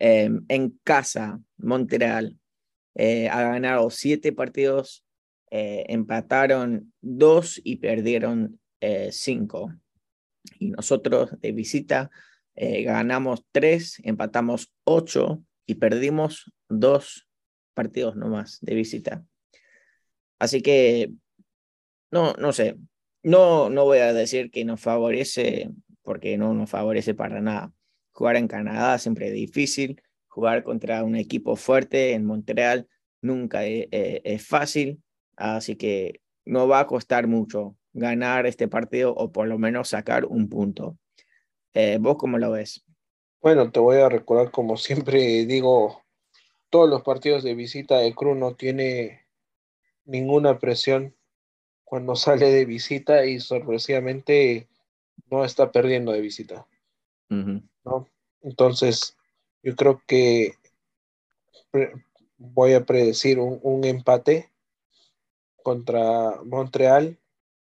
Em, 0.00 0.44
en 0.48 0.78
casa, 0.82 1.40
Montreal 1.56 2.36
eh, 2.94 3.28
ha 3.28 3.42
ganado 3.42 3.90
7 3.90 4.32
partidos, 4.32 5.04
empataron 5.50 6.92
2 7.00 7.60
y 7.64 7.76
perdieron 7.76 8.60
5. 9.10 9.72
y 10.58 10.70
nosotros 10.70 11.30
de 11.40 11.52
visita 11.52 12.10
ganamos 12.54 13.44
3, 13.52 14.00
empatamos 14.04 14.72
8 14.84 15.42
y 15.68 15.74
perdimos 15.76 16.50
dos 16.68 17.28
partidos 17.74 18.16
nomás 18.16 18.58
de 18.62 18.74
visita. 18.74 19.24
Así 20.38 20.62
que, 20.62 21.12
no, 22.10 22.32
no 22.34 22.52
sé, 22.52 22.76
no, 23.22 23.70
no 23.70 23.84
voy 23.84 23.98
a 23.98 24.12
decir 24.12 24.50
que 24.50 24.64
nos 24.64 24.80
favorece, 24.80 25.70
porque 26.02 26.38
no 26.38 26.54
nos 26.54 26.70
favorece 26.70 27.14
para 27.14 27.40
nada. 27.40 27.72
jugar 28.12 28.36
en 28.36 28.48
Canadá 28.48 28.98
siempre 28.98 29.28
es 29.28 29.34
difícil, 29.34 30.02
jugar 30.28 30.64
contra 30.64 31.04
un 31.04 31.16
equipo 31.16 31.56
fuerte 31.56 32.12
en 32.12 32.24
Montreal 32.24 32.88
nunca 33.20 33.64
es, 33.64 33.88
es 33.90 34.46
fácil, 34.46 35.02
así 35.36 35.76
que 35.76 36.20
no 36.44 36.68
va 36.68 36.80
a 36.80 36.86
costar 36.86 37.26
mucho 37.26 37.76
ganar 37.92 38.46
este 38.46 38.68
partido 38.68 39.14
o 39.14 39.32
por 39.32 39.48
lo 39.48 39.58
menos 39.58 39.88
sacar 39.88 40.24
un 40.24 40.48
punto. 40.48 40.96
Eh, 41.74 41.98
¿Vos 42.00 42.16
cómo 42.16 42.38
lo 42.38 42.52
ves? 42.52 42.84
Bueno, 43.40 43.70
te 43.70 43.80
voy 43.80 43.98
a 43.98 44.08
recordar, 44.08 44.50
como 44.50 44.76
siempre 44.76 45.46
digo, 45.46 46.02
todos 46.70 46.88
los 46.88 47.02
partidos 47.02 47.42
de 47.42 47.54
visita 47.54 47.98
de 47.98 48.14
Cruz 48.14 48.36
no 48.36 48.54
tiene 48.54 49.26
ninguna 50.04 50.58
presión 50.58 51.14
cuando 51.88 52.14
sale 52.16 52.50
de 52.50 52.66
visita 52.66 53.24
y 53.24 53.40
sorpresivamente 53.40 54.68
no 55.30 55.42
está 55.42 55.72
perdiendo 55.72 56.12
de 56.12 56.20
visita. 56.20 56.66
¿no? 57.30 58.06
Entonces, 58.42 59.16
yo 59.62 59.74
creo 59.74 60.02
que 60.06 60.52
voy 62.36 62.74
a 62.74 62.84
predecir 62.84 63.38
un, 63.38 63.58
un 63.62 63.84
empate 63.84 64.50
contra 65.62 66.42
Montreal, 66.44 67.18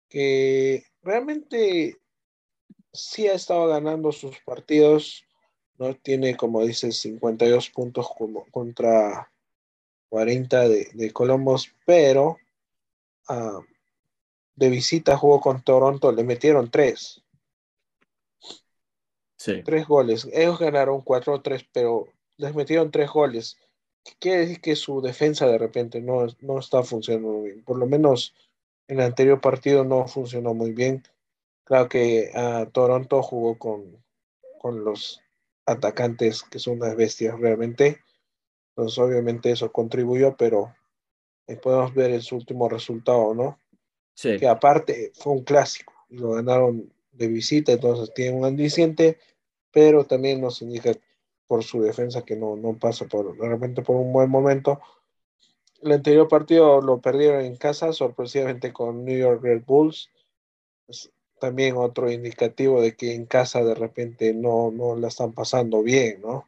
que 0.08 0.86
realmente 1.04 1.98
sí 2.94 3.28
ha 3.28 3.34
estado 3.34 3.68
ganando 3.68 4.14
sus 4.14 4.40
partidos, 4.46 5.26
no 5.78 5.94
tiene, 5.94 6.38
como 6.38 6.64
dices, 6.66 6.98
52 7.02 7.70
puntos 7.70 8.08
como 8.18 8.46
contra 8.46 9.30
40 10.08 10.70
de, 10.70 10.88
de 10.94 11.12
Columbus, 11.12 11.76
pero 11.86 12.38
uh, 13.28 13.62
de 14.56 14.70
visita 14.70 15.18
jugó 15.18 15.42
con 15.42 15.62
Toronto, 15.62 16.12
le 16.12 16.24
metieron 16.24 16.70
tres. 16.72 17.24
Sí. 19.38 19.62
Tres 19.64 19.88
goles. 19.88 20.28
Ellos 20.34 20.58
ganaron 20.60 21.02
4-3, 21.02 21.68
pero 21.72 22.08
les 22.38 22.56
metieron 22.56 22.92
tres 22.92 23.10
goles. 23.10 23.58
Quiere 24.20 24.42
decir 24.42 24.62
que 24.62 24.76
su 24.76 25.02
defensa 25.02 25.48
de 25.48 25.58
repente 25.58 26.02
no, 26.02 26.26
no 26.42 26.60
está 26.60 26.84
funcionando 26.84 27.44
bien. 27.44 27.64
Por 27.64 27.78
lo 27.78 27.86
menos 27.86 28.34
en 28.88 29.00
el 29.00 29.06
anterior 29.06 29.42
partido 29.42 29.84
no 29.84 30.08
funcionó 30.08 30.54
muy 30.54 30.72
bien. 30.72 31.04
Claro 31.64 31.90
que 31.90 32.32
uh, 32.36 32.70
Toronto 32.72 33.22
jugó 33.24 33.58
con, 33.58 34.04
con 34.60 34.84
los 34.84 35.22
atacantes 35.66 36.44
que 36.44 36.60
son 36.60 36.76
unas 36.78 36.96
bestias 36.96 37.40
realmente. 37.40 38.00
Entonces 38.70 39.00
obviamente 39.00 39.52
eso 39.52 39.72
contribuyó, 39.72 40.36
pero 40.38 40.76
eh, 41.48 41.56
podemos 41.56 41.94
ver 41.94 42.12
el 42.12 42.22
su 42.22 42.36
último 42.36 42.70
resultado, 42.70 43.34
¿no? 43.34 43.60
Sí. 44.16 44.38
Que 44.38 44.48
aparte 44.48 45.12
fue 45.14 45.34
un 45.34 45.44
clásico 45.44 45.94
y 46.10 46.18
lo 46.18 46.32
ganaron 46.32 46.92
de 47.12 47.28
visita, 47.28 47.74
entonces 47.74 48.14
tiene 48.14 48.38
un 48.38 48.46
aliciente, 48.46 49.20
pero 49.72 50.06
también 50.06 50.42
nos 50.42 50.62
indica 50.62 50.92
por 51.48 51.64
su 51.64 51.82
defensa 51.82 52.26
que 52.26 52.36
no, 52.36 52.56
no 52.56 52.78
pasa 52.78 53.06
por, 53.06 53.38
de 53.38 53.48
repente 53.48 53.82
por 53.82 53.96
un 53.96 54.12
buen 54.12 54.30
momento. 54.30 54.82
El 55.82 55.92
anterior 55.92 56.28
partido 56.28 56.82
lo 56.82 57.00
perdieron 57.00 57.46
en 57.46 57.58
casa, 57.58 57.94
sorpresivamente 57.94 58.74
con 58.74 59.06
New 59.06 59.18
York 59.18 59.44
Red 59.44 59.64
Bulls. 59.66 60.10
Es 60.88 61.12
también 61.40 61.78
otro 61.78 62.12
indicativo 62.12 62.82
de 62.82 62.96
que 62.96 63.14
en 63.14 63.26
casa 63.26 63.64
de 63.64 63.76
repente 63.76 64.34
no, 64.34 64.72
no 64.72 64.96
la 64.96 65.10
están 65.10 65.34
pasando 65.34 65.84
bien, 65.84 66.22
¿no? 66.22 66.48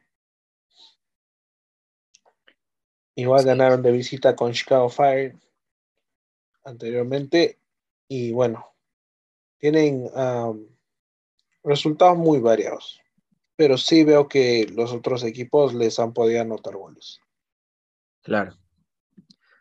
Igual 3.14 3.44
ganaron 3.44 3.82
de 3.82 3.92
visita 3.92 4.34
con 4.34 4.52
Chicago 4.52 4.88
Fire 4.88 5.36
anteriormente. 6.64 7.57
Y 8.08 8.32
bueno, 8.32 8.64
tienen 9.58 10.10
resultados 11.62 12.16
muy 12.16 12.40
variados. 12.40 13.00
Pero 13.56 13.76
sí 13.76 14.04
veo 14.04 14.28
que 14.28 14.66
los 14.72 14.92
otros 14.92 15.24
equipos 15.24 15.74
les 15.74 15.98
han 15.98 16.12
podido 16.12 16.40
anotar 16.40 16.76
goles. 16.76 17.20
Claro. 18.22 18.56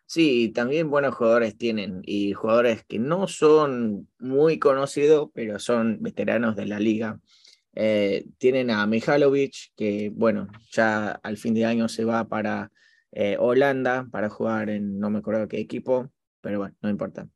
Sí, 0.06 0.50
también 0.50 0.90
buenos 0.90 1.16
jugadores 1.16 1.58
tienen 1.58 2.02
y 2.04 2.32
jugadores 2.32 2.86
que 2.86 2.98
no 2.98 3.28
son 3.28 4.08
muy 4.20 4.58
conocidos, 4.58 5.30
pero 5.34 5.60
son 5.60 5.98
veteranos 6.02 6.56
de 6.56 6.66
la 6.66 6.80
liga. 6.80 7.20
Eh, 7.76 8.26
tienen 8.38 8.72
a 8.72 8.88
Mihalovic, 8.88 9.74
que 9.76 10.10
bueno, 10.14 10.48
ya 10.72 11.12
al 11.12 11.38
fin 11.38 11.54
de 11.54 11.66
año 11.66 11.90
se 11.90 12.06
va 12.06 12.28
para 12.28 12.72
eh, 13.12 13.36
Holanda 13.40 14.08
para 14.12 14.30
jugar 14.30 14.70
en 14.70 14.98
no 15.00 15.10
me 15.10 15.20
acuerdo 15.20 15.48
qué 15.48 15.60
equipo, 15.60 16.10
pero 16.40 16.60
bueno, 16.60 16.76
no 16.82 16.90
importa. 16.90 17.28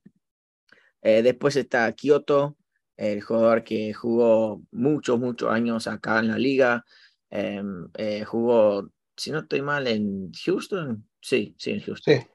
Eh, 1.01 1.21
después 1.21 1.55
está 1.55 1.91
Kyoto, 1.93 2.57
el 2.97 3.21
jugador 3.21 3.63
que 3.63 3.93
jugó 3.93 4.61
muchos, 4.71 5.19
muchos 5.19 5.49
años 5.51 5.87
acá 5.87 6.19
en 6.19 6.27
la 6.27 6.37
liga. 6.37 6.85
Em, 7.29 7.87
jugó, 8.25 8.91
si 9.15 9.31
no 9.31 9.39
estoy 9.39 9.61
mal, 9.61 9.87
en 9.87 10.31
Houston. 10.45 11.07
Sí, 11.19 11.55
sí, 11.57 11.71
en 11.71 11.81
Houston. 11.81 12.15
Sí. 12.15 12.27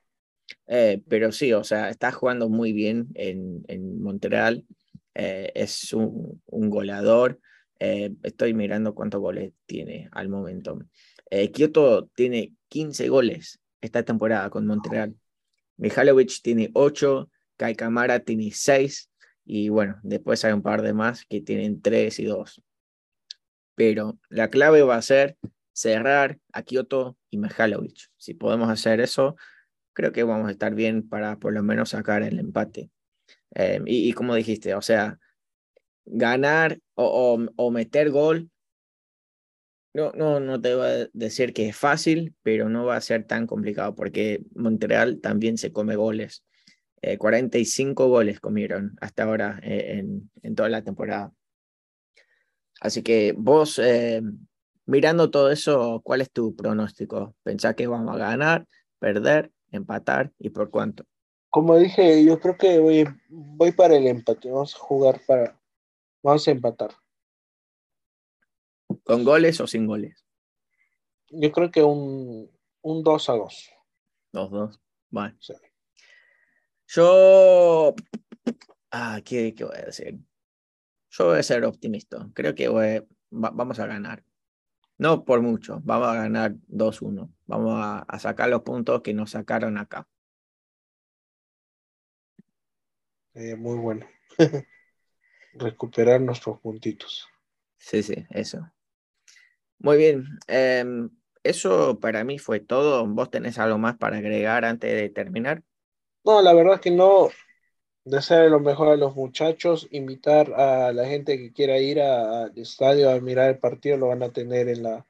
Eh, 0.67 1.03
pero 1.09 1.33
sí, 1.33 1.53
o 1.53 1.65
sea, 1.65 1.91
está 1.91 2.13
jugando 2.13 2.49
muy 2.49 2.73
bien 2.73 3.09
en, 3.15 3.65
en 3.69 4.01
Montreal. 4.01 4.65
Eh, 5.15 5.53
es 5.55 5.93
un, 5.93 6.43
un 6.47 6.71
goleador. 6.71 7.41
Eh, 7.79 8.15
estoy 8.23 8.55
mirando 8.55 8.95
cuántos 8.95 9.21
goles 9.21 9.53
tiene 9.67 10.09
al 10.13 10.29
momento. 10.29 10.79
Kyoto 11.53 12.09
tiene 12.15 12.55
15 12.69 13.09
goles 13.09 13.61
esta 13.81 14.05
temporada 14.05 14.49
con 14.49 14.65
Montreal. 14.67 15.15
Mihalovic 15.77 16.41
tiene 16.43 16.71
8, 16.73 17.29
Kai 17.57 17.75
Kamara 17.75 18.21
tiene 18.21 18.51
6 18.53 19.11
y 19.45 19.69
bueno, 19.69 19.99
después 20.03 20.45
hay 20.45 20.53
un 20.53 20.63
par 20.63 20.83
de 20.83 20.93
más 20.93 21.25
que 21.25 21.41
tienen 21.41 21.81
3 21.81 22.19
y 22.19 22.25
2. 22.25 22.63
Pero 23.75 24.19
la 24.29 24.49
clave 24.49 24.83
va 24.83 24.97
a 24.97 25.03
ser 25.03 25.37
cerrar 25.73 26.39
a 26.53 26.63
Kyoto 26.63 27.17
y 27.31 27.39
Mihalovic. 27.39 28.09
Si 28.17 28.35
podemos 28.35 28.71
hacer 28.71 29.01
eso, 29.01 29.37
creo 29.93 30.13
que 30.13 30.25
vamos 30.25 30.49
a 30.49 30.53
estar 30.53 30.75
bien 30.75 31.09
para 31.09 31.39
por 31.39 31.53
lo 31.53 31.63
menos 31.63 31.91
sacar 31.91 32.23
el 32.23 32.39
empate. 32.39 32.91
Y, 33.87 34.09
y, 34.09 34.13
como 34.13 34.35
dijiste, 34.35 34.75
o 34.75 34.83
sea, 34.83 35.19
ganar 36.05 36.79
o, 36.95 37.05
o, 37.37 37.47
o, 37.57 37.71
meter 37.71 38.11
gol, 38.11 38.51
no, 39.95 40.13
no, 40.13 40.41
no 40.41 40.61
te 40.61 40.75
voy 40.75 40.87
a 40.87 41.09
decir 41.15 41.55
que 41.55 41.69
es 41.69 41.77
fácil, 41.77 42.35
pero 42.43 42.69
no 42.69 42.85
va 42.85 42.97
a 42.97 43.01
ser 43.01 43.25
tan 43.25 43.47
complicado 43.47 43.95
porque 43.95 44.43
Montreal 44.55 45.21
también 45.21 45.57
se 45.57 45.73
come 45.73 45.97
goles. 45.97 46.45
Eh, 47.07 47.19
45 47.19 48.09
goles 48.09 48.41
comieron 48.41 48.97
hasta 49.01 49.23
ahora 49.23 49.61
eh, 49.63 49.99
en, 49.99 50.31
en, 50.43 50.55
toda 50.57 50.69
la 50.69 50.83
temporada. 50.83 51.33
Así 52.81 53.03
que 53.03 53.33
vos, 53.37 53.79
eh, 53.79 54.23
mirando 54.87 55.31
todo 55.31 55.51
eso, 55.51 56.01
¿cuál 56.03 56.21
es 56.21 56.33
tu 56.33 56.57
pronóstico? 56.57 57.37
¿Pensás 57.45 57.77
que 57.77 57.87
vamos 57.87 58.15
a 58.17 58.19
ganar, 58.19 58.67
perder? 58.99 59.53
empatar 59.71 60.33
y 60.39 60.51
por 60.51 60.71
cuánto. 60.71 61.05
Como 61.51 61.77
dije, 61.79 62.25
yo 62.25 62.39
creo 62.41 62.57
que 62.57 62.79
voy, 62.79 63.07
voy 63.29 63.73
para 63.73 63.97
el 63.97 64.07
empate. 64.07 64.51
Vamos 64.51 64.75
a 64.75 64.79
jugar 64.79 65.21
para. 65.27 65.61
Vamos 66.23 66.47
a 66.47 66.51
empatar. 66.51 66.91
¿Con 69.05 69.25
goles 69.25 69.61
o 69.61 69.67
sin 69.67 69.87
goles? 69.87 70.25
Yo 71.29 71.53
creo 71.53 71.71
que 71.71 71.83
un, 71.83 72.51
un 72.83 73.03
2 73.03 73.31
a 73.31 73.33
2. 73.35 73.71
2-2. 74.33 74.81
Vale. 75.11 75.37
Sí. 75.41 75.55
Yo. 76.89 77.95
Ah, 78.91 79.21
¿qué, 79.25 79.55
¿qué, 79.55 79.65
voy 79.65 79.77
a 79.77 79.87
decir? 79.87 80.19
Yo 81.11 81.27
voy 81.27 81.39
a 81.39 81.43
ser 81.43 81.65
optimista. 81.65 82.29
Creo 82.35 82.55
que 82.55 82.69
voy, 82.69 83.07
va, 83.33 83.51
vamos 83.51 83.79
a 83.79 83.87
ganar. 83.87 84.25
No 84.99 85.25
por 85.25 85.43
mucho, 85.43 85.81
vamos 85.85 86.09
a 86.09 86.15
ganar 86.15 86.55
2-1. 86.69 87.31
Vamos 87.47 87.75
a, 87.75 87.99
a, 88.01 88.19
sacar 88.19 88.49
los 88.49 88.63
puntos 88.63 89.03
que 89.03 89.13
nos 89.13 89.33
sacaron 89.33 89.77
acá. 89.77 90.09
Eh, 93.35 93.57
muy 93.57 93.77
bueno. 93.79 94.07
Recuperar 95.55 96.21
nuestros 96.21 96.59
puntitos. 96.61 97.29
Sí, 97.77 98.03
sí, 98.03 98.27
eso. 98.31 98.71
Muy 99.79 99.99
bien. 99.99 100.25
Eh, 100.49 100.85
eso 101.43 102.01
para 102.01 102.25
mí 102.25 102.39
fue 102.39 102.61
todo. 102.61 103.07
¿Vos 103.07 103.31
tenés 103.31 103.59
algo 103.59 103.79
más 103.79 103.97
para 103.97 104.19
agregar 104.19 104.65
antes 104.65 104.91
de 104.91 105.09
terminar? 105.11 105.63
No, 106.27 106.43
la 106.43 106.53
verdad 106.53 106.81
que 106.81 106.91
no. 106.91 107.31
Desear 108.05 108.51
lo 108.51 108.59
mejor 108.59 108.89
a 108.89 108.97
los 108.97 109.15
muchachos, 109.15 109.87
invitar 109.93 110.53
a 110.55 110.93
la 110.93 111.07
gente 111.07 111.39
que 111.39 111.53
quiera 111.53 111.79
ir 111.79 112.01
al 112.01 112.53
estadio 112.59 113.11
a 113.11 113.21
mirar 113.21 113.51
el 113.51 113.59
partido, 113.59 113.97
lo 113.97 114.09
van 114.09 114.25
a 114.25 114.33
tener 114.33 114.69
en 114.69 114.83
la, 114.83 115.07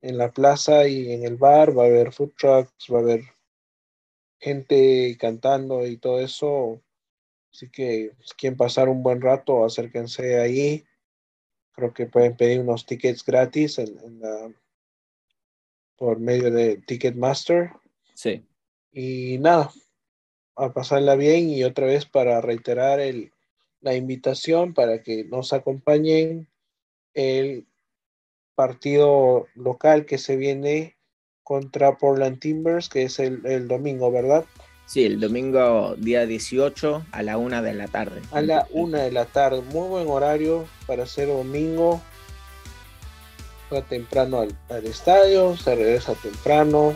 en 0.00 0.16
la 0.16 0.30
plaza 0.30 0.88
y 0.88 1.12
en 1.12 1.24
el 1.24 1.36
bar, 1.36 1.76
va 1.76 1.82
a 1.82 1.86
haber 1.86 2.10
food 2.10 2.32
trucks, 2.38 2.86
va 2.90 2.98
a 2.98 3.02
haber 3.02 3.20
gente 4.38 5.14
cantando 5.20 5.86
y 5.86 5.98
todo 5.98 6.20
eso. 6.20 6.80
Así 7.52 7.70
que 7.70 8.12
si 8.22 8.34
quieren 8.36 8.56
pasar 8.56 8.88
un 8.88 9.02
buen 9.02 9.20
rato, 9.20 9.62
acérquense 9.62 10.40
ahí. 10.40 10.86
Creo 11.72 11.92
que 11.92 12.06
pueden 12.06 12.34
pedir 12.34 12.60
unos 12.60 12.86
tickets 12.86 13.22
gratis 13.22 13.78
en, 13.78 13.98
en 13.98 14.20
la, 14.20 14.54
por 15.96 16.18
medio 16.18 16.50
de 16.50 16.78
Ticketmaster. 16.78 17.72
Sí. 18.14 18.42
Y 18.92 19.36
nada, 19.38 19.70
a 20.56 20.72
pasarla 20.72 21.16
bien 21.16 21.50
y 21.50 21.64
otra 21.64 21.86
vez 21.86 22.06
para 22.06 22.40
reiterar 22.40 23.00
el, 23.00 23.32
la 23.80 23.94
invitación 23.94 24.74
para 24.74 25.02
que 25.02 25.24
nos 25.24 25.52
acompañen 25.52 26.48
el 27.14 27.66
partido 28.54 29.46
local 29.54 30.06
que 30.06 30.18
se 30.18 30.36
viene 30.36 30.96
contra 31.42 31.96
Portland 31.96 32.40
Timbers, 32.40 32.88
que 32.88 33.04
es 33.04 33.18
el, 33.20 33.44
el 33.46 33.68
domingo, 33.68 34.10
¿verdad? 34.10 34.44
Sí, 34.86 35.04
el 35.04 35.18
domingo 35.18 35.96
día 35.96 36.26
18 36.26 37.06
a 37.10 37.22
la 37.22 37.38
una 37.38 37.60
de 37.60 37.74
la 37.74 37.88
tarde. 37.88 38.22
A 38.30 38.40
la 38.40 38.68
una 38.70 39.02
de 39.02 39.10
la 39.10 39.24
tarde, 39.24 39.60
muy 39.72 39.88
buen 39.88 40.08
horario 40.08 40.64
para 40.86 41.06
ser 41.06 41.26
domingo. 41.26 42.00
Va 43.72 43.82
temprano 43.82 44.46
al, 44.68 44.86
estadio, 44.86 45.56
se 45.56 45.74
regresa 45.74 46.14
temprano. 46.14 46.94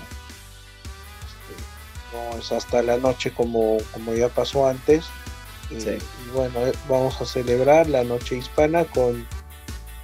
Es 2.39 2.53
hasta 2.53 2.83
la 2.83 2.97
noche 2.97 3.33
como, 3.33 3.79
como 3.93 4.15
ya 4.15 4.29
pasó 4.29 4.67
antes. 4.67 5.07
Y, 5.71 5.77
bueno, 6.35 6.67
eh, 6.67 6.73
vamos 6.89 7.21
a 7.21 7.25
celebrar 7.25 7.89
la 7.89 8.03
noche 8.03 8.37
hispana 8.37 8.85
con 8.85 9.27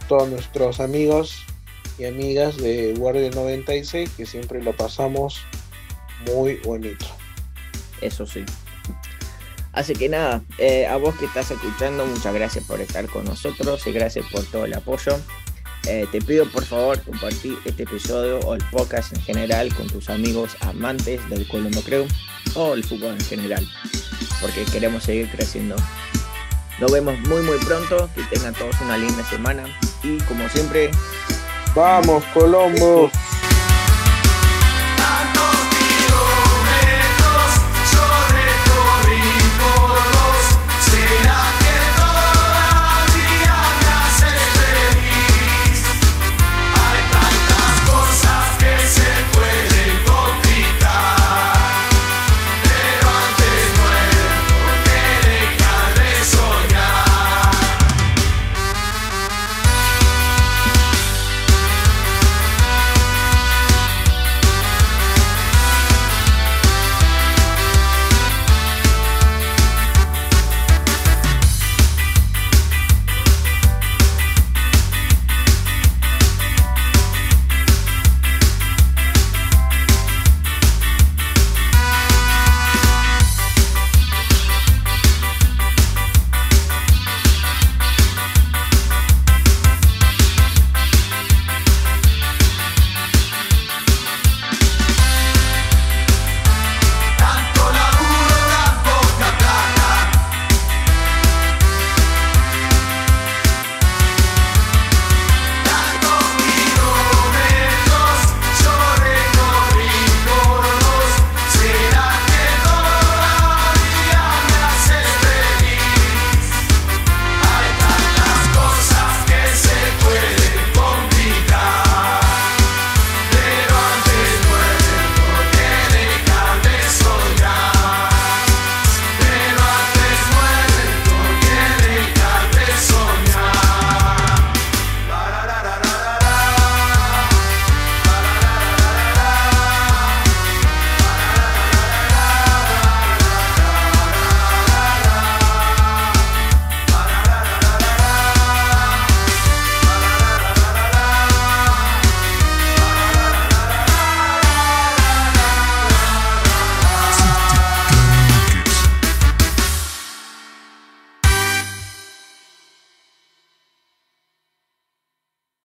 todos 0.09 0.29
nuestros 0.29 0.79
amigos 0.79 1.45
y 1.99 2.05
amigas 2.05 2.57
de 2.57 2.95
Guardia 2.95 3.31
96 3.31 4.11
que 4.17 4.27
siempre 4.27 4.63
lo 4.63 4.77
pasamos 4.77 5.41
muy 6.27 6.57
bonito 6.59 7.07
eso 8.01 8.27
sí. 8.27 8.45
Así 9.73 9.93
que 9.93 10.09
nada, 10.09 10.43
eh, 10.59 10.87
a 10.87 10.97
vos 10.97 11.15
que 11.17 11.27
estás 11.27 11.51
escuchando, 11.51 12.07
muchas 12.07 12.33
gracias 12.33 12.65
por 12.65 12.81
estar 12.81 13.07
con 13.09 13.25
nosotros 13.25 13.87
y 13.87 13.93
gracias 13.93 14.25
por 14.33 14.45
todo 14.45 14.65
el 14.65 14.75
apoyo. 14.75 15.19
Eh, 15.87 16.07
te 16.11 16.21
pido 16.21 16.47
por 16.51 16.65
favor 16.65 17.01
compartir 17.03 17.57
este 17.65 17.85
episodio 17.85 18.41
o 18.41 18.55
el 18.55 18.65
podcast 18.73 19.13
en 19.15 19.23
general 19.23 19.73
con 19.75 19.87
tus 19.87 20.11
amigos 20.11 20.57
amantes 20.61 21.21
del 21.31 21.47
Colombo 21.47 21.81
Crew 21.83 22.07
o 22.55 22.75
el 22.75 22.83
fútbol 22.83 23.13
en 23.13 23.21
general, 23.21 23.67
porque 24.41 24.65
queremos 24.65 25.05
seguir 25.05 25.31
creciendo. 25.31 25.77
Nos 26.81 26.91
vemos 26.91 27.19
muy 27.29 27.41
muy 27.43 27.59
pronto, 27.59 28.11
que 28.15 28.23
tengan 28.25 28.53
todos 28.55 28.75
una 28.81 28.99
linda 28.99 29.25
semana 29.31 29.65
y 30.03 30.19
como 30.25 30.49
siempre, 30.49 30.91
vamos 31.75 32.25
Colombo. 32.35 33.11